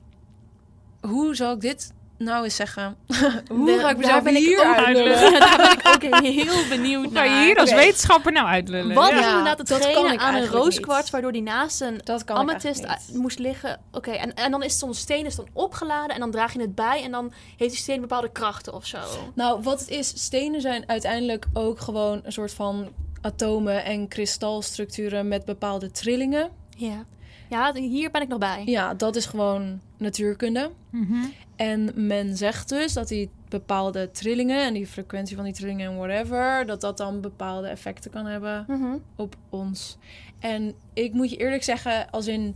hoe 1.00 1.34
zal 1.34 1.52
ik 1.52 1.60
dit 1.60 1.92
nou 2.22 2.44
eens 2.44 2.56
zeggen? 2.56 2.96
hoe 3.48 3.66
De- 3.66 3.78
ga 3.78 3.90
ik 3.90 3.96
mezelf 3.96 4.22
ben 4.22 4.37
ik 4.37 4.44
hier 4.44 4.61
uitlullen? 4.61 5.32
Daar 5.40 5.56
ben 5.56 6.02
ik 6.02 6.12
ook 6.14 6.24
heel 6.24 6.68
benieuwd 6.68 7.04
Hoe 7.04 7.12
kan 7.12 7.24
je 7.24 7.30
naar. 7.30 7.44
hier 7.44 7.56
als 7.58 7.72
wetenschapper 7.72 8.32
nou 8.32 8.46
uitlullen? 8.46 8.94
Wat 8.94 9.08
Ja. 9.11 9.18
is 9.18 9.26
inderdaad 9.26 9.56
dat 9.56 9.68
kan 9.68 9.80
hetgene 9.80 10.12
ik 10.12 10.20
aan 10.20 10.35
een 10.35 10.46
rooskwarts 10.46 11.11
waardoor 11.11 11.32
die 11.32 11.42
naast 11.42 11.80
een 11.80 12.00
Dat 12.04 12.24
kan 12.24 12.37
ik 12.37 12.42
amethyst 12.42 12.87
moest 13.12 13.38
liggen? 13.38 13.80
Oké, 13.92 14.11
en, 14.11 14.35
en 14.35 14.50
dan 14.50 14.62
is 14.62 14.78
zo'n 14.78 14.94
steen 14.94 15.26
is 15.26 15.35
dan 15.37 15.46
opgeladen 15.52 16.14
en 16.14 16.20
dan 16.20 16.30
draag 16.30 16.52
je 16.52 16.61
het 16.61 16.74
bij 16.74 17.02
en 17.04 17.11
dan 17.11 17.32
heeft 17.56 17.70
die 17.72 17.80
steen 17.80 18.00
bepaalde 18.00 18.30
krachten 18.32 18.74
of 18.74 18.87
zo. 18.87 18.98
Nou, 19.35 19.62
wat 19.62 19.80
het 19.80 19.88
is, 19.88 20.12
stenen 20.24 20.61
zijn 20.61 20.85
uiteindelijk 20.87 21.46
ook 21.52 21.80
gewoon 21.80 22.20
een 22.24 22.32
soort 22.32 22.52
van 22.52 22.88
atomen 23.20 23.85
en 23.85 24.08
kristalstructuren 24.08 25.28
met 25.28 25.44
bepaalde 25.44 25.90
trillingen. 25.90 26.50
Ja. 26.76 27.04
Ja, 27.52 27.74
hier 27.74 28.10
ben 28.10 28.22
ik 28.22 28.28
nog 28.28 28.38
bij. 28.38 28.62
Ja, 28.66 28.94
dat 28.94 29.16
is 29.16 29.26
gewoon 29.26 29.80
natuurkunde. 29.96 30.70
Mhm. 30.90 31.14
En 31.56 31.90
men 32.06 32.36
zegt 32.36 32.68
dus 32.68 32.92
dat 32.92 33.08
die 33.08 33.30
bepaalde 33.48 34.10
trillingen 34.10 34.64
en 34.66 34.74
die 34.74 34.86
frequentie 34.86 35.36
van 35.36 35.44
die 35.44 35.54
trillingen 35.54 35.90
en 35.90 35.96
whatever, 35.96 36.66
dat 36.66 36.80
dat 36.80 36.96
dan 36.96 37.20
bepaalde 37.20 37.68
effecten 37.68 38.10
kan 38.10 38.26
hebben 38.26 38.64
Mhm. 38.68 38.96
op 39.16 39.36
ons. 39.50 39.96
En 40.38 40.74
ik 40.92 41.12
moet 41.12 41.30
je 41.30 41.36
eerlijk 41.36 41.62
zeggen, 41.62 42.10
als 42.10 42.26
in. 42.26 42.54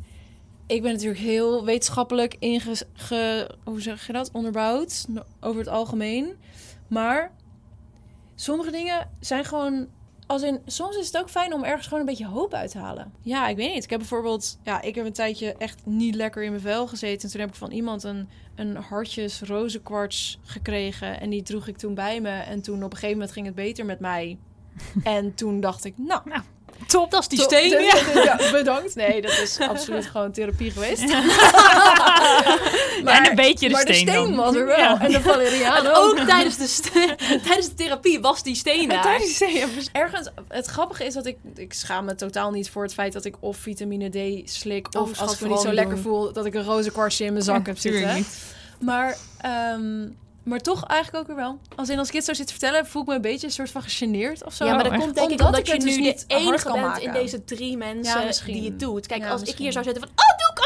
Ik 0.66 0.82
ben 0.82 0.92
natuurlijk 0.92 1.20
heel 1.20 1.64
wetenschappelijk 1.64 2.36
inge... 2.38 2.76
ge- 2.92 3.50
hoe 3.64 3.80
zeg 3.80 4.06
je 4.06 4.12
dat? 4.12 4.30
Onderbouwd. 4.32 5.06
Over 5.40 5.58
het 5.60 5.68
algemeen. 5.68 6.32
Maar 6.88 7.32
sommige 8.34 8.70
dingen 8.70 9.10
zijn 9.20 9.44
gewoon. 9.44 9.86
Als 10.26 10.42
in, 10.42 10.60
soms 10.66 10.96
is 10.96 11.06
het 11.06 11.18
ook 11.18 11.30
fijn 11.30 11.52
om 11.52 11.64
ergens 11.64 11.84
gewoon 11.84 12.00
een 12.00 12.06
beetje 12.06 12.26
hoop 12.26 12.54
uit 12.54 12.70
te 12.70 12.78
halen. 12.78 13.12
Ja, 13.20 13.48
ik 13.48 13.56
weet 13.56 13.74
niet. 13.74 13.84
Ik 13.84 13.90
heb 13.90 13.98
bijvoorbeeld... 13.98 14.58
Ja, 14.62 14.82
ik 14.82 14.94
heb 14.94 15.06
een 15.06 15.12
tijdje 15.12 15.54
echt 15.58 15.86
niet 15.86 16.14
lekker 16.14 16.42
in 16.42 16.50
mijn 16.50 16.62
vel 16.62 16.86
gezeten. 16.86 17.22
En 17.22 17.30
toen 17.30 17.40
heb 17.40 17.48
ik 17.48 17.54
van 17.54 17.70
iemand 17.70 18.02
een, 18.02 18.28
een 18.54 18.76
hartjes 18.76 19.40
rozenkwarts 19.40 20.38
gekregen. 20.42 21.20
En 21.20 21.30
die 21.30 21.42
droeg 21.42 21.66
ik 21.66 21.76
toen 21.76 21.94
bij 21.94 22.20
me. 22.20 22.30
En 22.30 22.62
toen 22.62 22.76
op 22.76 22.90
een 22.90 22.98
gegeven 22.98 23.14
moment 23.14 23.32
ging 23.32 23.46
het 23.46 23.54
beter 23.54 23.84
met 23.84 24.00
mij. 24.00 24.38
En 25.02 25.34
toen 25.34 25.60
dacht 25.60 25.84
ik, 25.84 25.98
nou, 25.98 26.20
Nou, 26.24 26.42
Top. 26.86 27.10
Dat 27.10 27.20
is 27.20 27.28
die 27.28 27.38
Top. 27.38 27.48
steen. 27.48 27.70
Ja, 27.70 27.98
ja, 28.24 28.50
bedankt. 28.52 28.94
Nee, 28.94 29.22
dat 29.22 29.38
is 29.38 29.58
absoluut 29.60 30.06
gewoon 30.06 30.32
therapie 30.32 30.70
geweest. 30.70 31.02
en 33.04 33.28
een 33.30 33.34
beetje 33.36 33.66
de 33.66 33.72
maar 33.72 33.80
steen 33.82 34.04
de 34.04 34.10
steen 34.10 34.24
dan. 34.24 34.34
was 34.36 34.54
er 34.54 34.66
wel. 34.66 34.76
Ja. 34.78 35.00
En 35.00 35.12
de 35.12 35.20
Valeriaan 35.20 35.86
En 35.86 35.94
ook 35.94 36.18
tijdens 36.18 36.56
de, 36.56 37.14
tijdens 37.46 37.68
de 37.68 37.74
therapie 37.74 38.20
was 38.20 38.42
die 38.42 38.54
steen 38.54 38.82
En 38.82 38.88
daar. 38.88 39.02
tijdens 39.02 39.38
de 39.38 39.46
steen. 39.48 39.68
Ergens, 39.92 40.28
het 40.48 40.66
grappige 40.66 41.04
is 41.04 41.14
dat 41.14 41.26
ik, 41.26 41.36
ik 41.54 41.72
schaam 41.72 42.04
me 42.04 42.14
totaal 42.14 42.50
niet 42.50 42.70
voor 42.70 42.82
het 42.82 42.94
feit 42.94 43.12
dat 43.12 43.24
ik 43.24 43.34
of 43.40 43.56
vitamine 43.56 44.08
D 44.44 44.50
slik, 44.50 44.86
Oh, 44.90 45.02
of 45.02 45.20
als 45.20 45.34
ik 45.34 45.40
me 45.40 45.48
niet 45.48 45.60
zo 45.60 45.72
lekker 45.72 45.98
voel, 45.98 46.32
dat 46.32 46.46
ik 46.46 46.54
een 46.54 46.64
roze 46.64 46.90
kwartje 46.90 47.24
in 47.24 47.32
mijn 47.32 47.44
zak 47.44 47.66
heb 47.66 47.78
zitten. 47.78 48.14
niet. 48.14 48.28
Maar, 48.80 49.16
ehm, 49.40 50.06
maar 50.46 50.60
toch 50.60 50.84
eigenlijk 50.84 51.22
ook 51.22 51.36
weer 51.36 51.44
wel. 51.44 51.58
Als, 51.76 51.88
in, 51.88 51.98
als 51.98 52.08
ik 52.08 52.14
het 52.14 52.24
zo 52.24 52.34
zit 52.34 52.46
te 52.46 52.52
vertellen, 52.52 52.86
voel 52.86 53.02
ik 53.02 53.08
me 53.08 53.14
een 53.14 53.20
beetje 53.20 53.46
een 53.46 53.52
soort 53.52 53.70
van 53.70 53.82
gegeneerd 53.82 54.44
of 54.44 54.54
zo. 54.54 54.64
Ja, 54.64 54.74
maar 54.74 54.84
dat 54.84 54.92
komt 54.98 55.14
denk 55.14 55.30
ik 55.30 55.32
Omdat 55.32 55.46
omdat, 55.46 55.60
ik 55.60 55.66
je 55.66 55.72
het 55.72 55.80
dus 55.82 55.96
nu 55.96 56.02
niet 56.02 56.24
de 56.28 56.34
enige 56.34 56.72
bent 56.72 56.84
maken. 56.84 57.02
in 57.02 57.12
deze 57.12 57.44
drie 57.44 57.76
mensen 57.76 58.20
Ja, 58.26 58.32
die 58.46 58.64
het 58.64 58.80
doet. 58.80 59.06
Kijk, 59.06 59.22
Ja, 59.22 59.30
als 59.30 59.42
ik 59.42 59.56
hier 59.56 59.72
zou 59.72 59.84
zitten 59.84 60.02
van, 60.02 60.12
oh, 60.16 60.36
doe 60.36 60.50
ik 60.54 60.64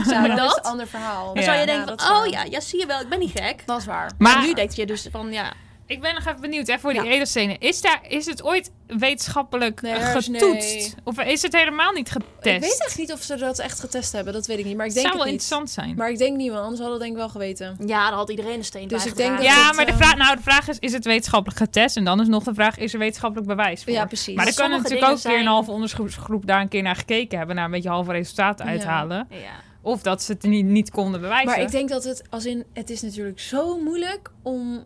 ook! 0.00 0.04
Maar 0.28 0.36
dat 0.36 0.50
is 0.50 0.56
een 0.56 0.62
ander 0.62 0.86
verhaal. 0.86 1.26
dan 1.34 1.42
Ja. 1.42 1.48
zou 1.48 1.58
je 1.60 1.66
denken 1.66 1.98
van, 2.00 2.16
oh 2.16 2.26
ja, 2.26 2.42
ja, 2.44 2.60
zie 2.60 2.80
je 2.80 2.86
wel, 2.86 3.00
ik 3.00 3.08
ben 3.08 3.18
niet 3.18 3.32
gek. 3.34 3.62
Dat 3.66 3.78
is 3.78 3.84
waar. 3.86 4.10
Maar 4.18 4.40
nu 4.46 4.54
denk 4.54 4.70
je 4.70 4.86
dus 4.86 5.08
van, 5.10 5.32
ja, 5.32 5.52
ik 5.86 6.00
ben 6.00 6.14
nog 6.14 6.24
even 6.26 6.40
benieuwd 6.40 6.66
hè, 6.66 6.78
voor 6.78 6.92
die 6.92 7.02
Ja. 7.02 7.10
edelstenen. 7.10 7.58
Is, 7.60 7.80
daar, 7.80 8.00
is 8.08 8.26
het 8.26 8.42
ooit 8.42 8.70
wetenschappelijk 8.86 9.82
Nee, 9.82 9.92
eh, 9.92 10.10
getoetst? 10.10 10.74
nee. 10.74 10.94
Of 11.04 11.20
is 11.20 11.42
het 11.42 11.56
helemaal 11.56 11.92
niet 11.92 12.10
getest? 12.10 12.54
Ik 12.56 12.60
weet 12.60 12.84
echt 12.86 12.98
niet 12.98 13.12
of 13.12 13.22
ze 13.22 13.36
dat 13.36 13.58
echt 13.58 13.80
getest 13.80 14.12
hebben. 14.12 14.32
Dat 14.32 14.46
weet 14.46 14.58
ik 14.58 14.64
niet. 14.64 14.76
Maar 14.76 14.86
ik 14.86 14.92
het 14.92 15.02
denk 15.02 15.14
zou 15.14 15.18
het 15.18 15.30
wel 15.30 15.32
niet. 15.32 15.42
interessant 15.52 15.70
zijn. 15.86 15.96
Maar 15.96 16.10
ik 16.10 16.18
denk 16.18 16.36
niet, 16.36 16.50
want 16.50 16.62
anders 16.62 16.80
hadden 16.80 16.98
we 16.98 17.04
het 17.04 17.14
denk 17.14 17.28
ik 17.28 17.32
wel 17.32 17.42
geweten. 17.42 17.86
ja, 17.88 18.08
dan 18.08 18.18
had 18.18 18.30
iedereen 18.30 18.58
een 18.58 18.64
steen 18.64 18.88
Dus 18.88 19.06
ik 19.06 19.16
denk 19.16 19.36
dat 19.36 19.44
ja, 19.46 19.66
het, 19.66 19.76
maar 19.76 19.84
de 19.86 19.90
ehm, 19.92 20.00
vraag, 20.00 20.16
nou, 20.16 20.36
de 20.36 20.42
vraag 20.42 20.68
is, 20.68 20.78
is 20.78 20.92
het 20.92 21.04
wetenschappelijk 21.04 21.58
getest? 21.60 21.96
En 21.96 22.04
dan 22.04 22.20
is 22.20 22.28
nog 22.28 22.42
de 22.44 22.54
vraag, 22.54 22.78
is 22.78 22.92
er 22.92 22.98
wetenschappelijk 22.98 23.48
bewijs 23.48 23.84
voor? 23.84 23.92
Ja, 23.92 24.04
precies. 24.06 24.34
Maar 24.36 24.46
er 24.46 24.54
kan 24.54 24.70
natuurlijk 24.70 25.10
ook 25.10 25.18
weer 25.22 25.38
een 25.38 25.46
halve 25.46 25.70
onderzoeksgroep 25.70 26.46
daar 26.46 26.60
een 26.60 26.68
keer 26.68 26.82
naar 26.82 26.96
gekeken 26.96 27.38
hebben. 27.38 27.56
Naar 27.56 27.64
een 27.64 27.70
beetje 27.70 27.88
halve 27.88 28.12
resultaten 28.12 28.64
Ja. 28.66 28.70
uithalen. 28.72 29.26
Ja. 29.30 29.36
Of 29.82 30.02
dat 30.02 30.22
ze 30.22 30.32
het 30.32 30.42
niet, 30.42 30.64
niet 30.64 30.90
konden 30.90 31.20
bewijzen. 31.20 31.46
Maar 31.46 31.60
ik 31.60 31.70
denk 31.70 31.88
dat 31.88 32.04
het, 32.04 32.22
als 32.30 32.44
in, 32.46 32.64
het 32.72 32.90
is 32.90 33.02
natuurlijk 33.02 33.40
zo 33.40 33.78
moeilijk 33.80 34.30
om 34.42 34.84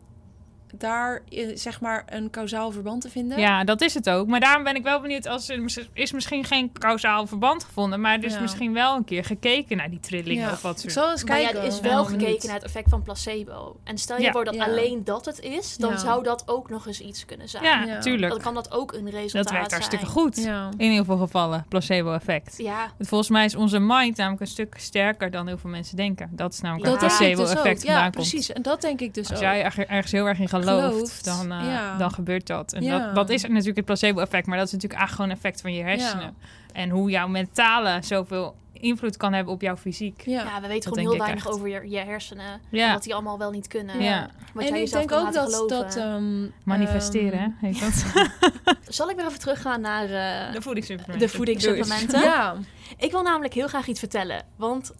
daar 0.75 1.23
zeg 1.55 1.81
maar 1.81 2.05
een 2.07 2.31
kausaal 2.31 2.71
verband 2.71 3.01
te 3.01 3.09
vinden. 3.11 3.39
Ja, 3.39 3.65
dat 3.65 3.81
is 3.81 3.95
het 3.95 4.11
ook. 4.11 4.27
Maar 4.27 4.41
daarom 4.41 4.65
ben 4.65 4.75
ik 4.77 4.83
wel 4.83 5.01
benieuwd 5.01 5.27
als 5.27 5.49
er 5.49 5.89
is 5.93 6.13
misschien 6.13 6.45
geen 6.45 6.73
kausaal 6.73 7.27
verband 7.27 7.65
gevonden, 7.65 8.01
maar 8.01 8.19
er 8.19 8.25
is 8.25 8.35
Ja. 8.35 8.41
misschien 8.41 8.73
wel 8.73 8.97
een 8.97 9.05
keer 9.05 9.25
gekeken 9.25 9.77
naar 9.77 9.91
die 9.91 10.01
trillingen 10.01 10.45
Ja. 10.45 10.51
of 10.53 10.63
wat 10.63 10.73
Ik 10.75 10.79
soort. 10.81 10.93
zal 10.93 11.11
eens 11.11 11.25
Maar 11.25 11.41
ja, 11.41 11.51
er 11.53 11.65
is 11.65 11.81
wel 11.81 12.05
gekeken 12.05 12.47
naar 12.47 12.57
het 12.57 12.65
effect 12.65 12.91
van 12.91 13.03
placebo. 13.03 13.77
En 13.85 13.99
stel 13.99 14.17
je 14.17 14.23
Ja. 14.23 14.33
voor 14.33 14.45
dat 14.45 14.55
Ja. 14.55 14.65
alleen 14.65 15.05
dat 15.05 15.25
het 15.25 15.41
is, 15.41 15.77
dan 15.77 15.91
Ja. 15.91 15.97
zou 15.97 16.23
dat 16.23 16.43
ook 16.47 16.71
nog 16.71 16.87
eens 16.87 17.01
iets 17.01 17.25
kunnen 17.25 17.49
zijn. 17.49 17.63
Ja, 17.63 17.85
Ja. 17.85 17.99
tuurlijk. 17.99 18.33
Dan 18.33 18.41
kan 18.43 18.55
dat 18.55 18.73
ook 18.73 18.93
een 18.93 19.11
resultaat 19.11 19.45
Dat 19.45 19.53
werkt 19.53 19.71
hartstikke 19.73 20.05
zijn. 20.05 20.17
goed. 20.19 20.37
Ja. 20.37 20.69
In 20.77 20.91
heel 20.91 21.05
veel 21.05 21.17
gevallen, 21.17 21.65
placebo-effect. 21.69 22.55
Ja, 22.59 22.91
Volgens 23.01 23.31
mij 23.31 23.45
is 23.45 23.55
onze 23.55 23.79
mind 23.79 24.17
namelijk 24.17 24.41
een 24.41 24.47
stuk 24.47 24.75
sterker 24.79 25.31
dan 25.31 25.47
heel 25.47 25.59
veel 25.59 25.71
mensen 25.71 25.97
denken. 25.97 26.29
Dat 26.33 26.53
is 26.53 26.61
namelijk 26.61 26.91
Dat 26.91 27.01
denk 27.01 27.13
ik 27.13 27.19
placebo-effect 27.19 27.83
Ja, 27.83 27.93
vandaan 27.93 28.11
precies. 28.11 28.53
En 28.53 28.63
dat 28.63 28.81
denk 28.81 29.01
ik 29.01 29.15
dus 29.15 29.27
Als 29.31 29.39
ook. 29.39 29.45
jij 29.45 29.63
er- 29.65 29.89
ergens 29.89 30.13
heel 30.13 30.27
erg 30.27 30.39
in 30.39 30.49
gelooft, 30.63 30.93
Gelooft, 30.95 31.25
dan, 31.25 31.53
eh, 31.53 31.67
ja. 31.67 31.97
dan 31.97 32.11
gebeurt 32.11 32.47
dat. 32.47 32.73
En 32.73 32.83
Ja. 32.83 32.99
dat, 32.99 33.15
dat 33.15 33.31
is 33.31 33.43
natuurlijk 33.43 33.77
het 33.77 33.85
placebo-effect, 33.85 34.47
maar 34.47 34.57
dat 34.59 34.67
is 34.67 34.73
natuurlijk 34.73 35.01
eigenlijk 35.01 35.11
gewoon 35.11 35.31
een 35.31 35.37
effect 35.37 35.61
van 35.61 35.73
je 35.75 35.83
hersenen. 35.83 36.37
En 36.73 36.91
hoe 36.91 37.11
jouw 37.11 37.29
mentale 37.29 37.99
zoveel 38.03 38.55
invloed 38.73 39.17
kan 39.17 39.33
hebben 39.33 39.53
op 39.53 39.61
jouw 39.61 39.77
fysiek. 39.77 40.23
Ja. 40.25 40.43
ja, 40.45 40.61
we 40.61 40.69
weten 40.69 40.93
gewoon 40.93 41.11
heel 41.11 41.19
weinig 41.19 41.47
echt. 41.47 41.55
over 41.55 41.69
je, 41.69 41.91
je 41.91 41.99
hersenen. 41.99 42.61
Ja. 42.71 42.87
En 42.87 42.93
wat 42.93 43.03
die 43.03 43.15
allemaal 43.15 43.39
wel 43.39 43.51
niet 43.51 43.67
kunnen. 43.69 44.01
Ja. 44.03 44.31
Wat 44.53 44.63
en 44.63 44.69
jij 44.69 44.79
ik 44.79 44.85
jezelf 44.85 45.07
denk 45.07 45.21
ook 45.27 45.33
dat, 45.33 45.45
geloven. 45.55 45.77
dat 45.77 45.97
ehm, 45.97 46.47
Manifesteren, 46.65 47.39
ehm, 47.41 47.51
hè? 47.61 47.67
heet 47.69 47.81
dat? 47.81 48.05
Zal 48.95 49.11
ik 49.11 49.17
weer 49.17 49.27
even 49.27 49.39
teruggaan 49.39 49.81
naar 49.81 50.05
eh, 50.05 50.53
De 50.53 50.63
voedingssupplementen. 50.63 51.29
de 51.29 51.35
voedingssupplementen? 51.37 52.21
Ja. 52.21 52.55
Ik 52.97 53.11
wil 53.11 53.23
namelijk 53.23 53.55
heel 53.55 53.69
graag 53.69 53.87
iets 53.87 53.99
vertellen. 53.99 54.43
Want 54.57 54.93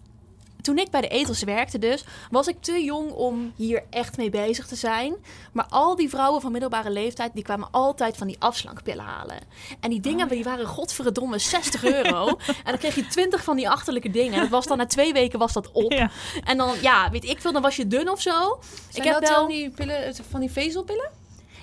toen 0.61 0.77
ik 0.77 0.89
bij 0.89 1.01
de 1.01 1.07
etels 1.07 1.43
werkte 1.43 1.79
dus, 1.79 2.03
was 2.31 2.47
ik 2.47 2.61
te 2.61 2.83
jong 2.83 3.11
om 3.11 3.53
hier 3.55 3.83
echt 3.89 4.17
mee 4.17 4.29
bezig 4.29 4.67
te 4.67 4.75
zijn. 4.75 5.15
Maar 5.51 5.65
al 5.69 5.95
die 5.95 6.09
vrouwen 6.09 6.41
van 6.41 6.51
middelbare 6.51 6.89
leeftijd, 6.89 7.33
die 7.33 7.43
kwamen 7.43 7.67
altijd 7.71 8.17
van 8.17 8.27
die 8.27 8.35
afslankpillen 8.39 9.05
halen. 9.05 9.37
En 9.79 9.89
die 9.89 9.99
dingen, 9.99 10.27
die 10.27 10.43
waren 10.43 10.65
godverdomme 10.65 11.37
60 11.37 11.83
euro. 11.83 12.27
en 12.65 12.65
dan 12.65 12.77
kreeg 12.77 12.95
je 12.95 13.07
20 13.07 13.43
van 13.43 13.55
die 13.55 13.69
achterlijke 13.69 14.09
dingen. 14.09 14.33
En 14.33 14.39
dat 14.39 14.49
was 14.49 14.67
dan 14.67 14.77
na 14.77 14.85
twee 14.85 15.13
weken 15.13 15.39
was 15.39 15.53
dat 15.53 15.71
op. 15.71 15.91
Ja. 15.91 16.11
En 16.43 16.57
dan, 16.57 16.75
ja, 16.81 17.09
weet 17.11 17.25
ik 17.25 17.41
veel, 17.41 17.51
dan 17.51 17.61
was 17.61 17.75
je 17.75 17.87
dun 17.87 18.09
of 18.09 18.21
zo. 18.21 18.59
Zijn 18.89 19.07
ik 19.07 19.13
heb 19.13 19.27
wel... 19.27 19.47
die 19.47 19.69
pillen, 19.69 20.15
van 20.29 20.39
die 20.39 20.51
vezelpillen? 20.51 21.11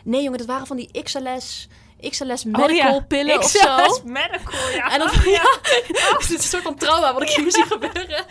Nee 0.04 0.22
jongen, 0.22 0.38
dat 0.38 0.46
waren 0.46 0.66
van 0.66 0.76
die 0.76 1.02
XLS, 1.02 1.68
XLS 2.00 2.44
Oh, 2.44 2.52
medical 2.52 2.94
ja. 2.94 3.00
pillen 3.00 3.38
of 3.38 3.44
XLS 3.44 3.60
zo. 3.96 4.00
medical, 4.04 4.68
ja. 4.74 4.90
En 4.92 4.98
dan, 4.98 5.08
ja, 5.24 5.42
het 5.62 6.16
is 6.20 6.30
een 6.30 6.40
soort 6.42 6.62
van 6.62 6.74
trauma 6.76 7.12
wat 7.12 7.22
ik 7.22 7.28
hier 7.28 7.52
zie 7.52 7.64
gebeuren. 7.66 8.24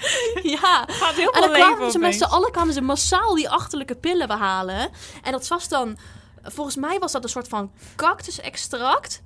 Ja, 0.43 0.85
gaat 0.87 1.13
heel 1.15 1.31
En 1.31 1.41
dan 1.41 1.51
kwamen 1.51 1.91
ze 1.91 1.99
met 1.99 2.15
z'n 2.15 2.23
allen 2.23 2.51
kwamen 2.51 2.73
ze 2.73 2.81
massaal 2.81 3.35
die 3.35 3.49
achterlijke 3.49 3.95
pillen 3.95 4.27
behalen. 4.27 4.89
En 5.23 5.31
dat 5.31 5.47
was 5.47 5.67
dan, 5.67 5.97
volgens 6.43 6.75
mij 6.75 6.99
was 6.99 7.11
dat 7.11 7.23
een 7.23 7.29
soort 7.29 7.47
van 7.47 7.71
cactusextract. 7.95 9.21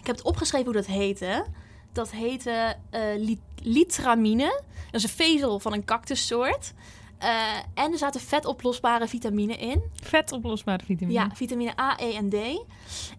Ik 0.00 0.06
heb 0.06 0.16
het 0.16 0.24
opgeschreven 0.24 0.66
hoe 0.66 0.74
dat 0.82 0.86
heette. 0.86 1.44
Dat 1.92 2.10
heette 2.10 2.76
li- 3.16 3.40
litramine. 3.62 4.62
Dat 4.90 4.94
is 4.94 5.02
een 5.02 5.08
vezel 5.16 5.58
van 5.60 5.72
een 5.72 5.84
cactussoort. 5.84 6.72
Eh, 7.22 7.84
en 7.84 7.92
er 7.92 7.98
zaten 7.98 8.20
vetoplosbare 8.20 9.08
vitamine 9.08 9.56
in. 9.56 9.82
Vet 9.94 10.32
oplosbare 10.32 10.84
vitamine. 10.84 11.18
Ja, 11.18 11.30
vitamine 11.34 11.80
A, 11.80 11.98
E 11.98 12.12
en 12.12 12.28
D. 12.28 12.34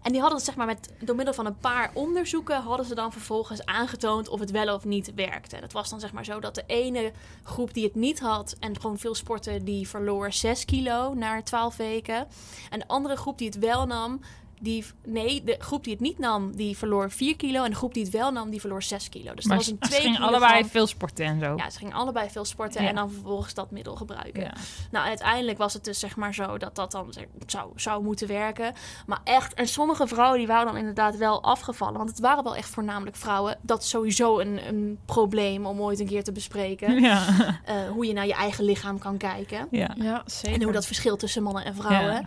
En 0.02 0.12
die 0.12 0.20
hadden 0.20 0.36
het 0.36 0.44
zeg 0.44 0.56
maar 0.56 0.66
met, 0.66 0.92
door 0.98 1.16
middel 1.16 1.34
van 1.34 1.46
een 1.46 1.58
paar 1.58 1.90
onderzoeken 1.94 2.62
hadden 2.62 2.86
ze 2.86 2.94
dan 2.94 3.12
vervolgens 3.12 3.64
aangetoond 3.64 4.28
of 4.28 4.40
het 4.40 4.50
wel 4.50 4.74
of 4.74 4.84
niet 4.84 5.14
werkte. 5.14 5.56
En 5.56 5.62
het 5.62 5.72
was 5.72 5.90
dan 5.90 6.00
zeg 6.00 6.12
maar 6.12 6.24
zo 6.24 6.40
dat 6.40 6.54
de 6.54 6.64
ene 6.66 7.12
groep 7.42 7.74
die 7.74 7.84
het 7.84 7.94
niet 7.94 8.20
had 8.20 8.56
en 8.60 8.80
gewoon 8.80 8.98
veel 8.98 9.14
sporten, 9.14 9.64
die 9.64 9.88
verloor 9.88 10.32
6 10.32 10.64
kilo 10.64 11.14
na 11.14 11.42
12 11.42 11.76
weken. 11.76 12.26
En 12.70 12.78
de 12.78 12.88
andere 12.88 13.16
groep 13.16 13.38
die 13.38 13.46
het 13.46 13.58
wel 13.58 13.86
nam, 13.86 14.20
die, 14.60 14.84
nee, 15.04 15.44
de 15.44 15.56
groep 15.58 15.84
die 15.84 15.92
het 15.92 16.02
niet 16.02 16.18
nam, 16.18 16.56
die 16.56 16.76
verloor 16.76 17.10
4 17.10 17.36
kilo. 17.36 17.64
En 17.64 17.70
de 17.70 17.76
groep 17.76 17.94
die 17.94 18.02
het 18.04 18.12
wel 18.12 18.30
nam, 18.32 18.50
die 18.50 18.60
verloor 18.60 18.82
6 18.82 19.08
kilo. 19.08 19.34
Dus 19.34 19.44
maar 19.44 19.56
dat 19.56 19.66
was 19.66 19.66
ze 19.66 19.72
een 19.72 19.78
ze 19.90 19.90
2 19.90 20.00
gingen 20.00 20.20
allebei 20.28 20.64
veel 20.64 20.86
sporten 20.86 21.24
en 21.24 21.40
zo. 21.40 21.54
Ja, 21.56 21.70
ze 21.70 21.78
gingen 21.78 21.94
allebei 21.94 22.30
veel 22.30 22.44
sporten 22.44 22.82
Ja. 22.82 22.88
en 22.88 22.94
dan 22.94 23.10
vervolgens 23.10 23.54
dat 23.54 23.70
middel 23.70 23.94
gebruiken. 23.96 24.42
Ja. 24.42 24.52
Nou, 24.90 25.06
uiteindelijk 25.06 25.58
was 25.58 25.72
het 25.72 25.84
dus 25.84 25.98
zeg 25.98 26.16
maar 26.16 26.34
zo 26.34 26.58
dat 26.58 26.74
dat 26.74 26.90
dan 26.92 27.14
zou, 27.46 27.70
zou 27.76 28.02
moeten 28.02 28.28
werken. 28.28 28.72
Maar 29.06 29.20
echt, 29.24 29.54
en 29.54 29.68
sommige 29.68 30.06
vrouwen 30.06 30.38
die 30.38 30.46
waren 30.46 30.66
dan 30.66 30.76
inderdaad 30.76 31.16
wel 31.16 31.42
afgevallen. 31.42 31.96
Want 31.96 32.08
het 32.08 32.20
waren 32.20 32.44
wel 32.44 32.56
echt 32.56 32.68
voornamelijk 32.68 33.16
vrouwen. 33.16 33.58
Dat 33.62 33.82
is 33.82 33.88
sowieso 33.88 34.38
een, 34.38 34.60
een 34.68 34.98
probleem 35.04 35.66
om 35.66 35.80
ooit 35.80 36.00
een 36.00 36.06
keer 36.06 36.24
te 36.24 36.32
bespreken. 36.32 36.92
Ja. 37.04 37.26
Eh, 37.64 37.74
hoe 37.90 38.06
je 38.06 38.12
naar 38.12 38.26
je 38.26 38.32
eigen 38.34 38.64
lichaam 38.64 38.98
kan 38.98 39.16
kijken. 39.16 39.68
ja. 39.70 39.94
Ja, 39.96 40.22
zeker. 40.26 40.52
En 40.52 40.62
hoe 40.62 40.72
dat 40.72 40.86
verschilt 40.86 41.18
tussen 41.18 41.42
mannen 41.42 41.64
en 41.64 41.74
vrouwen. 41.74 42.26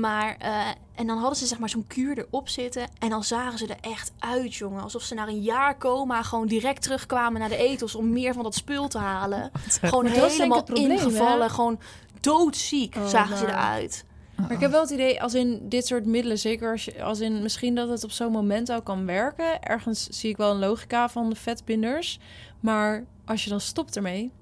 Maar, 0.00 0.36
eh, 0.38 0.66
en 0.94 1.06
dan 1.06 1.18
hadden 1.18 1.36
ze 1.38 1.46
zeg 1.46 1.58
maar 1.58 1.68
zo'n 1.68 1.86
kuur 1.86 2.18
erop 2.18 2.48
zitten. 2.48 2.88
En 2.98 3.08
dan 3.08 3.24
zagen 3.24 3.58
ze 3.58 3.66
er 3.66 3.90
echt 3.90 4.12
uit, 4.18 4.54
jongen. 4.54 4.82
Alsof 4.82 5.02
ze 5.02 5.14
na 5.14 5.26
een 5.28 5.40
jaar 5.42 5.78
coma 5.78 6.22
gewoon 6.22 6.46
direct 6.46 6.82
terugkwamen 6.82 7.40
naar 7.40 7.48
de 7.48 7.56
etels 7.56 7.94
om 7.94 8.12
meer 8.12 8.34
van 8.34 8.42
dat 8.42 8.54
spul 8.54 8.88
te 8.88 8.98
halen. 8.98 9.50
Gewoon 9.80 10.06
helemaal 10.06 10.62
probleem, 10.62 10.90
ingevallen, 10.90 11.46
hè? 11.46 11.52
gewoon 11.52 11.78
doodziek 12.20 12.96
Oh, 12.96 13.06
zagen 13.06 13.36
ze 13.36 13.44
maar- 13.44 13.52
eruit. 13.52 14.04
Maar 14.36 14.52
ik 14.52 14.60
heb 14.60 14.70
wel 14.70 14.80
het 14.80 14.90
idee, 14.90 15.22
als 15.22 15.34
in 15.34 15.60
dit 15.68 15.86
soort 15.86 16.06
middelen, 16.06 16.38
zeker 16.38 16.70
als, 16.70 16.84
je, 16.84 17.02
als 17.02 17.20
in 17.20 17.42
misschien 17.42 17.74
dat 17.74 17.88
het 17.88 18.04
op 18.04 18.10
zo'n 18.10 18.32
moment 18.32 18.72
ook 18.72 18.84
kan 18.84 19.06
werken. 19.06 19.62
Ergens 19.62 20.06
zie 20.08 20.30
ik 20.30 20.36
wel 20.36 20.50
een 20.50 20.58
logica 20.58 21.08
van 21.08 21.28
de 21.30 21.36
vetbinders. 21.36 22.18
Maar 22.60 23.04
als 23.24 23.44
je 23.44 23.50
dan 23.50 23.60
stopt 23.60 23.96
ermee, 23.96 24.32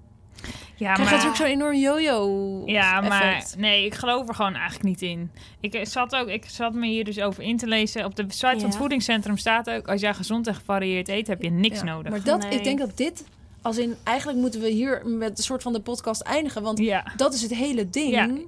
Ja, 0.77 0.93
krijg 0.93 0.99
je 0.99 1.05
maar, 1.05 1.25
natuurlijk 1.25 1.37
zo'n 1.37 1.47
enorm 1.47 1.77
yo-yo 1.77 2.63
ja, 2.67 3.01
maar 3.01 3.45
nee, 3.57 3.85
ik 3.85 3.95
geloof 3.95 4.29
er 4.29 4.35
gewoon 4.35 4.55
eigenlijk 4.55 4.85
niet 4.85 5.03
in. 5.03 5.31
Ik 5.61 5.75
eh, 5.75 5.85
zat 5.85 6.17
ook, 6.17 6.29
ik 6.29 6.45
zat 6.49 6.75
me 6.75 6.87
hier 6.87 7.05
dus 7.05 7.21
over 7.21 7.43
in 7.43 7.57
te 7.57 7.67
lezen. 7.67 8.05
Op 8.05 8.17
de 8.17 8.25
site 8.29 8.55
van 8.57 8.69
het 8.69 8.77
voedingscentrum 8.77 9.37
staat 9.37 9.71
ook: 9.71 9.89
als 9.89 10.01
jij 10.01 10.15
gezond 10.15 10.47
en 10.47 10.55
gevarieerd 10.55 11.09
eet, 11.09 11.27
heb 11.27 11.43
je 11.43 11.51
niks 11.51 11.79
Ja, 11.79 11.85
nodig. 11.85 12.11
Maar 12.11 12.23
dat, 12.23 12.43
Nee. 12.43 12.59
ik 12.59 12.65
denk 12.65 12.79
dat 12.79 12.97
dit, 12.97 13.25
als 13.63 13.79
in, 13.79 13.95
eigenlijk 14.05 14.39
moeten 14.39 14.61
we 14.61 14.69
hier 14.69 15.03
met 15.05 15.39
een 15.39 15.45
soort 15.45 15.63
van 15.63 15.73
de 15.73 15.81
podcast 15.81 16.21
eindigen. 16.21 16.63
Want 16.63 16.79
ja. 16.79 17.13
dat 17.17 17.35
is 17.35 17.43
het 17.43 17.55
hele 17.55 17.91
ding. 17.91 18.47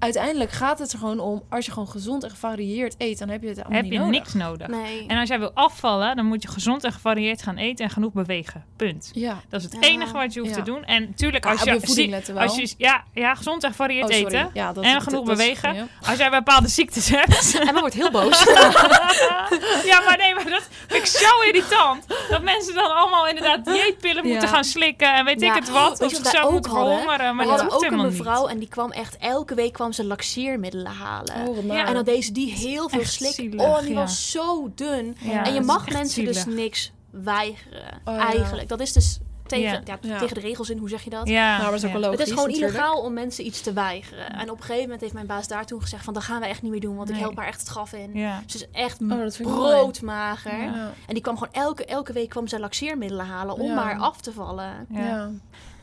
Uiteindelijk 0.00 0.50
gaat 0.52 0.78
het 0.78 0.92
er 0.92 0.98
gewoon 0.98 1.18
om, 1.20 1.42
als 1.50 1.66
je 1.66 1.72
gewoon 1.72 1.88
gezond 1.88 2.24
en 2.24 2.30
gevarieerd 2.30 2.94
eet, 2.98 3.18
dan 3.18 3.28
heb 3.28 3.42
je 3.42 3.48
het 3.48 3.56
allemaal 3.56 3.74
heb 3.76 3.84
niet 3.84 3.92
je 3.92 3.98
nodig. 3.98 4.18
niks 4.18 4.34
nodig. 4.34 4.66
Nee. 4.68 5.04
En 5.06 5.18
als 5.18 5.28
jij 5.28 5.38
wil 5.38 5.50
afvallen, 5.54 6.16
dan 6.16 6.26
moet 6.26 6.42
je 6.42 6.48
gezond 6.48 6.84
en 6.84 6.92
gevarieerd 6.92 7.42
gaan 7.42 7.56
eten 7.56 7.84
en 7.84 7.90
genoeg 7.90 8.12
bewegen. 8.12 8.64
Punt. 8.76 9.10
Ja. 9.14 9.40
Dat 9.48 9.60
is 9.60 9.66
het 9.66 9.74
Ja. 9.80 9.88
enige 9.88 10.12
wat 10.12 10.32
je 10.34 10.40
hoeft 10.40 10.54
Ja. 10.54 10.58
te 10.62 10.70
doen. 10.70 10.84
En 10.84 11.02
natuurlijk, 11.02 11.44
Ja, 11.44 11.50
als 11.50 11.62
je, 11.62 11.70
je 11.70 11.80
zie- 11.86 12.38
als 12.38 12.56
je 12.56 12.74
ja, 12.78 13.04
ja, 13.14 13.34
gezond 13.34 13.64
en 13.64 13.70
gevarieerd 13.70 14.08
Oh, 14.10 14.16
eten. 14.16 14.50
Ja, 14.54 14.72
dat, 14.72 14.84
en 14.84 14.92
dat- 14.92 15.02
genoeg 15.02 15.26
dat 15.26 15.38
is- 15.38 15.44
bewegen. 15.44 15.74
ja. 15.74 15.86
Als 16.08 16.18
jij 16.18 16.30
bepaalde 16.30 16.68
ziektes 16.68 17.08
hebt. 17.08 17.54
En 17.60 17.64
men 17.72 17.80
wordt 17.80 17.94
heel 17.94 18.10
boos. 18.10 18.44
ja, 19.90 20.00
maar 20.00 20.16
nee, 20.18 20.34
maar 20.34 20.44
dat 20.50 20.68
vind 20.88 21.02
ik 21.02 21.06
zo 21.06 21.40
irritant. 21.46 22.04
Dat 22.30 22.42
mensen 22.42 22.74
dan 22.74 22.94
allemaal 22.94 23.26
inderdaad 23.28 23.64
dieetpillen 23.64 24.24
Ja. 24.24 24.30
moeten 24.30 24.48
gaan 24.48 24.64
slikken. 24.64 25.14
En 25.14 25.24
weet 25.24 25.40
Ja. 25.40 25.48
ik 25.54 25.60
het 25.60 25.70
wat. 25.70 26.00
Of 26.00 26.10
je 26.10 26.16
zichzelf 26.16 26.44
ook 26.44 26.50
moeten 26.52 26.70
verhongeren. 26.70 27.36
Maar 27.36 27.46
we 27.46 27.56
dat 27.56 27.72
ook 27.72 27.82
een 27.82 27.96
mevrouw 28.02 28.46
en 28.46 28.58
die 28.58 28.68
kwam 28.68 28.90
echt 28.90 29.16
elke 29.18 29.54
week 29.54 29.72
kwam 29.72 29.89
kwam 29.90 30.04
ze 30.04 30.04
laxeermiddelen 30.04 30.92
halen. 30.92 31.48
Oh, 31.48 31.64
Ja. 31.64 31.86
En 31.86 31.94
dan 31.94 32.04
deze 32.04 32.32
die 32.32 32.52
heel 32.52 32.88
veel 32.88 33.00
Echt 33.00 33.12
slik. 33.12 33.32
zielig, 33.32 33.60
oh, 33.60 33.80
die 33.80 33.88
ja. 33.88 33.94
was 33.94 34.30
zo 34.30 34.72
dun. 34.74 35.16
Ja, 35.20 35.44
en 35.44 35.54
je 35.54 35.60
mag 35.60 35.88
mensen 35.90 36.24
dus 36.24 36.44
niks 36.44 36.92
weigeren. 37.10 38.00
Oh, 38.04 38.14
ja. 38.14 38.26
eigenlijk. 38.26 38.68
Dat 38.68 38.80
is 38.80 38.92
dus 38.92 39.18
tegen, 39.46 39.62
Ja. 39.70 39.80
ja. 39.84 39.98
Ja. 40.00 40.18
tegen 40.18 40.34
de 40.34 40.40
regels 40.40 40.70
in. 40.70 40.78
Hoe 40.78 40.88
zeg 40.88 41.02
je 41.02 41.10
dat? 41.10 41.28
Ja, 41.28 41.50
Nou, 41.50 41.62
maar 41.62 41.70
dat 41.70 41.80
is 41.80 41.84
ook 41.86 41.92
wel 41.92 42.00
logisch. 42.00 42.18
Het 42.18 42.26
is 42.28 42.32
gewoon 42.34 42.48
natuurlijk. 42.48 42.74
illegaal 42.74 43.00
om 43.02 43.12
mensen 43.12 43.46
iets 43.46 43.60
te 43.60 43.72
weigeren. 43.72 44.32
En 44.32 44.50
op 44.50 44.56
een 44.56 44.62
gegeven 44.62 44.82
moment 44.82 45.00
heeft 45.00 45.12
mijn 45.12 45.26
baas 45.26 45.48
daar 45.48 45.66
toen 45.66 45.80
gezegd 45.82 46.04
van... 46.04 46.14
dat 46.14 46.22
gaan 46.22 46.40
we 46.40 46.46
echt 46.46 46.62
niet 46.62 46.70
meer 46.70 46.80
doen, 46.80 46.96
want 46.96 47.10
ik 47.10 47.16
help 47.16 47.36
haar 47.36 47.46
echt 47.46 47.60
het 47.60 47.68
graf 47.68 47.92
in. 47.92 48.10
Ja. 48.14 48.42
Ze 48.46 48.56
is 48.56 48.66
echt 48.72 49.00
Oh, 49.00 49.26
broodmager. 49.42 50.62
Ja. 50.62 50.92
En 51.06 51.14
die 51.14 51.22
kwam 51.22 51.38
gewoon 51.38 51.52
elke, 51.64 51.84
elke 51.84 52.12
week 52.12 52.28
kwam 52.28 52.46
ze 52.48 52.58
laxeermiddelen 52.60 53.26
halen 53.26 53.54
om 53.54 53.66
Ja. 53.66 53.74
maar 53.74 53.98
af 53.98 54.20
te 54.20 54.32
vallen. 54.32 54.86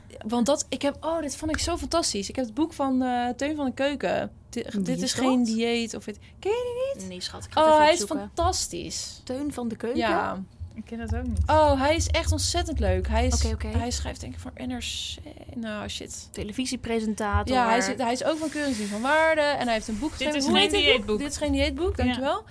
Ja. 0.07 0.15
Ja. 0.19 0.27
Want 0.27 0.45
dat, 0.45 0.65
ik 0.69 0.81
heb, 0.81 0.97
oh, 1.05 1.21
dit 1.21 1.35
vond 1.35 1.51
ik 1.51 1.57
zo 1.57 1.77
fantastisch. 1.77 2.29
Ik 2.29 2.35
heb 2.35 2.45
het 2.45 2.53
boek 2.53 2.73
van 2.73 3.01
eh, 3.01 3.29
Teun 3.29 3.55
van 3.55 3.65
de 3.65 3.73
Keuken. 3.73 4.31
Dit 4.49 4.87
is 4.87 5.01
is 5.01 5.13
geen 5.13 5.43
dieet 5.43 5.95
of 5.95 6.05
het. 6.05 6.17
Ken 6.39 6.51
je 6.51 7.05
Nee, 7.07 7.21
schat, 7.21 7.43
ik 7.45 7.51
ga 7.51 7.61
het 7.61 7.69
die? 7.69 7.79
Oh, 7.79 7.91
even 7.91 8.17
hij 8.17 8.23
is 8.23 8.27
fantastisch. 8.35 9.21
Teun 9.23 9.53
van 9.53 9.67
de 9.67 9.75
Keuken? 9.75 9.99
Ja. 9.99 10.43
Ik 10.73 10.85
ken 10.85 10.97
dat 10.97 11.15
ook 11.15 11.27
niet. 11.27 11.39
Oh, 11.47 11.79
hij 11.81 11.95
is 11.95 12.07
echt 12.07 12.31
ontzettend 12.31 12.79
leuk. 12.79 13.07
Hij, 13.07 13.25
is, 13.27 13.33
Oké, 13.45 13.53
oké. 13.53 13.67
hij 13.67 13.91
schrijft 13.91 14.21
denk 14.21 14.33
ik 14.33 14.39
voor 14.39 14.51
NRC. 14.55 15.15
Nou, 15.55 15.87
shit. 15.87 16.27
Televisiepresentator. 16.31 17.55
Ja, 17.55 17.67
hij 17.67 17.77
is, 17.77 17.87
hij 17.97 18.11
is 18.11 18.23
ook 18.23 18.37
van 18.37 18.49
Keuringsdienst 18.49 18.91
van 18.91 19.01
Waarde. 19.01 19.41
En 19.41 19.63
hij 19.65 19.73
heeft 19.73 19.87
een 19.87 19.99
boek 19.99 20.09
geschreven. 20.11 20.35
is 20.35 20.45
Hoe 20.45 20.57
geen 20.57 20.69
dit 20.69 20.83
dieetboek. 20.83 21.19
Dit 21.19 21.31
is 21.31 21.37
geen 21.37 21.51
dieetboek, 21.51 21.97
Ja. 21.97 22.03
dankjewel. 22.03 22.43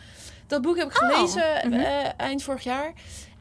Dat 0.46 0.62
boek 0.62 0.76
heb 0.76 0.90
ik 0.90 1.02
Oh, 1.02 1.08
gelezen 1.08 1.68
mhm. 1.68 1.72
eh, 1.80 2.08
eind 2.16 2.42
vorig 2.42 2.64
jaar. 2.64 2.92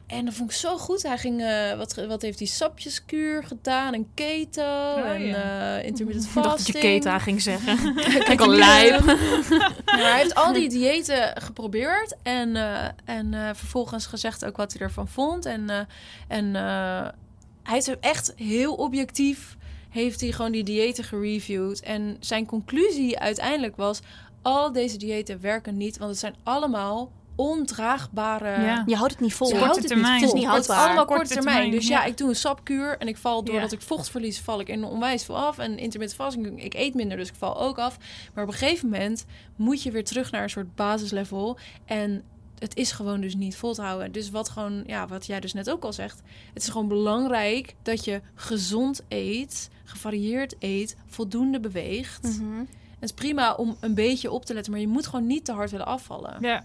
En 0.06 0.24
dat 0.24 0.34
vond 0.34 0.50
ik 0.50 0.56
zo 0.56 0.78
goed. 0.78 1.02
Hij 1.02 1.18
ging, 1.18 1.42
eh, 1.42 1.76
wat, 1.76 1.94
wat 1.94 2.22
heeft 2.22 2.38
hij, 2.38 2.48
sapjeskuur 2.48 3.44
gedaan 3.44 3.94
en 3.94 4.06
keto 4.14 4.62
Oh, 4.62 5.08
en 5.10 5.22
ja. 5.22 5.78
eh, 5.78 5.86
intermittent 5.86 6.26
Ik 6.26 6.34
dacht 6.34 6.46
dat 6.46 6.52
fasting. 6.56 6.76
je 6.84 6.90
Keta 6.90 7.18
ging 7.18 7.42
zeggen. 7.42 7.94
Kijk 8.24 8.40
al 8.40 8.48
lijp. 8.50 9.04
Maar 9.04 10.10
hij 10.10 10.18
heeft 10.18 10.34
al 10.34 10.52
die 10.52 10.68
diëten 10.68 11.42
geprobeerd 11.42 12.16
en, 12.22 12.56
eh, 12.56 12.84
en 13.04 13.34
eh, 13.34 13.50
vervolgens 13.54 14.06
gezegd 14.06 14.44
ook 14.44 14.56
wat 14.56 14.72
hij 14.72 14.82
ervan 14.82 15.08
vond. 15.08 15.44
En, 15.46 15.70
eh, 15.70 15.78
en 16.28 16.56
eh, 16.56 17.08
hij 17.62 17.74
heeft 17.74 17.98
echt 18.00 18.32
heel 18.36 18.74
objectief 18.74 19.56
heeft 19.90 20.20
hij 20.20 20.32
gewoon 20.32 20.52
die 20.52 20.64
diëten 20.64 21.04
gereviewd. 21.04 21.80
En 21.80 22.16
zijn 22.20 22.46
conclusie 22.46 23.18
uiteindelijk 23.18 23.76
was: 23.76 24.00
al 24.42 24.72
deze 24.72 24.96
diëten 24.96 25.40
werken 25.40 25.76
niet, 25.76 25.98
want 25.98 26.10
het 26.10 26.20
zijn 26.20 26.34
allemaal 26.42 27.10
ondraagbare. 27.36 28.62
Ja. 28.62 28.82
Je 28.86 28.96
houdt 28.96 29.12
het 29.12 29.20
niet 29.20 29.34
vol. 29.34 29.48
Je 29.48 29.56
houdt 29.56 29.76
het 29.76 29.86
termijn. 29.86 30.12
niet 30.12 30.20
Het 30.20 30.28
is 30.34 30.40
niet 30.40 30.50
Het 30.50 30.60
is 30.60 30.66
houdbaar. 30.66 30.86
allemaal 30.86 31.04
Korte 31.04 31.20
korte 31.22 31.34
termijn. 31.34 31.56
termijn, 31.56 31.78
Dus 31.80 31.88
ja. 31.88 31.98
ja. 32.00 32.04
ik 32.04 32.16
doe 32.16 32.28
een 32.28 32.36
sapkuur 32.36 32.98
en 32.98 33.08
ik 33.08 33.16
val 33.16 33.44
doordat 33.44 33.70
Ja. 33.70 33.76
ik 33.76 33.82
vocht 33.82 34.10
verlies, 34.10 34.40
val 34.40 34.60
ik 34.60 34.68
in 34.68 34.84
onwijs 34.84 35.24
veel 35.24 35.36
af. 35.36 35.58
En 35.58 35.78
intermittent 35.78 36.14
fasting, 36.20 36.62
ik 36.64 36.74
eet 36.74 36.94
minder, 36.94 37.16
dus 37.16 37.28
ik 37.28 37.34
val 37.38 37.60
ook 37.60 37.78
af. 37.78 37.96
Maar 38.34 38.44
op 38.44 38.50
een 38.50 38.56
gegeven 38.56 38.88
moment 38.88 39.24
moet 39.56 39.82
je 39.82 39.90
weer 39.90 40.04
terug 40.04 40.30
naar 40.30 40.42
een 40.42 40.50
soort 40.50 40.74
basislevel. 40.74 41.58
En 41.84 42.22
het 42.58 42.76
is 42.76 42.92
gewoon 42.92 43.20
dus 43.20 43.34
niet 43.34 43.56
vol 43.56 43.74
te 43.74 43.82
houden. 43.82 44.12
Dus 44.12 44.30
wat 44.30 44.48
gewoon, 44.48 44.82
ja, 44.86 45.06
wat 45.06 45.26
jij 45.26 45.40
dus 45.40 45.52
net 45.52 45.70
ook 45.70 45.84
al 45.84 45.92
zegt. 45.92 46.22
Het 46.54 46.62
is 46.62 46.68
gewoon 46.68 46.88
belangrijk 46.88 47.74
dat 47.82 48.04
je 48.04 48.20
gezond 48.34 49.02
eet, 49.08 49.68
gevarieerd 49.84 50.54
eet, 50.58 50.96
voldoende 51.06 51.60
beweegt. 51.60 52.22
Mhm. 52.22 52.58
Het 53.00 53.04
is 53.10 53.12
prima 53.12 53.54
om 53.54 53.76
een 53.80 53.94
beetje 53.94 54.30
op 54.30 54.44
te 54.44 54.54
letten, 54.54 54.72
maar 54.72 54.80
je 54.80 54.88
moet 54.88 55.06
gewoon 55.06 55.26
niet 55.26 55.44
te 55.44 55.52
hard 55.52 55.70
willen 55.70 55.86
afvallen. 55.86 56.36
Ja. 56.40 56.64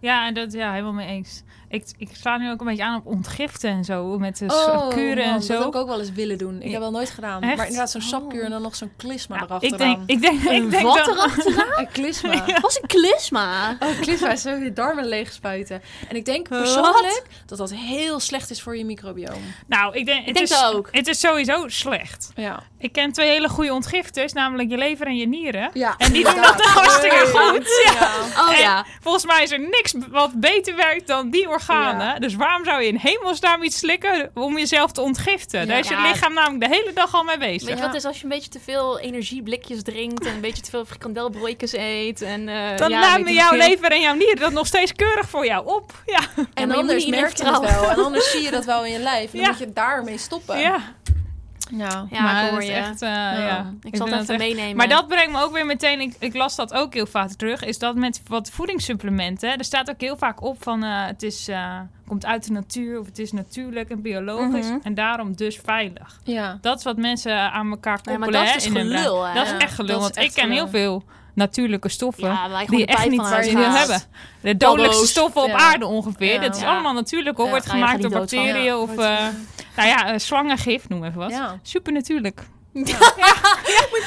Ja, 0.00 0.26
en 0.26 0.34
dat 0.34 0.52
ja, 0.52 0.70
helemaal 0.70 0.92
mee 0.92 1.06
eens. 1.08 1.42
Ik, 1.70 1.84
ik 1.98 2.08
sla 2.12 2.36
nu 2.36 2.50
ook 2.50 2.60
een 2.60 2.66
beetje 2.66 2.84
aan 2.84 2.96
op 2.96 3.06
ontgiften 3.06 3.70
en 3.70 3.84
zo. 3.84 4.18
Met 4.18 4.38
de 4.38 4.44
Oh, 4.48 4.88
kuren 4.88 5.24
en 5.24 5.42
zo. 5.42 5.52
Dat 5.52 5.58
heb 5.64 5.68
ik 5.74 5.80
ook 5.80 5.86
wel 5.88 5.98
eens 6.00 6.12
willen 6.12 6.38
doen. 6.38 6.56
Ik 6.56 6.64
Ja. 6.64 6.70
heb 6.70 6.80
wel 6.80 6.90
nooit 6.90 7.10
gedaan. 7.10 7.42
Echt? 7.42 7.56
Maar 7.56 7.64
inderdaad, 7.66 7.90
zo'n 7.90 8.00
Oh. 8.00 8.06
sapkuur 8.06 8.44
en 8.44 8.50
dan 8.50 8.62
nog 8.62 8.76
zo'n 8.76 8.92
klisma 8.96 9.36
Ja, 9.36 9.42
erachteraan. 9.42 10.02
ik 10.06 10.20
denk, 10.20 10.32
ik 10.40 10.42
denk, 10.42 10.64
ik 10.64 10.70
denk 10.70 10.82
Wat 10.82 11.04
dan- 11.04 11.14
erachteraan? 11.14 11.78
Een 11.80 11.88
klisma. 11.92 12.44
was 12.60 12.78
een 12.82 12.88
klisma. 12.88 13.76
Oh, 13.80 14.00
klisma 14.00 14.30
is 14.32 14.42
zo 14.42 14.50
je 14.50 14.72
darmen 14.72 15.06
leeg 15.08 15.32
spuiten. 15.32 15.82
En 16.08 16.16
ik 16.16 16.24
denk 16.24 16.48
persoonlijk 16.48 17.22
dat 17.46 17.58
dat 17.58 17.72
heel 17.74 18.20
slecht 18.20 18.50
is 18.50 18.62
voor 18.62 18.76
je 18.76 18.84
microbioom. 18.84 19.40
Nou, 19.66 19.94
ik 19.96 20.06
denk, 20.06 20.24
het 20.24 20.34
denk 20.34 20.46
is, 20.48 20.60
dat 20.60 20.74
ook. 20.74 20.88
Het 20.92 21.06
is 21.06 21.20
sowieso 21.20 21.68
slecht. 21.68 22.30
Ja. 22.34 22.62
Ik 22.78 22.92
ken 22.92 23.12
twee 23.12 23.28
hele 23.28 23.48
goede 23.48 23.72
ontgifters, 23.72 24.32
namelijk 24.32 24.70
je 24.70 24.76
lever 24.76 25.06
en 25.06 25.16
je 25.16 25.26
nieren. 25.28 25.70
ja 25.72 25.94
En 25.98 26.12
die 26.12 26.24
doen 26.24 26.34
dat 26.42 26.60
hartstikke 26.78 27.26
goed. 27.34 27.82
Ja. 27.94 28.08
Oh 28.42 28.54
En 28.54 28.60
ja. 28.60 28.84
Volgens 29.00 29.24
mij 29.26 29.42
is 29.42 29.50
er 29.50 29.60
niks 29.60 29.94
wat 30.10 30.32
beter 30.40 30.76
werkt 30.76 31.06
dan 31.06 31.30
die 31.30 31.48
organen. 31.58 32.20
Dus 32.20 32.34
waarom 32.34 32.64
zou 32.64 32.82
je 32.82 32.88
in 32.88 32.96
hemelsnaam 32.96 33.62
iets 33.62 33.78
slikken 33.78 34.30
om 34.34 34.58
jezelf 34.58 34.92
te 34.92 35.00
ontgiften? 35.00 35.68
Daar 35.68 35.78
is 35.78 35.88
je 35.88 36.00
lichaam 36.12 36.34
namelijk 36.34 36.60
de 36.70 36.76
hele 36.76 36.90
dag 36.94 37.14
al 37.14 37.24
mee 37.24 37.38
bezig. 37.38 37.68
Weet 37.68 37.78
je 37.78 37.84
wat 37.84 37.94
is 37.94 38.04
als 38.04 38.16
je 38.16 38.22
een 38.22 38.28
beetje 38.28 38.50
te 38.50 38.60
veel 38.60 38.98
energieblikjes 39.00 39.82
drinkt 39.82 40.26
en 40.26 40.34
een 40.34 40.40
beetje 40.40 40.62
te 40.62 40.70
veel 40.70 40.84
frikandelbroodjes 40.84 41.72
eet 41.72 42.22
en 42.22 42.48
eh 42.48 42.76
Dan 42.76 42.92
ik 42.92 43.28
jouw 43.28 43.48
veel. 43.48 43.58
lever 43.58 43.90
en 43.90 44.00
jouw 44.00 44.14
nieren 44.14 44.36
dat 44.40 44.52
nog 44.52 44.66
steeds 44.66 44.92
keurig 44.92 45.28
voor 45.28 45.46
jou 45.46 45.66
op. 45.66 45.92
Ja, 46.06 46.20
En 46.54 46.70
anders 46.72 47.06
merk 47.06 47.36
je 47.36 47.44
het 47.44 47.60
wel. 47.60 47.88
En 47.90 48.04
anders 48.04 48.30
zie 48.30 48.42
je 48.42 48.50
dat 48.50 48.64
wel 48.64 48.84
in 48.84 48.92
je 48.92 48.98
lijf. 48.98 49.24
En 49.24 49.30
dan 49.32 49.40
Ja. 49.40 49.48
moet 49.48 49.58
je 49.58 49.72
daarmee 49.72 50.18
stoppen. 50.18 50.58
ja. 50.58 50.78
Ja. 51.70 52.06
Ja, 52.10 52.22
maar 52.22 52.44
ik 52.44 52.50
hoor 52.50 52.64
je. 52.64 52.72
echt, 52.72 53.02
eh, 53.02 53.08
ja. 53.10 53.72
Ik 53.82 53.96
zal 53.96 54.06
het 54.06 54.14
dat 54.14 54.22
even 54.22 54.34
echt- 54.34 54.54
meenemen. 54.54 54.76
Maar 54.76 54.88
dat 54.88 55.08
brengt 55.08 55.32
me 55.32 55.42
ook 55.42 55.52
weer 55.52 55.66
meteen, 55.66 56.00
ik, 56.00 56.14
ik 56.18 56.34
las 56.34 56.56
dat 56.56 56.72
ook 56.74 56.94
heel 56.94 57.06
vaak 57.06 57.30
terug, 57.30 57.64
is 57.64 57.78
dat 57.78 57.94
met 57.94 58.20
wat 58.26 58.50
voedingssupplementen, 58.50 59.58
er 59.58 59.64
staat 59.64 59.90
ook 59.90 60.00
heel 60.00 60.16
vaak 60.16 60.42
op 60.42 60.62
van 60.62 60.82
eh, 60.82 61.06
het 61.06 61.22
is, 61.22 61.48
eh, 61.48 61.80
komt 62.06 62.26
uit 62.26 62.46
de 62.46 62.52
natuur 62.52 62.98
of 63.00 63.06
het 63.06 63.18
is 63.18 63.32
natuurlijk 63.32 63.90
en 63.90 64.02
biologisch 64.02 64.66
Mhm. 64.68 64.78
en 64.82 64.94
daarom 64.94 65.36
dus 65.36 65.60
veilig. 65.64 66.20
Ja. 66.24 66.58
Dat 66.60 66.78
is 66.78 66.84
wat 66.84 66.96
mensen 66.96 67.52
aan 67.52 67.70
elkaar 67.70 67.92
Ja, 68.04 68.12
koppelen 68.12 68.20
maar 68.32 68.40
dat 68.44 68.50
hè, 68.50 68.56
is 68.56 68.68
brein. 68.68 68.86
gelul, 68.86 69.26
hè? 69.26 69.34
Dat 69.34 69.44
is 69.44 69.50
Ja, 69.52 69.58
echt 69.58 69.74
gelul, 69.74 70.00
dat 70.00 70.02
want 70.02 70.16
ik 70.16 70.32
ken 70.34 70.42
gelul. 70.42 70.56
heel 70.56 70.68
veel 70.68 71.04
natuurlijke 71.38 71.88
stoffen 71.88 72.28
ja, 72.28 72.48
wij 72.48 72.66
die 72.66 72.86
echt 72.86 73.08
niet 73.08 73.28
hebben. 73.28 74.02
De 74.40 74.56
dodelijkste 74.56 75.06
stoffen 75.06 75.42
op 75.42 75.48
Ja. 75.48 75.56
aarde 75.56 75.86
ongeveer. 75.86 76.32
Ja. 76.32 76.40
Dat 76.40 76.56
is 76.56 76.62
Ja. 76.62 76.68
allemaal 76.68 76.92
natuurlijk 76.92 77.36
hoor. 77.36 77.44
Ja. 77.46 77.50
Wordt 77.50 77.66
Ja, 77.66 77.72
gemaakt 77.72 78.02
door 78.02 78.10
bacteriën 78.10 78.62
Ja, 78.64 78.78
of 78.78 78.90
eh, 78.90 78.96
nou 79.76 79.88
ja, 79.88 80.06
eh, 80.12 80.18
slangengif, 80.18 80.88
noem 80.88 81.04
even 81.04 81.18
wat. 81.18 81.30
Ja. 81.30 81.58
Super 81.62 81.92
natuurlijk. 81.92 82.40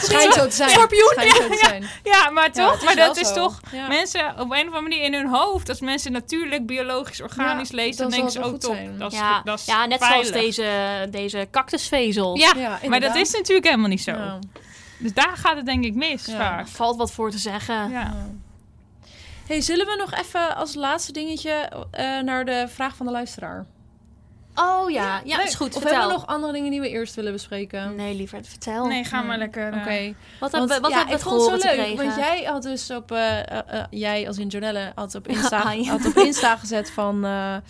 Schijnt 0.01 0.33
zo 0.33 0.43
te 0.47 0.55
zijn. 0.55 0.69
Schorpioen. 0.69 1.13
Zijn. 1.59 1.83
Ja, 2.03 2.29
maar 2.29 2.49
Ja, 2.53 2.67
toch? 2.69 2.83
maar 2.83 2.95
dat 2.95 3.17
is 3.17 3.27
zo. 3.27 3.33
toch 3.33 3.59
Ja. 3.71 3.87
mensen 3.87 4.29
op 4.31 4.37
een 4.39 4.45
of 4.45 4.57
andere 4.57 4.81
manier 4.81 5.03
in 5.03 5.13
hun 5.13 5.27
hoofd. 5.27 5.69
Als 5.69 5.79
mensen 5.79 6.11
natuurlijk, 6.11 6.65
biologisch, 6.65 7.21
organisch 7.21 7.69
Ja, 7.69 7.75
lezen, 7.75 8.01
dan 8.01 8.09
denken 8.09 8.31
ze 8.31 8.43
ook 8.43 8.59
top. 8.59 8.75
zijn. 8.75 8.97
Dat 8.97 9.11
is, 9.11 9.17
Ja, 9.17 9.41
dat 9.43 9.59
is 9.59 9.65
ja, 9.65 9.85
net 9.85 9.99
veilig. 10.05 10.27
zoals 10.27 10.41
deze, 10.41 10.67
deze 11.11 11.47
cactusvezels. 11.51 12.39
Ja, 12.41 12.53
Ja, 12.57 12.79
maar 12.89 12.99
dat 12.99 13.15
is 13.15 13.31
natuurlijk 13.31 13.65
helemaal 13.65 13.89
niet 13.89 14.01
zo. 14.01 14.11
Dus 15.01 15.13
daar 15.13 15.37
gaat 15.37 15.55
het 15.55 15.65
denk 15.65 15.83
ik 15.83 15.93
mis 15.95 16.25
Ja. 16.25 16.37
vaak. 16.37 16.67
Valt 16.67 16.97
wat 16.97 17.11
voor 17.11 17.31
te 17.31 17.37
zeggen. 17.37 17.75
Ja. 17.75 17.89
Ja. 17.89 18.13
Hey, 19.47 19.61
zullen 19.61 19.85
we 19.85 19.95
nog 19.95 20.13
even 20.13 20.55
als 20.55 20.75
laatste 20.75 21.11
dingetje 21.11 21.51
eh, 21.91 22.19
naar 22.19 22.45
de 22.45 22.65
vraag 22.69 22.95
van 22.95 23.05
de 23.05 23.11
luisteraar? 23.11 23.65
Oh 24.55 24.89
ja, 24.89 25.21
ja, 25.25 25.43
is 25.43 25.55
goed. 25.55 25.67
Of 25.67 25.81
vertel. 25.81 25.91
hebben 25.91 26.07
we 26.07 26.21
nog 26.21 26.27
andere 26.35 26.53
dingen 26.53 26.71
die 26.71 26.81
we 26.81 26.89
eerst 26.89 27.15
willen 27.15 27.31
bespreken? 27.31 27.95
Nee, 27.95 28.15
liever 28.15 28.39
vertel. 28.43 28.85
Nee, 28.87 29.03
ga 29.03 29.21
maar 29.21 29.37
lekker. 29.37 29.73
eh, 29.73 29.79
Oké. 29.81 30.13
Wat, 30.39 30.51
Want, 30.51 30.51
hebben 30.51 30.67
we- 30.75 30.79
wat 30.81 30.91
ja, 30.91 30.97
hebben 30.97 31.15
we 31.15 31.21
ik 31.23 31.29
vond 31.29 31.51
het 31.51 31.61
zo 31.61 31.75
leuk, 31.75 31.95
want 32.01 32.15
jij 32.15 32.43
had 32.43 32.63
dus 32.63 32.89
op, 32.91 33.11
eh, 33.11 33.39
eh, 33.39 33.83
jij 33.89 34.27
als 34.27 34.37
in 34.37 34.47
Jonelle 34.47 34.91
had 34.95 35.15
op 35.15 35.27
Insta, 35.33 35.69
Hi. 35.71 35.83
had 35.89 36.05
op 36.05 36.15
Insta 36.15 36.55
gezet 36.57 36.91
van, 36.91 37.25
eh, 37.25 37.55
eh, 37.55 37.61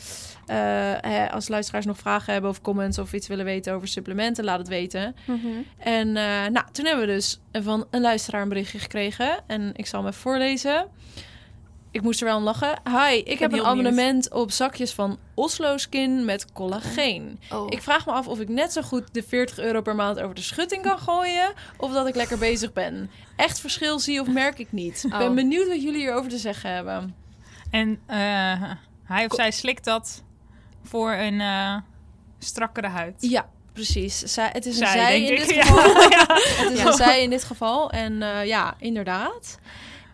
hè, 1.02 1.32
als 1.32 1.48
luisteraars 1.48 1.86
nog 1.86 1.98
vragen 1.98 2.34
hebben 2.34 2.52
of 2.52 2.62
comments 2.62 2.98
of 2.98 3.14
iets 3.14 3.28
willen 3.28 3.46
weten 3.46 3.74
over 3.74 3.88
supplementen, 3.88 4.44
laat 4.44 4.60
het 4.60 4.68
weten. 4.68 5.16
Mhm. 5.26 5.48
En 5.78 6.08
eh, 6.18 6.24
nou, 6.52 6.66
toen 6.72 6.86
hebben 6.86 7.06
we 7.08 7.14
dus 7.14 7.40
van 7.52 7.86
een 7.92 8.02
luisteraar 8.02 8.42
een 8.42 8.50
berichtje 8.50 8.80
gekregen 8.80 9.38
en 9.48 9.72
ik 9.76 9.86
zal 9.88 10.00
hem 10.00 10.10
even 10.10 10.22
voorlezen. 10.22 10.88
Ik 11.92 12.02
moest 12.02 12.20
er 12.22 12.26
wel 12.28 12.38
om 12.38 12.44
lachen. 12.44 12.80
Hi, 12.90 13.16
ik, 13.18 13.40
heb 13.40 13.52
een 13.54 13.66
abonnement 13.66 14.32
op 14.34 14.52
zakjes 14.52 14.94
van 14.94 15.18
Oslo 15.34 15.78
Skin 15.78 16.26
met 16.26 16.52
collageen. 16.54 17.40
Oh. 17.52 17.66
Ik 17.70 17.82
vraag 17.82 18.06
me 18.06 18.12
af 18.12 18.28
of 18.28 18.40
ik 18.40 18.50
net 18.50 18.74
zo 18.74 18.82
goed 18.82 19.14
de 19.14 19.24
40 19.24 19.60
euro 19.60 19.82
per 19.82 19.96
maand 19.96 20.20
over 20.20 20.36
de 20.36 20.42
schutting 20.42 20.84
kan 20.84 21.00
gooien. 21.00 21.54
Of 21.78 21.92
dat 21.94 22.08
ik 22.08 22.16
lekker 22.16 22.38
bezig 22.38 22.74
ben. 22.74 23.10
Echt 23.36 23.60
verschil 23.60 24.00
zie 24.00 24.22
of 24.22 24.28
merk 24.28 24.60
ik 24.60 24.72
niet. 24.72 25.04
Ik 25.04 25.10
ben 25.18 25.28
Oh. 25.30 25.36
benieuwd 25.36 25.68
wat 25.68 25.82
jullie 25.82 26.00
hierover 26.00 26.30
te 26.30 26.38
zeggen 26.38 26.74
hebben. 26.74 27.16
En 27.72 28.00
eh, 28.06 28.72
hij 29.04 29.26
of 29.26 29.34
zij 29.36 29.52
slikt 29.52 29.84
dat 29.86 30.24
voor 30.84 31.12
een 31.12 31.42
eh, 31.42 31.76
strakkere 32.40 32.88
huid. 32.88 33.16
Ja, 33.20 33.50
precies. 33.74 34.20
Zij, 34.20 34.50
het 34.54 34.66
is 34.66 34.80
een 34.80 34.88
Zij, 34.88 35.22
in 35.22 35.32
ik. 35.32 35.38
dit 35.40 35.50
Ja. 35.56 35.64
geval. 35.64 36.10
Ja. 36.10 36.26
Het 36.64 36.72
is 36.72 36.80
Ja. 36.80 36.86
een 36.88 36.94
zij 36.94 37.24
in 37.24 37.30
dit 37.30 37.44
geval. 37.44 37.90
En 37.90 38.22
eh, 38.22 38.46
ja, 38.46 38.76
inderdaad. 38.80 39.60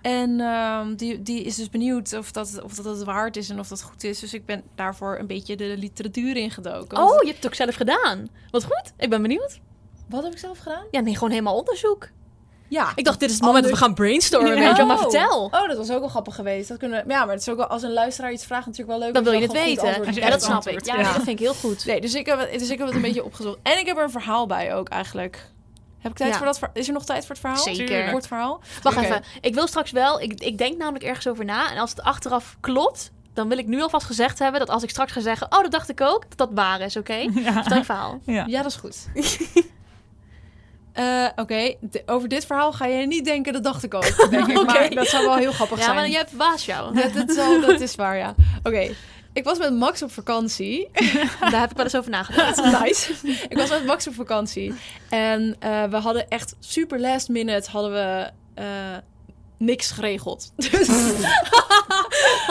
En 0.07 0.39
ehm, 0.39 0.95
die, 0.95 1.21
die 1.21 1.43
is 1.43 1.55
dus 1.55 1.69
benieuwd 1.69 2.13
of 2.17 2.31
dat, 2.31 2.61
of 2.63 2.73
dat 2.73 2.85
het 2.85 3.03
waard 3.03 3.37
is 3.37 3.49
en 3.49 3.59
of 3.59 3.67
dat 3.67 3.81
goed 3.81 4.03
is. 4.03 4.19
Dus 4.19 4.33
ik 4.33 4.45
ben 4.45 4.63
daarvoor 4.75 5.17
een 5.19 5.27
beetje 5.27 5.55
de 5.55 5.77
literatuur 5.77 6.35
ingedoken. 6.35 6.97
Oh, 6.97 7.21
je 7.21 7.25
hebt 7.25 7.35
het 7.35 7.45
ook 7.45 7.53
zelf 7.53 7.75
gedaan. 7.75 8.27
Wat 8.51 8.63
goed. 8.63 8.93
Ik 8.97 9.09
ben 9.09 9.21
benieuwd. 9.21 9.59
Wat 10.09 10.23
heb 10.23 10.31
ik 10.31 10.37
zelf 10.37 10.57
gedaan? 10.57 10.83
Ja, 10.91 10.99
nee, 10.99 11.13
gewoon 11.13 11.29
helemaal 11.29 11.57
onderzoek. 11.57 12.09
Ja. 12.67 12.91
Ik 12.95 13.05
dacht, 13.05 13.19
dit 13.19 13.29
is 13.29 13.35
het 13.35 13.45
moment 13.45 13.63
dat 13.63 13.73
we 13.73 13.79
gaan 13.79 13.93
brainstormen. 13.93 14.53
Weet 14.53 14.69
je 14.69 14.75
wel, 14.75 14.85
maar 14.85 14.97
vertel. 14.97 15.45
Oh, 15.45 15.67
dat 15.67 15.77
was 15.77 15.91
ook 15.91 15.99
wel 15.99 16.09
grappig 16.09 16.35
geweest. 16.35 16.67
Dat 16.67 16.77
kunnen, 16.77 17.03
ja, 17.07 17.25
maar 17.25 17.33
het 17.33 17.41
is 17.41 17.49
ook 17.49 17.57
wel, 17.57 17.67
als 17.67 17.83
een 17.83 17.93
luisteraar 17.93 18.31
iets 18.31 18.45
vraagt, 18.45 18.65
natuurlijk 18.65 18.97
wel 18.97 19.05
leuk. 19.05 19.13
Dan 19.13 19.23
wil 19.23 19.33
je 19.33 19.41
het 19.41 19.51
weten. 19.51 20.13
Ja, 20.13 20.29
dat 20.29 20.43
snap 20.43 20.67
ik. 20.67 20.85
Ja, 20.85 20.95
ja. 20.95 21.03
dat 21.03 21.13
vind 21.13 21.27
ik 21.27 21.39
heel 21.39 21.53
goed. 21.53 21.85
Nee, 21.85 22.01
dus 22.01 22.13
ik, 22.13 22.25
heb 22.25 22.39
het, 22.39 22.59
dus 22.59 22.69
ik 22.69 22.77
heb 22.77 22.87
het 22.87 22.95
een 22.95 23.01
beetje 23.01 23.23
opgezocht. 23.23 23.57
En 23.63 23.77
ik 23.77 23.85
heb 23.85 23.97
er 23.97 24.03
een 24.03 24.09
verhaal 24.09 24.47
bij 24.47 24.75
ook 24.75 24.89
eigenlijk. 24.89 25.51
Heb 25.99 26.11
ik 26.11 26.17
tijd 26.17 26.31
Ja. 26.31 26.37
voor 26.37 26.45
dat 26.45 26.69
Is 26.73 26.87
er 26.87 26.93
nog 26.93 27.05
tijd 27.05 27.19
voor 27.25 27.29
het 27.35 27.39
verhaal? 27.39 27.75
Zeker. 27.75 28.11
Kort 28.11 28.27
verhaal? 28.27 28.61
Wacht 28.81 28.97
even. 28.97 29.23
Ik 29.41 29.53
wil 29.53 29.67
straks 29.67 29.91
wel... 29.91 30.21
Ik, 30.21 30.33
ik 30.33 30.57
denk 30.57 30.77
namelijk 30.77 31.03
ergens 31.03 31.27
over 31.27 31.45
na. 31.45 31.71
En 31.71 31.77
als 31.77 31.89
het 31.89 32.01
achteraf 32.01 32.57
klopt... 32.59 33.11
Dan 33.33 33.47
wil 33.49 33.57
ik 33.57 33.67
nu 33.67 33.81
alvast 33.81 34.05
gezegd 34.05 34.39
hebben 34.39 34.59
dat 34.59 34.69
als 34.69 34.83
ik 34.83 34.89
straks 34.89 35.11
ga 35.11 35.19
zeggen... 35.21 35.47
Oh, 35.51 35.61
dat 35.61 35.71
dacht 35.71 35.89
ik 35.89 36.01
ook. 36.01 36.25
Dat 36.29 36.37
dat 36.37 36.49
waar 36.53 36.81
is, 36.81 36.97
oké? 36.97 37.13
Ja. 37.43 37.53
Vertel 37.53 37.77
je 37.77 37.83
verhaal. 37.83 38.19
Ja. 38.25 38.43
Ja, 38.47 38.61
dat 38.61 38.71
is 38.71 38.77
goed. 38.77 39.07
Eh, 40.93 41.27
Oké, 41.35 41.73
over 42.05 42.27
dit 42.29 42.45
verhaal 42.45 42.73
ga 42.73 42.85
je 42.85 43.07
niet 43.07 43.25
denken, 43.25 43.53
dat 43.53 43.63
dacht 43.63 43.83
ik 43.83 43.93
ook. 43.93 44.03
Denk 44.29 44.47
ik. 44.47 44.57
Oké. 44.57 44.63
Maar 44.73 44.89
dat 44.89 45.07
zou 45.07 45.25
wel 45.25 45.35
heel 45.35 45.51
grappig 45.51 45.77
Ja, 45.77 45.83
zijn. 45.83 45.95
maar 45.95 46.09
jij 46.09 46.27
verbaast 46.27 46.65
jou. 46.65 46.93
dat, 46.95 47.13
dat, 47.13 47.31
zal- 47.31 47.61
dat 47.61 47.81
is 47.81 47.95
waar, 47.95 48.17
ja. 48.17 48.35
Oké, 48.63 48.89
ik 49.38 49.43
was 49.43 49.57
met 49.57 49.73
Max 49.73 50.01
op 50.01 50.11
vakantie. 50.11 50.89
Daar 51.51 51.59
heb 51.59 51.69
ik 51.69 51.75
wel 51.75 51.85
eens 51.85 51.95
over 51.95 52.11
nagedacht. 52.11 52.63
nice. 52.83 53.13
ik 53.49 53.57
was 53.57 53.69
met 53.69 53.85
Max 53.85 54.07
op 54.07 54.13
vakantie. 54.13 54.73
En 55.09 55.55
eh, 55.59 55.83
we 55.83 55.95
hadden 55.97 56.29
echt 56.29 56.55
super 56.59 56.99
last 56.99 57.29
minute 57.29 57.71
hadden 57.71 57.91
we 57.91 58.29
eh, 58.53 58.65
niks 59.57 59.91
geregeld. 59.91 60.51
Dus 60.71 60.89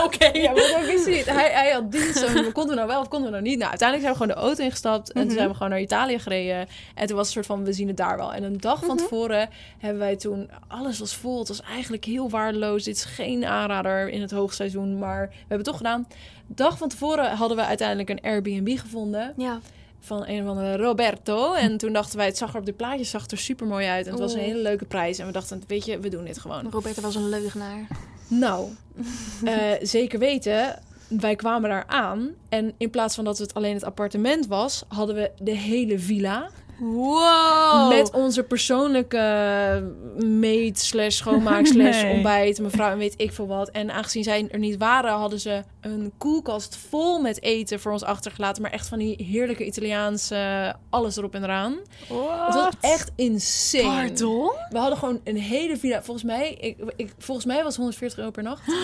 Oké. 0.04 0.26
ja, 0.26 0.52
maar 0.52 0.70
dat 0.72 0.86
wist 0.86 1.04
hij 1.06 1.14
niet. 1.14 1.24
Hij, 1.26 1.50
hij 1.52 1.70
had 1.70 1.92
dienst. 1.92 2.22
en 2.22 2.34
we 2.34 2.52
konden 2.52 2.68
we 2.70 2.74
nou 2.74 2.86
wel 2.88 3.00
of 3.00 3.08
konden 3.08 3.30
we 3.30 3.36
nou 3.36 3.48
niet? 3.48 3.58
Nou, 3.58 3.70
uiteindelijk 3.70 4.08
zijn 4.08 4.18
we 4.18 4.22
gewoon 4.22 4.42
de 4.42 4.48
auto 4.48 4.62
ingestapt. 4.64 5.12
En 5.12 5.18
Mhm. 5.18 5.26
toen 5.28 5.36
zijn 5.36 5.48
we 5.48 5.54
gewoon 5.54 5.70
naar 5.70 5.80
Italië 5.80 6.18
gereden. 6.18 6.68
En 6.94 7.06
toen 7.06 7.16
was 7.16 7.24
het 7.24 7.34
soort 7.34 7.46
van, 7.46 7.64
we 7.64 7.72
zien 7.72 7.88
het 7.88 7.96
daar 7.96 8.16
wel. 8.16 8.32
En 8.32 8.42
een 8.42 8.58
dag 8.60 8.78
van 8.84 8.94
Mhm. 8.94 8.96
tevoren 9.04 9.48
hebben 9.78 9.98
wij 9.98 10.16
toen... 10.16 10.50
Alles 10.68 10.98
was 10.98 11.14
vol. 11.16 11.38
Het 11.38 11.48
was 11.48 11.60
eigenlijk 11.62 12.04
heel 12.04 12.30
waardeloos. 12.30 12.84
Dit 12.84 12.96
is 12.96 13.04
geen 13.04 13.44
aanrader 13.44 14.08
in 14.08 14.20
het 14.20 14.30
hoogseizoen. 14.30 14.98
Maar 14.98 15.26
we 15.28 15.34
hebben 15.38 15.56
het 15.56 15.66
toch 15.66 15.76
gedaan. 15.76 16.06
Dag 16.46 16.78
van 16.78 16.88
tevoren 16.88 17.36
hadden 17.36 17.56
we 17.56 17.64
uiteindelijk 17.64 18.08
een 18.08 18.20
Airbnb 18.20 18.78
gevonden. 18.78 19.34
Ja. 19.36 19.60
Van 20.00 20.26
een 20.26 20.48
andere 20.48 20.76
Roberto. 20.76 21.52
En 21.52 21.76
toen 21.76 21.92
dachten 21.92 22.16
wij, 22.16 22.26
het 22.26 22.36
zag 22.36 22.52
er 22.52 22.58
op 22.58 22.66
de 22.66 22.72
plaatjes 22.72 23.10
zag 23.10 23.26
er 23.26 23.38
super 23.38 23.66
mooi 23.66 23.86
uit. 23.86 24.06
En 24.06 24.12
het 24.12 24.20
was 24.20 24.34
een 24.34 24.40
hele 24.40 24.62
leuke 24.62 24.84
prijs. 24.84 25.18
En 25.18 25.26
we 25.26 25.32
dachten, 25.32 25.62
weet 25.66 25.84
je, 25.84 25.98
we 25.98 26.08
doen 26.08 26.24
dit 26.24 26.38
gewoon. 26.38 26.70
Roberta 26.70 27.00
was 27.00 27.14
een 27.14 27.28
leugenaar. 27.28 27.86
Nou, 28.28 28.68
eh, 29.44 29.72
zeker 29.96 30.18
weten. 30.18 30.78
Wij 31.08 31.36
kwamen 31.36 31.70
daar 31.70 31.84
aan. 31.86 32.30
En 32.48 32.72
in 32.76 32.90
plaats 32.90 33.14
van 33.14 33.24
dat 33.24 33.38
het 33.38 33.54
alleen 33.54 33.74
het 33.74 33.84
appartement 33.84 34.46
was, 34.46 34.84
hadden 34.88 35.14
we 35.14 35.30
de 35.38 35.56
hele 35.56 35.98
villa. 35.98 36.50
Wow. 36.78 37.88
Met 37.88 38.10
onze 38.10 38.42
persoonlijke 38.42 39.92
meet 40.18 40.78
slash 40.78 41.16
schoonmaak 41.16 41.66
slash 41.76 42.02
Nee. 42.02 42.12
ontbijt, 42.12 42.60
mevrouw 42.60 42.90
en 42.90 42.98
weet 42.98 43.14
ik 43.16 43.32
veel 43.32 43.46
wat. 43.46 43.70
En 43.70 43.90
aangezien 43.90 44.22
zij 44.22 44.48
er 44.50 44.58
niet 44.58 44.76
waren, 44.76 45.12
hadden 45.12 45.40
ze 45.40 45.62
een 45.80 46.12
koelkast 46.18 46.76
vol 46.88 47.20
met 47.20 47.42
eten 47.42 47.80
voor 47.80 47.92
ons 47.92 48.02
achtergelaten. 48.04 48.62
Maar 48.62 48.70
echt 48.70 48.88
van 48.88 48.98
die 48.98 49.24
heerlijke 49.30 49.64
Italiaanse 49.66 50.74
alles 50.90 51.16
erop 51.16 51.34
en 51.34 51.42
eraan. 51.44 51.76
Het 52.46 52.54
was 52.54 52.74
echt 52.80 53.10
insane. 53.16 53.82
Pardon? 53.82 54.52
We 54.70 54.78
hadden 54.78 54.98
gewoon 54.98 55.20
een 55.24 55.36
hele 55.38 55.76
villa. 55.76 56.02
Volgens 56.02 56.26
mij, 56.26 56.52
ik, 56.60 56.76
ik, 56.96 57.12
volgens 57.18 57.46
mij 57.46 57.56
was 57.56 57.66
het 57.66 57.76
140 57.76 58.18
euro 58.18 58.30
per 58.30 58.42
nacht. 58.42 58.62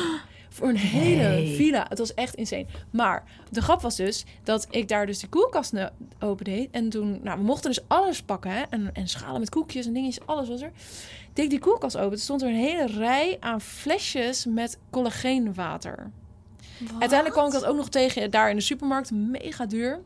Voor 0.52 0.68
een 0.68 0.76
hele 0.76 1.28
Nee. 1.28 1.56
villa. 1.56 1.86
Het 1.88 1.98
was 1.98 2.14
echt 2.14 2.34
insane. 2.34 2.66
Maar 2.90 3.24
de 3.50 3.62
grap 3.62 3.80
was 3.80 3.96
dus 3.96 4.24
dat 4.42 4.66
ik 4.70 4.88
daar 4.88 5.06
dus 5.06 5.18
de 5.18 5.28
koelkast 5.28 5.72
open 6.20 6.44
deed. 6.44 6.68
En 6.70 6.88
toen, 6.88 7.20
nou, 7.22 7.38
we 7.38 7.44
mochten 7.44 7.70
dus 7.70 7.84
alles 7.88 8.22
pakken. 8.22 8.50
Hè? 8.50 8.62
En, 8.70 8.90
en 8.92 9.08
schalen 9.08 9.40
met 9.40 9.48
koekjes 9.50 9.86
en 9.86 9.92
dingetjes. 9.92 10.26
Alles 10.26 10.48
was 10.48 10.60
er. 10.62 10.72
Deed 11.32 11.44
ik 11.44 11.50
die 11.50 11.58
koelkast 11.58 11.96
open. 11.96 12.10
Toen 12.10 12.18
stond 12.18 12.42
er 12.42 12.48
een 12.48 12.54
hele 12.54 12.86
rij 12.86 13.36
aan 13.40 13.60
flesjes 13.60 14.46
met 14.46 14.78
collageenwater. 14.90 16.10
Uiteindelijk 16.90 17.32
kwam 17.32 17.46
ik 17.46 17.52
dat 17.52 17.64
ook 17.64 17.76
nog 17.76 17.88
tegen 17.88 18.30
daar 18.30 18.50
in 18.50 18.56
de 18.56 18.62
supermarkt. 18.62 19.10
Mega 19.10 19.66
duur. 19.66 20.00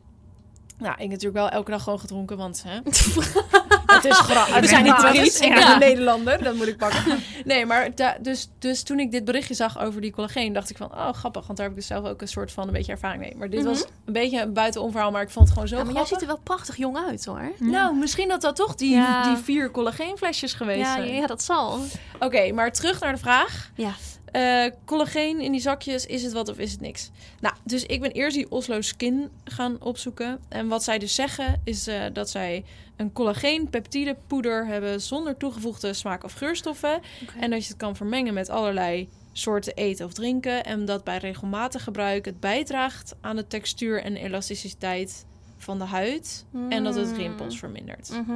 Nou, 0.78 0.94
ik 0.98 1.08
natuurlijk 1.08 1.34
wel 1.34 1.48
elke 1.48 1.70
dag 1.70 1.82
gewoon 1.82 2.00
gedronken, 2.00 2.36
want 2.36 2.64
hè, 2.66 2.80
is 4.06 4.18
grappig. 4.18 4.46
We 4.54 4.60
bent 4.60 4.68
zijn 4.68 4.84
niet. 4.84 4.96
Brits, 4.96 5.40
ik 5.40 5.54
ben 5.54 5.70
een 5.72 5.78
Nederlander, 5.78 6.42
dat 6.42 6.54
moet 6.54 6.66
ik 6.66 6.76
pakken. 6.76 7.18
Nee, 7.44 7.66
maar 7.66 7.88
dus, 8.20 8.48
dus 8.58 8.82
toen 8.82 8.98
ik 9.00 9.10
dit 9.10 9.24
berichtje 9.24 9.54
zag 9.54 9.80
over 9.80 10.00
die 10.00 10.12
collageen, 10.12 10.52
dacht 10.52 10.70
ik 10.70 10.76
van, 10.76 10.92
oh 10.92 11.12
grappig, 11.12 11.46
want 11.46 11.58
daar 11.58 11.66
heb 11.66 11.76
ik 11.76 11.80
dus 11.80 11.86
zelf 11.88 12.06
ook 12.06 12.20
een 12.20 12.28
soort 12.28 12.52
van 12.52 12.66
een 12.66 12.72
beetje 12.72 12.92
ervaring 12.92 13.20
mee. 13.22 13.34
Maar 13.36 13.50
dit 13.50 13.60
Mhm. 13.60 13.68
was 13.68 13.84
een 14.04 14.12
beetje 14.12 14.40
een 14.40 14.52
buitenom 14.52 14.90
verhaal, 14.90 15.10
maar 15.10 15.22
ik 15.22 15.30
vond 15.30 15.44
het 15.44 15.52
gewoon 15.54 15.68
zo 15.68 15.76
Ja, 15.76 15.84
maar 15.84 15.94
jij 15.94 16.04
ziet 16.04 16.20
er 16.20 16.26
wel 16.26 16.38
prachtig 16.42 16.76
jong 16.76 16.96
uit, 17.08 17.24
hoor. 17.24 17.52
Nou, 17.58 17.96
misschien 17.96 18.28
dat 18.28 18.40
dat 18.40 18.56
toch 18.56 18.74
die, 18.74 18.90
Ja. 18.94 19.22
die 19.34 19.36
vier 19.44 19.70
collageenflesjes 19.70 20.52
geweest 20.52 20.80
Ja, 20.80 20.94
zijn. 20.96 21.14
ja, 21.14 21.26
dat 21.26 21.42
zal. 21.42 21.78
Oké, 22.20 22.52
maar 22.52 22.72
terug 22.72 23.00
naar 23.00 23.12
de 23.12 23.18
vraag. 23.20 23.70
Ja. 23.74 23.92
Eh, 24.32 24.70
collageen 24.84 25.40
in 25.40 25.52
die 25.52 25.60
zakjes, 25.60 26.06
is 26.06 26.22
het 26.22 26.32
wat 26.32 26.48
of 26.48 26.56
is 26.58 26.72
het 26.72 26.80
niks? 26.80 27.10
Nou, 27.40 27.54
dus 27.64 27.84
ik 27.86 28.00
ben 28.00 28.10
eerst 28.10 28.36
die 28.36 28.50
Oslo 28.50 28.80
Skin 28.80 29.30
gaan 29.44 29.76
opzoeken. 29.80 30.38
En 30.48 30.68
wat 30.68 30.84
zij 30.84 30.98
dus 30.98 31.14
zeggen, 31.14 31.60
is 31.64 31.86
eh, 31.86 32.00
dat 32.12 32.30
zij 32.30 32.64
een 32.96 33.12
collageen 33.12 33.70
peptide 33.70 34.16
poeder 34.26 34.66
hebben 34.66 35.00
zonder 35.00 35.36
toegevoegde 35.36 35.92
smaak- 35.92 36.24
of 36.24 36.32
geurstoffen. 36.32 37.00
En 37.40 37.50
dat 37.50 37.62
je 37.62 37.68
het 37.68 37.76
kan 37.76 37.96
vermengen 37.96 38.34
met 38.34 38.48
allerlei 38.48 39.08
soorten 39.32 39.74
eten 39.74 40.06
of 40.06 40.12
drinken. 40.12 40.64
En 40.64 40.84
dat 40.84 41.04
bij 41.04 41.18
regelmatig 41.18 41.82
gebruik 41.84 42.24
het 42.24 42.40
bijdraagt 42.40 43.14
aan 43.20 43.36
de 43.36 43.46
textuur 43.46 44.02
en 44.02 44.16
elasticiteit 44.16 45.26
van 45.56 45.78
de 45.78 45.84
huid. 45.84 46.44
En 46.68 46.84
dat 46.84 46.94
het 46.94 47.08
Mm. 47.10 47.16
rimpels 47.16 47.58
vermindert. 47.58 48.10
Mhm. 48.10 48.32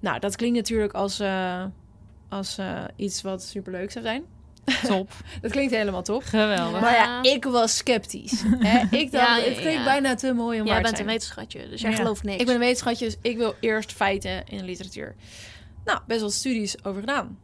Nou, 0.00 0.18
dat 0.18 0.36
klinkt 0.36 0.56
natuurlijk 0.56 0.92
als, 0.92 1.20
eh, 1.20 1.64
als 2.28 2.58
eh, 2.58 2.84
iets 2.96 3.22
wat 3.22 3.42
superleuk 3.42 3.90
zou 3.90 4.04
zijn. 4.04 4.24
Top. 4.86 5.10
Dat 5.42 5.50
klinkt 5.50 5.74
helemaal 5.74 6.02
top. 6.02 6.22
Geweldig. 6.22 6.80
Maar 6.80 6.92
ja, 6.94 7.22
ik 7.22 7.44
was 7.44 7.76
sceptisch. 7.76 8.42
Hè? 8.58 8.78
Ik 8.98 9.12
dacht, 9.12 9.26
Ja, 9.28 9.34
het 9.48 9.58
klinkt 9.58 9.72
ja. 9.78 9.84
bijna 9.84 10.14
te 10.14 10.32
mooi 10.32 10.60
om 10.60 10.66
Jij 10.66 10.74
waar 10.74 10.84
te 10.84 10.90
bent 10.90 10.90
een 10.90 10.96
zijn. 10.96 11.06
wetenschatje, 11.18 11.68
dus 11.68 11.80
jij 11.80 11.92
gelooft 11.92 12.22
niks. 12.22 12.40
Ik 12.40 12.46
ben 12.46 12.54
een 12.54 12.60
wetenschatje, 12.60 13.04
dus 13.04 13.16
ik 13.22 13.36
wil 13.36 13.54
eerst 13.60 13.92
feiten 13.92 14.42
in 14.46 14.58
de 14.58 14.64
literatuur. 14.64 15.14
Nou, 15.84 15.98
best 16.06 16.20
wel 16.20 16.30
studies 16.30 16.84
over 16.84 17.00
gedaan. 17.00 17.38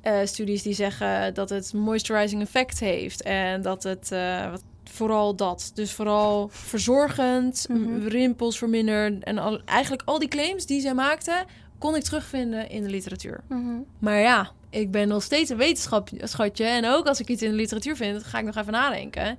Eh, 0.00 0.18
studies 0.24 0.62
die 0.62 0.74
zeggen 0.74 1.34
dat 1.34 1.50
het 1.50 1.72
moisturizing 1.72 2.42
effect 2.42 2.80
heeft. 2.80 3.22
En 3.22 3.62
dat 3.62 3.82
het 3.82 4.12
eh, 4.12 4.50
wat, 4.50 4.62
vooral 4.84 5.36
dat. 5.36 5.70
Dus 5.74 5.92
vooral 5.92 6.48
verzorgend, 6.52 7.66
Mhm. 7.68 8.06
rimpels 8.06 8.58
verminderd. 8.58 9.24
En 9.24 9.38
al, 9.38 9.60
eigenlijk 9.64 10.02
al 10.04 10.18
die 10.18 10.28
claims 10.28 10.66
die 10.66 10.80
zij 10.80 10.94
maakten, 10.94 11.44
kon 11.80 11.96
ik 11.96 12.02
terugvinden 12.02 12.68
in 12.70 12.82
de 12.82 12.88
literatuur. 12.90 13.40
Mhm. 13.48 13.74
Maar 13.98 14.18
ja, 14.20 14.50
ik 14.70 14.90
ben 14.90 15.08
nog 15.08 15.22
steeds 15.22 15.50
een 15.50 15.56
wetenschapje. 15.56 16.64
En 16.64 16.86
ook 16.86 17.06
als 17.06 17.20
ik 17.20 17.28
iets 17.28 17.42
in 17.42 17.50
de 17.50 17.56
literatuur 17.56 17.96
vind, 17.96 18.24
ga 18.24 18.38
ik 18.38 18.44
nog 18.44 18.56
even 18.56 18.72
nadenken. 18.72 19.38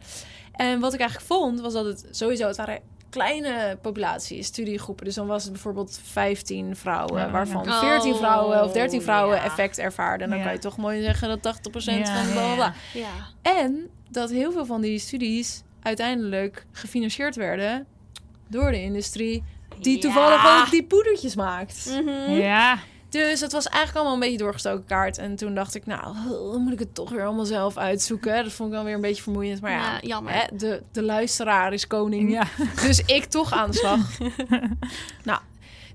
En 0.51 0.79
wat 0.79 0.93
ik 0.93 0.99
eigenlijk 0.99 1.29
vond, 1.31 1.59
was 1.61 1.73
dat 1.73 1.85
het 1.85 2.05
sowieso... 2.11 2.47
Het 2.47 2.57
waren 2.57 2.79
kleine 3.09 3.77
populaties, 3.81 4.47
studiegroepen. 4.47 5.05
Dus 5.05 5.15
dan 5.15 5.27
was 5.27 5.43
het 5.43 5.51
bijvoorbeeld 5.51 5.99
15 6.03 6.75
vrouwen... 6.75 7.21
Ja, 7.21 7.31
waarvan 7.31 7.63
ja. 7.63 7.79
14 7.79 8.15
vrouwen 8.15 8.63
of 8.63 8.71
13 8.71 8.97
Oh, 8.99 9.03
vrouwen 9.05 9.35
ja. 9.37 9.43
effect 9.43 9.77
ervaarden. 9.77 10.23
En 10.23 10.29
dan 10.29 10.37
Ja. 10.39 10.43
kan 10.43 10.53
je 10.53 10.59
toch 10.59 10.77
mooi 10.77 11.01
zeggen 11.03 11.27
dat 11.27 11.41
80% 11.41 12.07
Ja, 12.07 12.23
van 12.23 12.31
bla 12.31 12.45
bla 12.45 12.55
bla. 12.55 12.73
ja. 12.93 12.99
Ja. 12.99 13.59
En 13.59 13.89
dat 14.09 14.29
heel 14.29 14.51
veel 14.51 14.65
van 14.65 14.81
die 14.81 14.99
studies 14.99 15.63
uiteindelijk 15.81 16.65
gefinancierd 16.71 17.35
werden... 17.35 17.85
door 18.47 18.71
de 18.71 18.81
industrie... 18.81 19.43
die 19.79 19.97
toevallig 19.97 20.59
ook 20.59 20.71
die 20.71 20.83
poedertjes 20.83 21.35
maakt. 21.35 21.85
Mhm. 22.03 22.31
Ja. 22.31 22.79
Dus 23.09 23.39
het 23.39 23.51
was 23.51 23.65
eigenlijk 23.67 23.95
allemaal 23.95 24.13
een 24.13 24.19
beetje 24.19 24.37
doorgestoken 24.37 24.85
kaart. 24.85 25.17
En 25.17 25.35
toen 25.35 25.55
dacht 25.55 25.75
ik, 25.75 25.85
nou, 25.85 26.15
dan 26.29 26.61
moet 26.61 26.73
ik 26.73 26.79
het 26.79 26.95
toch 26.95 27.09
weer 27.09 27.25
allemaal 27.25 27.45
zelf 27.45 27.77
uitzoeken. 27.77 28.43
Dat 28.43 28.53
vond 28.53 28.69
ik 28.69 28.75
dan 28.75 28.85
weer 28.85 28.93
een 28.93 29.01
beetje 29.01 29.21
vermoeiend. 29.23 29.61
Maar 29.61 29.71
ja, 29.71 29.77
Ja, 29.77 29.99
jammer. 30.01 30.33
Hè, 30.33 30.57
de, 30.57 30.83
de 30.91 31.03
luisteraar 31.03 31.73
is 31.73 31.87
koning. 31.87 32.31
Ja. 32.31 32.47
Dus 32.81 33.01
ik 33.05 33.25
toch 33.25 33.51
aan 33.51 33.71
de 33.71 33.77
slag. 33.77 33.99
nou, 35.23 35.39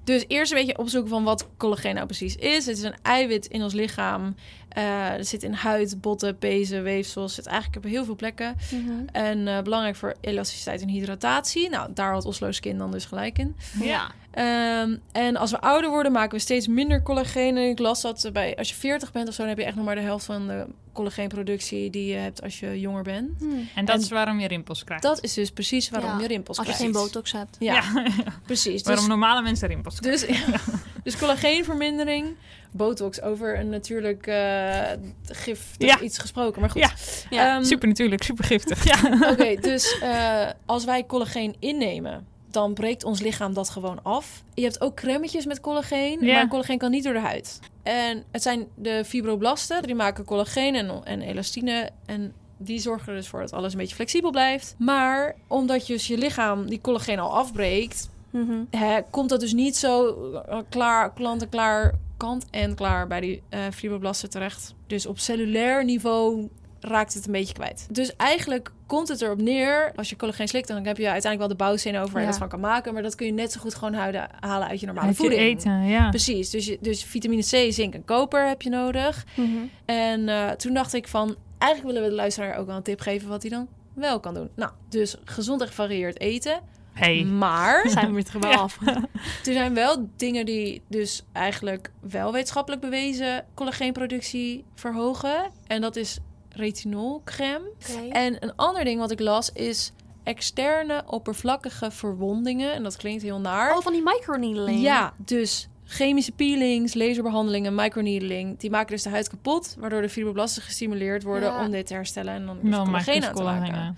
dus 0.05 0.24
eerst 0.29 0.53
een 0.53 0.59
beetje 0.59 0.79
opzoeken 0.79 1.11
van 1.11 1.24
wat 1.24 1.49
collageen 1.57 1.95
nou 1.95 2.07
precies 2.07 2.37
is. 2.37 2.66
Het 2.66 2.77
is 2.77 2.83
een 2.83 2.97
eiwit 3.03 3.47
in 3.47 3.62
ons 3.62 3.72
lichaam. 3.72 4.35
Eh 4.77 5.09
het 5.09 5.29
zit 5.29 5.43
in 5.43 5.53
huid, 5.53 6.01
botten, 6.01 6.39
pezen, 6.39 6.83
weefsels. 6.83 7.37
Het 7.37 7.45
zit 7.45 7.53
eigenlijk 7.53 7.85
op 7.85 7.91
heel 7.91 8.05
veel 8.05 8.16
plekken. 8.16 8.57
Mhm. 8.70 8.91
En 9.12 9.49
eh, 9.49 9.62
belangrijk 9.62 9.97
voor 9.97 10.14
elasticiteit 10.20 10.81
en 10.81 10.89
hydratatie. 10.89 11.68
Nou, 11.68 11.91
daar 11.95 12.12
had 12.12 12.24
Oslo 12.24 12.53
Skin 12.53 12.79
dan 12.79 12.91
dus 12.91 13.05
gelijk 13.05 13.39
in. 13.39 13.57
Ja. 13.81 14.11
Ehm, 14.31 14.97
en 15.12 15.37
als 15.37 15.51
we 15.51 15.61
ouder 15.61 15.91
worden, 15.91 16.12
maken 16.12 16.37
we 16.37 16.43
steeds 16.43 16.66
minder 16.66 17.03
collageen. 17.03 17.57
En 17.57 17.68
ik 17.68 17.79
las 17.79 18.01
dat 18.01 18.31
bij, 18.33 18.57
als 18.57 18.68
je 18.68 18.74
40 18.74 19.12
bent 19.12 19.29
of 19.29 19.35
zo, 19.35 19.41
dan 19.41 19.51
heb 19.51 19.59
je 19.59 19.64
echt 19.64 19.77
nog 19.77 19.85
maar 19.85 19.95
de 19.95 20.01
helft 20.01 20.24
van 20.24 20.47
de 20.47 20.66
collageenproductie 20.97 21.90
die 21.90 22.07
je 22.07 22.14
hebt 22.16 22.42
als 22.42 22.61
je 22.61 22.80
jonger 22.80 23.03
bent. 23.03 23.30
Hm. 23.38 23.44
En 23.74 23.84
dat 23.84 23.94
En 23.94 24.01
is 24.01 24.09
waarom 24.09 24.40
je 24.40 24.49
rimpels 24.49 24.84
krijgt. 24.84 25.03
Dat 25.03 25.22
is 25.24 25.34
dus 25.34 25.51
precies 25.51 25.90
waarom 25.90 26.11
Ja, 26.11 26.20
je 26.20 26.26
rimpels 26.26 26.59
Als 26.59 26.66
je 26.66 26.72
krijgt. 26.74 26.92
geen 26.94 27.03
botox 27.03 27.32
hebt. 27.32 27.57
Ja, 27.59 27.74
Ja. 27.74 28.07
precies. 28.47 28.72
Dus, 28.72 28.82
waarom 28.82 29.09
normale 29.09 29.42
mensen 29.42 29.68
rimpels 29.68 30.01
krijgen. 30.01 30.28
dus, 30.53 30.61
dus 31.03 31.16
collageenvermindering, 31.16 32.36
botox 32.70 33.20
over 33.22 33.59
een 33.59 33.68
natuurlijk 33.68 34.26
eh 34.26 34.80
gif 35.26 35.61
Ja. 35.78 36.01
iets 36.01 36.18
gesproken. 36.18 36.61
Maar 36.61 36.70
goed. 36.70 36.80
Ja. 36.80 36.90
Ja, 37.30 37.57
Ehm, 37.57 37.64
Super 37.64 37.88
natuurlijk, 37.88 38.22
super 38.22 38.44
giftig. 38.44 38.84
Ja. 38.92 39.30
Oké, 39.30 39.55
dus 39.61 39.99
eh, 39.99 40.47
als 40.66 40.84
wij 40.84 41.07
collageen 41.07 41.57
innemen, 41.59 42.26
dan 42.57 42.75
breekt 42.75 43.05
ons 43.05 43.21
lichaam 43.21 43.55
dat 43.55 43.69
gewoon 43.71 44.03
af. 44.03 44.43
Je 44.55 44.63
hebt 44.63 44.81
ook 44.81 44.95
crèmetjes 44.95 45.47
met 45.47 45.61
collageen, 45.61 46.25
Ja. 46.25 46.35
maar 46.35 46.49
collageen 46.49 46.79
kan 46.79 46.91
niet 46.91 47.05
door 47.05 47.13
de 47.13 47.19
huid. 47.19 47.61
En 47.83 48.25
het 48.31 48.43
zijn 48.43 48.67
de 48.75 49.05
fibroblasten, 49.07 49.83
die 49.83 49.95
maken 49.95 50.25
collageen 50.25 50.75
en, 50.75 51.05
en 51.05 51.21
elastine. 51.21 51.91
En 52.07 52.33
die 52.57 52.79
zorgen 52.79 53.09
er 53.09 53.15
dus 53.19 53.29
voor 53.29 53.41
dat 53.41 53.53
alles 53.53 53.73
een 53.73 53.79
beetje 53.79 53.95
flexibel 53.95 54.31
blijft. 54.31 54.75
Maar 54.79 55.35
omdat 55.47 55.87
je, 55.87 55.93
dus 55.93 56.07
je 56.07 56.19
lichaam 56.19 56.67
die 56.69 56.81
collageen 56.81 57.19
al 57.19 57.35
afbreekt, 57.37 58.09
Mhm. 58.31 58.57
hè, 58.71 59.01
komt 59.11 59.29
dat 59.29 59.41
dus 59.41 59.53
niet 59.53 59.77
zo 59.77 60.15
eh, 60.33 60.59
klaar, 60.69 61.13
klant-en-klaar 61.13 61.95
kant 62.17 62.47
en 62.51 62.75
klaar 62.75 63.07
bij 63.07 63.21
die 63.21 63.43
eh 63.49 63.61
fibroblasten 63.75 64.31
terecht. 64.31 64.75
Dus 64.87 65.07
op 65.07 65.19
cellulair 65.19 65.85
niveau 65.85 66.49
raakt 66.81 67.15
het 67.15 67.27
een 67.27 67.33
beetje 67.33 67.55
kwijt. 67.55 67.87
Dus 67.91 68.17
eigenlijk 68.17 68.73
komt 68.87 69.09
het 69.09 69.22
erop 69.22 69.41
neer, 69.41 69.93
als 69.97 70.11
je 70.11 70.16
collageen 70.16 70.49
slikt, 70.49 70.68
dan 70.68 70.76
heb 70.84 70.97
je 70.97 71.11
uiteindelijk 71.11 71.39
wel 71.39 71.49
de 71.49 71.64
bouwstenen 71.64 72.01
over 72.01 72.12
waar 72.12 72.20
je 72.22 72.26
Ja. 72.26 72.32
dat 72.32 72.41
van 72.41 72.61
kan 72.61 72.61
maken. 72.70 72.93
Maar 72.95 73.03
dat 73.03 73.14
kun 73.14 73.26
je 73.26 73.32
net 73.32 73.53
zo 73.53 73.61
goed 73.61 73.74
gewoon 73.74 73.95
houden, 73.95 74.28
halen 74.41 74.68
uit 74.68 74.80
je 74.80 74.87
normale 74.87 75.07
Uit 75.07 75.16
je 75.16 75.22
voeding. 75.22 75.43
eten, 75.43 75.84
ja. 75.87 76.09
Precies, 76.09 76.51
dus, 76.51 76.66
je, 76.66 76.78
dus 76.80 77.05
vitamine 77.05 77.43
C, 77.43 77.72
zink 77.72 77.95
en 77.95 78.05
koper 78.05 78.49
heb 78.49 78.62
je 78.62 78.70
nodig. 78.70 79.24
Mhm. 79.34 79.49
En 79.84 80.28
eh, 80.28 80.51
toen 80.51 80.74
dacht 80.74 80.95
ik 80.95 81.09
van, 81.09 81.37
eigenlijk 81.59 81.93
willen 81.93 82.09
we 82.09 82.14
de 82.14 82.20
luisteraar 82.22 82.57
ook 82.59 82.66
wel 82.66 82.76
een 82.76 82.82
tip 82.82 83.01
geven 83.01 83.28
wat 83.28 83.43
hij 83.43 83.51
dan 83.51 83.68
wel 83.95 84.20
kan 84.20 84.34
doen. 84.34 84.49
Nou, 84.57 84.70
dus 84.89 85.16
gezond 85.24 85.61
en 85.61 85.66
gevarieerd 85.66 86.20
eten. 86.20 86.61
Hey. 86.93 87.24
Maar 87.24 87.89
Zijn 87.91 88.07
we 88.07 88.12
weer 88.12 88.24
terug 88.24 88.41
bij 88.43 88.51
Ja. 88.51 88.57
af. 88.57 88.78
er 89.47 89.53
zijn 89.53 89.74
wel 89.74 90.09
dingen 90.16 90.47
die 90.47 90.82
dus 90.89 91.22
eigenlijk 91.32 91.91
wel 92.01 92.32
wetenschappelijk 92.32 92.82
bewezen 92.82 93.45
collageenproductie 93.55 94.64
verhogen. 94.74 95.51
En 95.66 95.80
dat 95.80 95.97
is 95.97 96.18
retinolcreme. 96.57 97.71
Oké. 97.91 98.09
En 98.09 98.37
een 98.45 98.55
ander 98.57 98.85
ding 98.85 98.99
wat 99.01 99.11
ik 99.11 99.21
las 99.21 99.53
is 99.53 99.93
externe 100.25 101.03
oppervlakkige 101.07 101.91
verwondingen. 101.91 102.73
En 102.73 102.83
dat 102.83 102.97
klinkt 102.97 103.23
heel 103.23 103.41
naar. 103.41 103.77
Oh, 103.77 103.83
van 103.83 103.93
die 103.93 104.03
microneedling. 104.05 104.81
Ja, 104.81 105.15
dus 105.17 105.69
chemische 105.85 106.33
peelings, 106.33 106.95
laserbehandelingen, 106.95 107.75
microneedling, 107.75 108.59
die 108.59 108.71
maken 108.71 108.89
dus 108.95 109.03
de 109.03 109.09
huid 109.11 109.29
kapot, 109.29 109.77
waardoor 109.79 110.01
de 110.03 110.09
fibroblasten 110.09 110.63
gestimuleerd 110.63 111.23
worden 111.23 111.49
Ja. 111.53 111.65
om 111.65 111.71
dit 111.71 111.87
te 111.87 111.95
herstellen 111.95 112.35
en 112.35 112.47
dan 112.47 112.59
dus 112.63 112.77
je 112.77 112.83
collageen 112.83 113.21
dus 113.21 113.29
aan 113.29 113.35
te 113.35 113.43
maken. 113.43 113.97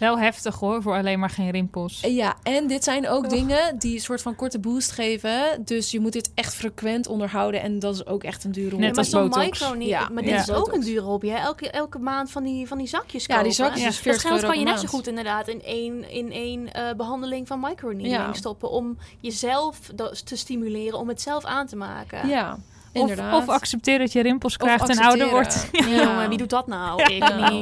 Wel 0.00 0.18
heftig 0.18 0.58
hoor, 0.58 0.82
voor 0.82 0.94
alleen 0.96 1.18
maar 1.18 1.30
geen 1.30 1.50
rimpels. 1.50 2.00
En 2.02 2.14
Ja, 2.14 2.36
en 2.42 2.66
dit 2.66 2.84
zijn 2.84 3.08
ook 3.08 3.24
Och. 3.24 3.30
dingen 3.30 3.78
die 3.78 3.94
een 3.94 4.00
soort 4.00 4.22
van 4.22 4.34
korte 4.34 4.58
boost 4.58 4.90
geven. 4.90 5.62
Dus 5.64 5.90
je 5.90 6.00
moet 6.00 6.12
dit 6.12 6.30
echt 6.34 6.54
frequent 6.54 7.06
onderhouden. 7.06 7.60
En 7.62 7.78
dat 7.78 7.94
is 7.94 8.06
ook 8.06 8.24
echt 8.24 8.44
een 8.44 8.52
dure 8.52 8.64
Net 8.64 8.72
hobby. 8.74 8.88
maar 8.88 8.98
als 8.98 9.08
zo'n 9.10 9.28
botox. 9.28 9.60
micro 9.60 9.84
Ja. 9.86 10.08
Maar 10.08 10.22
dit 10.22 10.32
Ja. 10.32 10.40
is 10.40 10.50
ook 10.50 10.56
Botox. 10.56 10.76
een 10.76 10.80
dure 10.92 11.04
hobby, 11.04 11.28
hè? 11.28 11.36
Elke, 11.36 11.70
elke 11.70 11.98
maand 11.98 12.30
van 12.30 12.42
die, 12.44 12.66
van 12.68 12.78
die 12.78 12.86
zakjes 12.86 13.22
Ja, 13.26 13.34
kopen. 13.34 13.44
die 13.48 13.52
zakjes 13.56 13.82
Ja. 13.82 13.88
is 13.88 13.94
Dat 13.94 14.02
40 14.02 14.22
geld 14.22 14.42
kan 14.42 14.58
je 14.58 14.64
net 14.64 14.80
zo 14.80 14.86
goed 14.86 15.06
inderdaad 15.06 15.48
in 15.48 15.62
één, 15.62 16.10
in 16.10 16.32
één 16.32 16.72
eh, 16.72 16.94
behandeling 16.96 17.46
van 17.46 17.60
microneedling 17.60 18.14
Ja. 18.26 18.32
stoppen. 18.32 18.70
Om 18.70 18.98
jezelf 19.20 19.78
te 20.24 20.36
stimuleren 20.36 20.98
om 20.98 21.08
het 21.08 21.20
zelf 21.20 21.44
aan 21.44 21.66
te 21.66 21.76
maken. 21.76 22.28
Ja, 22.28 22.58
Of, 22.92 23.00
inderdaad. 23.10 23.34
of 23.42 23.48
accepteer 23.48 23.98
dat 23.98 24.12
je 24.12 24.22
rimpels 24.22 24.56
krijgt 24.56 24.88
en 24.88 24.98
ouder 24.98 25.28
wordt. 25.30 25.68
Ja. 25.72 25.86
Jongen, 26.02 26.28
wie 26.28 26.38
doet 26.38 26.50
dat 26.50 26.66
nou? 26.66 27.02
Ik 27.02 27.34
niet. 27.50 27.60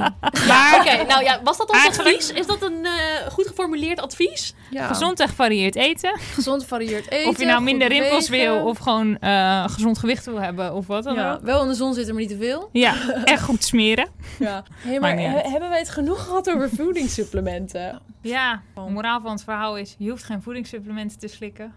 Maar 0.48 0.76
Oké, 0.80 1.04
nou 1.08 1.22
ja, 1.24 1.40
was 1.44 1.56
dat 1.56 1.68
ons 1.70 1.78
Eigenlijk- 1.78 2.16
advies? 2.16 2.32
Is 2.32 2.46
dat 2.46 2.62
een 2.62 2.84
eh, 2.84 2.92
goed 3.32 3.46
geformuleerd 3.46 4.00
advies? 4.00 4.54
Ja. 4.70 4.86
gezond 4.86 5.20
en 5.20 5.28
gevarieerd 5.28 5.74
eten. 5.76 6.18
gezond 6.34 6.62
gevarieerd 6.62 7.10
eten. 7.10 7.28
of 7.28 7.38
je 7.38 7.46
nou 7.46 7.62
minder 7.62 7.88
rimpels 7.88 8.28
bewegen. 8.28 8.54
wil 8.54 8.64
of 8.66 8.78
gewoon 8.78 9.18
eh, 9.18 9.68
gezond 9.68 9.98
gewicht 9.98 10.24
wil 10.24 10.40
hebben 10.40 10.74
of 10.74 10.86
wat 10.86 11.04
dan 11.04 11.14
Ja, 11.14 11.32
ook. 11.32 11.40
wel 11.42 11.62
in 11.62 11.68
de 11.68 11.74
zon 11.74 11.94
zitten, 11.94 12.14
maar 12.14 12.22
niet 12.22 12.32
te 12.32 12.38
veel. 12.38 12.68
Ja, 12.72 12.94
en 13.24 13.38
goed 13.40 13.64
smeren. 13.64 14.08
Ja. 14.38 14.62
Hey, 14.74 15.00
maar 15.00 15.16
he- 15.18 15.48
hebben 15.50 15.68
wij 15.68 15.78
het 15.78 15.90
genoeg 15.90 16.24
gehad 16.24 16.50
over 16.50 16.70
voedingssupplementen? 16.76 18.00
Ja, 18.20 18.62
de 18.74 18.80
moraal 18.80 19.20
van 19.20 19.30
het 19.30 19.44
verhaal 19.44 19.76
is, 19.76 19.94
je 19.98 20.10
hoeft 20.10 20.24
geen 20.24 20.42
voedingssupplementen 20.42 21.18
te 21.18 21.28
slikken. 21.28 21.74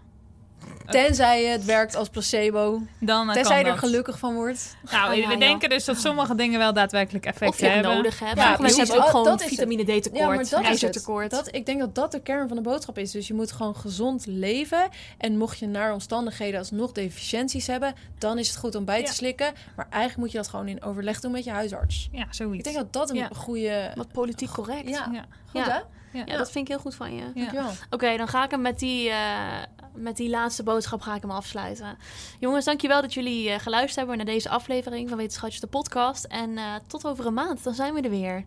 Tenzij 0.86 1.44
het 1.44 1.64
werkt 1.64 1.96
als 1.96 2.08
placebo. 2.08 2.80
Dan 2.98 3.28
eh, 3.28 3.34
Tenzij 3.34 3.58
je 3.58 3.64
er 3.64 3.70
dat. 3.70 3.78
gelukkig 3.78 4.18
van 4.18 4.34
wordt. 4.34 4.76
Nou, 4.90 5.04
Oh, 5.20 5.26
we 5.26 5.32
ja, 5.32 5.36
denken 5.38 5.68
dus 5.68 5.84
dat 5.84 5.96
sommige 5.98 6.34
dingen 6.34 6.58
wel 6.58 6.72
daadwerkelijk 6.72 7.26
effect 7.26 7.50
Of 7.50 7.58
je 7.58 7.64
het 7.64 7.74
hebben. 7.74 7.94
nodig 7.94 8.18
hebt. 8.18 8.36
Ja, 8.36 8.56
hebben 8.58 8.96
ook 8.96 9.04
gewoon 9.08 9.24
dat 9.24 9.42
vitamine 9.44 9.82
D 9.82 9.86
tekort, 10.02 10.16
Ja, 10.20 10.26
maar 10.26 10.48
dat 10.48 10.62
ijzertekort. 10.62 11.30
Dat, 11.30 11.54
ik 11.54 11.66
denk 11.66 11.80
dat 11.80 11.94
dat 11.94 12.12
de 12.12 12.20
kern 12.20 12.48
van 12.48 12.56
de 12.56 12.62
boodschap 12.62 12.98
is. 12.98 13.10
Dus 13.10 13.26
je 13.26 13.34
moet 13.34 13.52
gewoon 13.52 13.76
gezond 13.76 14.26
leven. 14.26 14.88
En 15.18 15.36
mocht 15.38 15.58
je 15.58 15.66
naar 15.66 15.92
omstandigheden 15.92 16.58
alsnog 16.58 16.92
deficiënties 16.92 17.66
hebben... 17.66 17.94
dan 18.18 18.38
is 18.38 18.48
het 18.48 18.56
goed 18.56 18.74
om 18.74 18.84
bij 18.84 19.00
te 19.00 19.06
Ja. 19.06 19.12
slikken. 19.12 19.52
Maar 19.76 19.86
eigenlijk 19.90 20.16
moet 20.22 20.30
je 20.32 20.36
dat 20.36 20.48
gewoon 20.48 20.68
in 20.68 20.82
overleg 20.82 21.20
doen 21.20 21.32
met 21.32 21.44
je 21.44 21.50
huisarts. 21.50 22.08
Ja, 22.12 22.26
zoiets. 22.30 22.58
Ik 22.58 22.64
denk 22.64 22.76
dat 22.76 22.92
dat 22.92 23.10
een 23.10 23.16
Ja. 23.16 23.28
goede... 23.34 23.90
Wat 23.94 24.12
politiek 24.12 24.50
correct. 24.50 24.88
Ja, 24.88 25.08
Ja. 25.12 25.24
goed 25.50 25.64
Ja. 25.66 25.70
hè? 25.72 25.78
Ja. 26.12 26.22
Ja, 26.26 26.36
dat 26.36 26.50
vind 26.50 26.68
ik 26.68 26.72
heel 26.72 26.82
goed 26.82 26.94
van 26.94 27.14
je. 27.14 27.22
Ja. 27.22 27.30
Dankjewel. 27.34 27.70
Oké, 27.90 28.16
dan 28.16 28.28
ga 28.28 28.44
ik 28.44 28.50
hem 28.50 28.60
met 28.60 28.78
die, 28.78 29.08
eh, 29.10 29.62
met 29.94 30.16
die 30.16 30.30
laatste 30.30 30.62
boodschap 30.62 31.00
ga 31.00 31.14
ik 31.14 31.22
hem 31.22 31.30
afsluiten. 31.30 31.98
Jongens, 32.38 32.64
dankjewel 32.64 33.00
dat 33.00 33.14
jullie 33.14 33.50
eh, 33.50 33.58
geluisterd 33.60 33.96
hebben 33.96 34.16
naar 34.16 34.26
deze 34.26 34.48
aflevering 34.48 35.08
van 35.08 35.18
Wetenschapjes 35.18 35.60
de 35.60 35.66
podcast. 35.66 36.24
En 36.24 36.58
eh, 36.58 36.64
tot 36.86 37.06
over 37.06 37.26
een 37.26 37.34
maand, 37.34 37.64
dan 37.64 37.74
zijn 37.74 37.94
we 37.94 38.00
er 38.00 38.10
weer. 38.10 38.44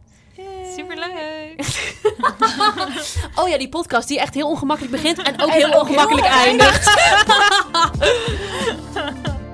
Superleuk. 0.76 1.56
Oh 3.36 3.50
ja, 3.50 3.58
die 3.58 3.70
podcast 3.70 4.08
die 4.08 4.20
echt 4.20 4.34
heel 4.34 4.50
ongemakkelijk 4.50 4.94
begint 4.94 5.22
en 5.22 5.42
ook 5.42 5.52
heel 5.52 5.80
ongemakkelijk 5.80 6.28
eindigt. 6.28 6.94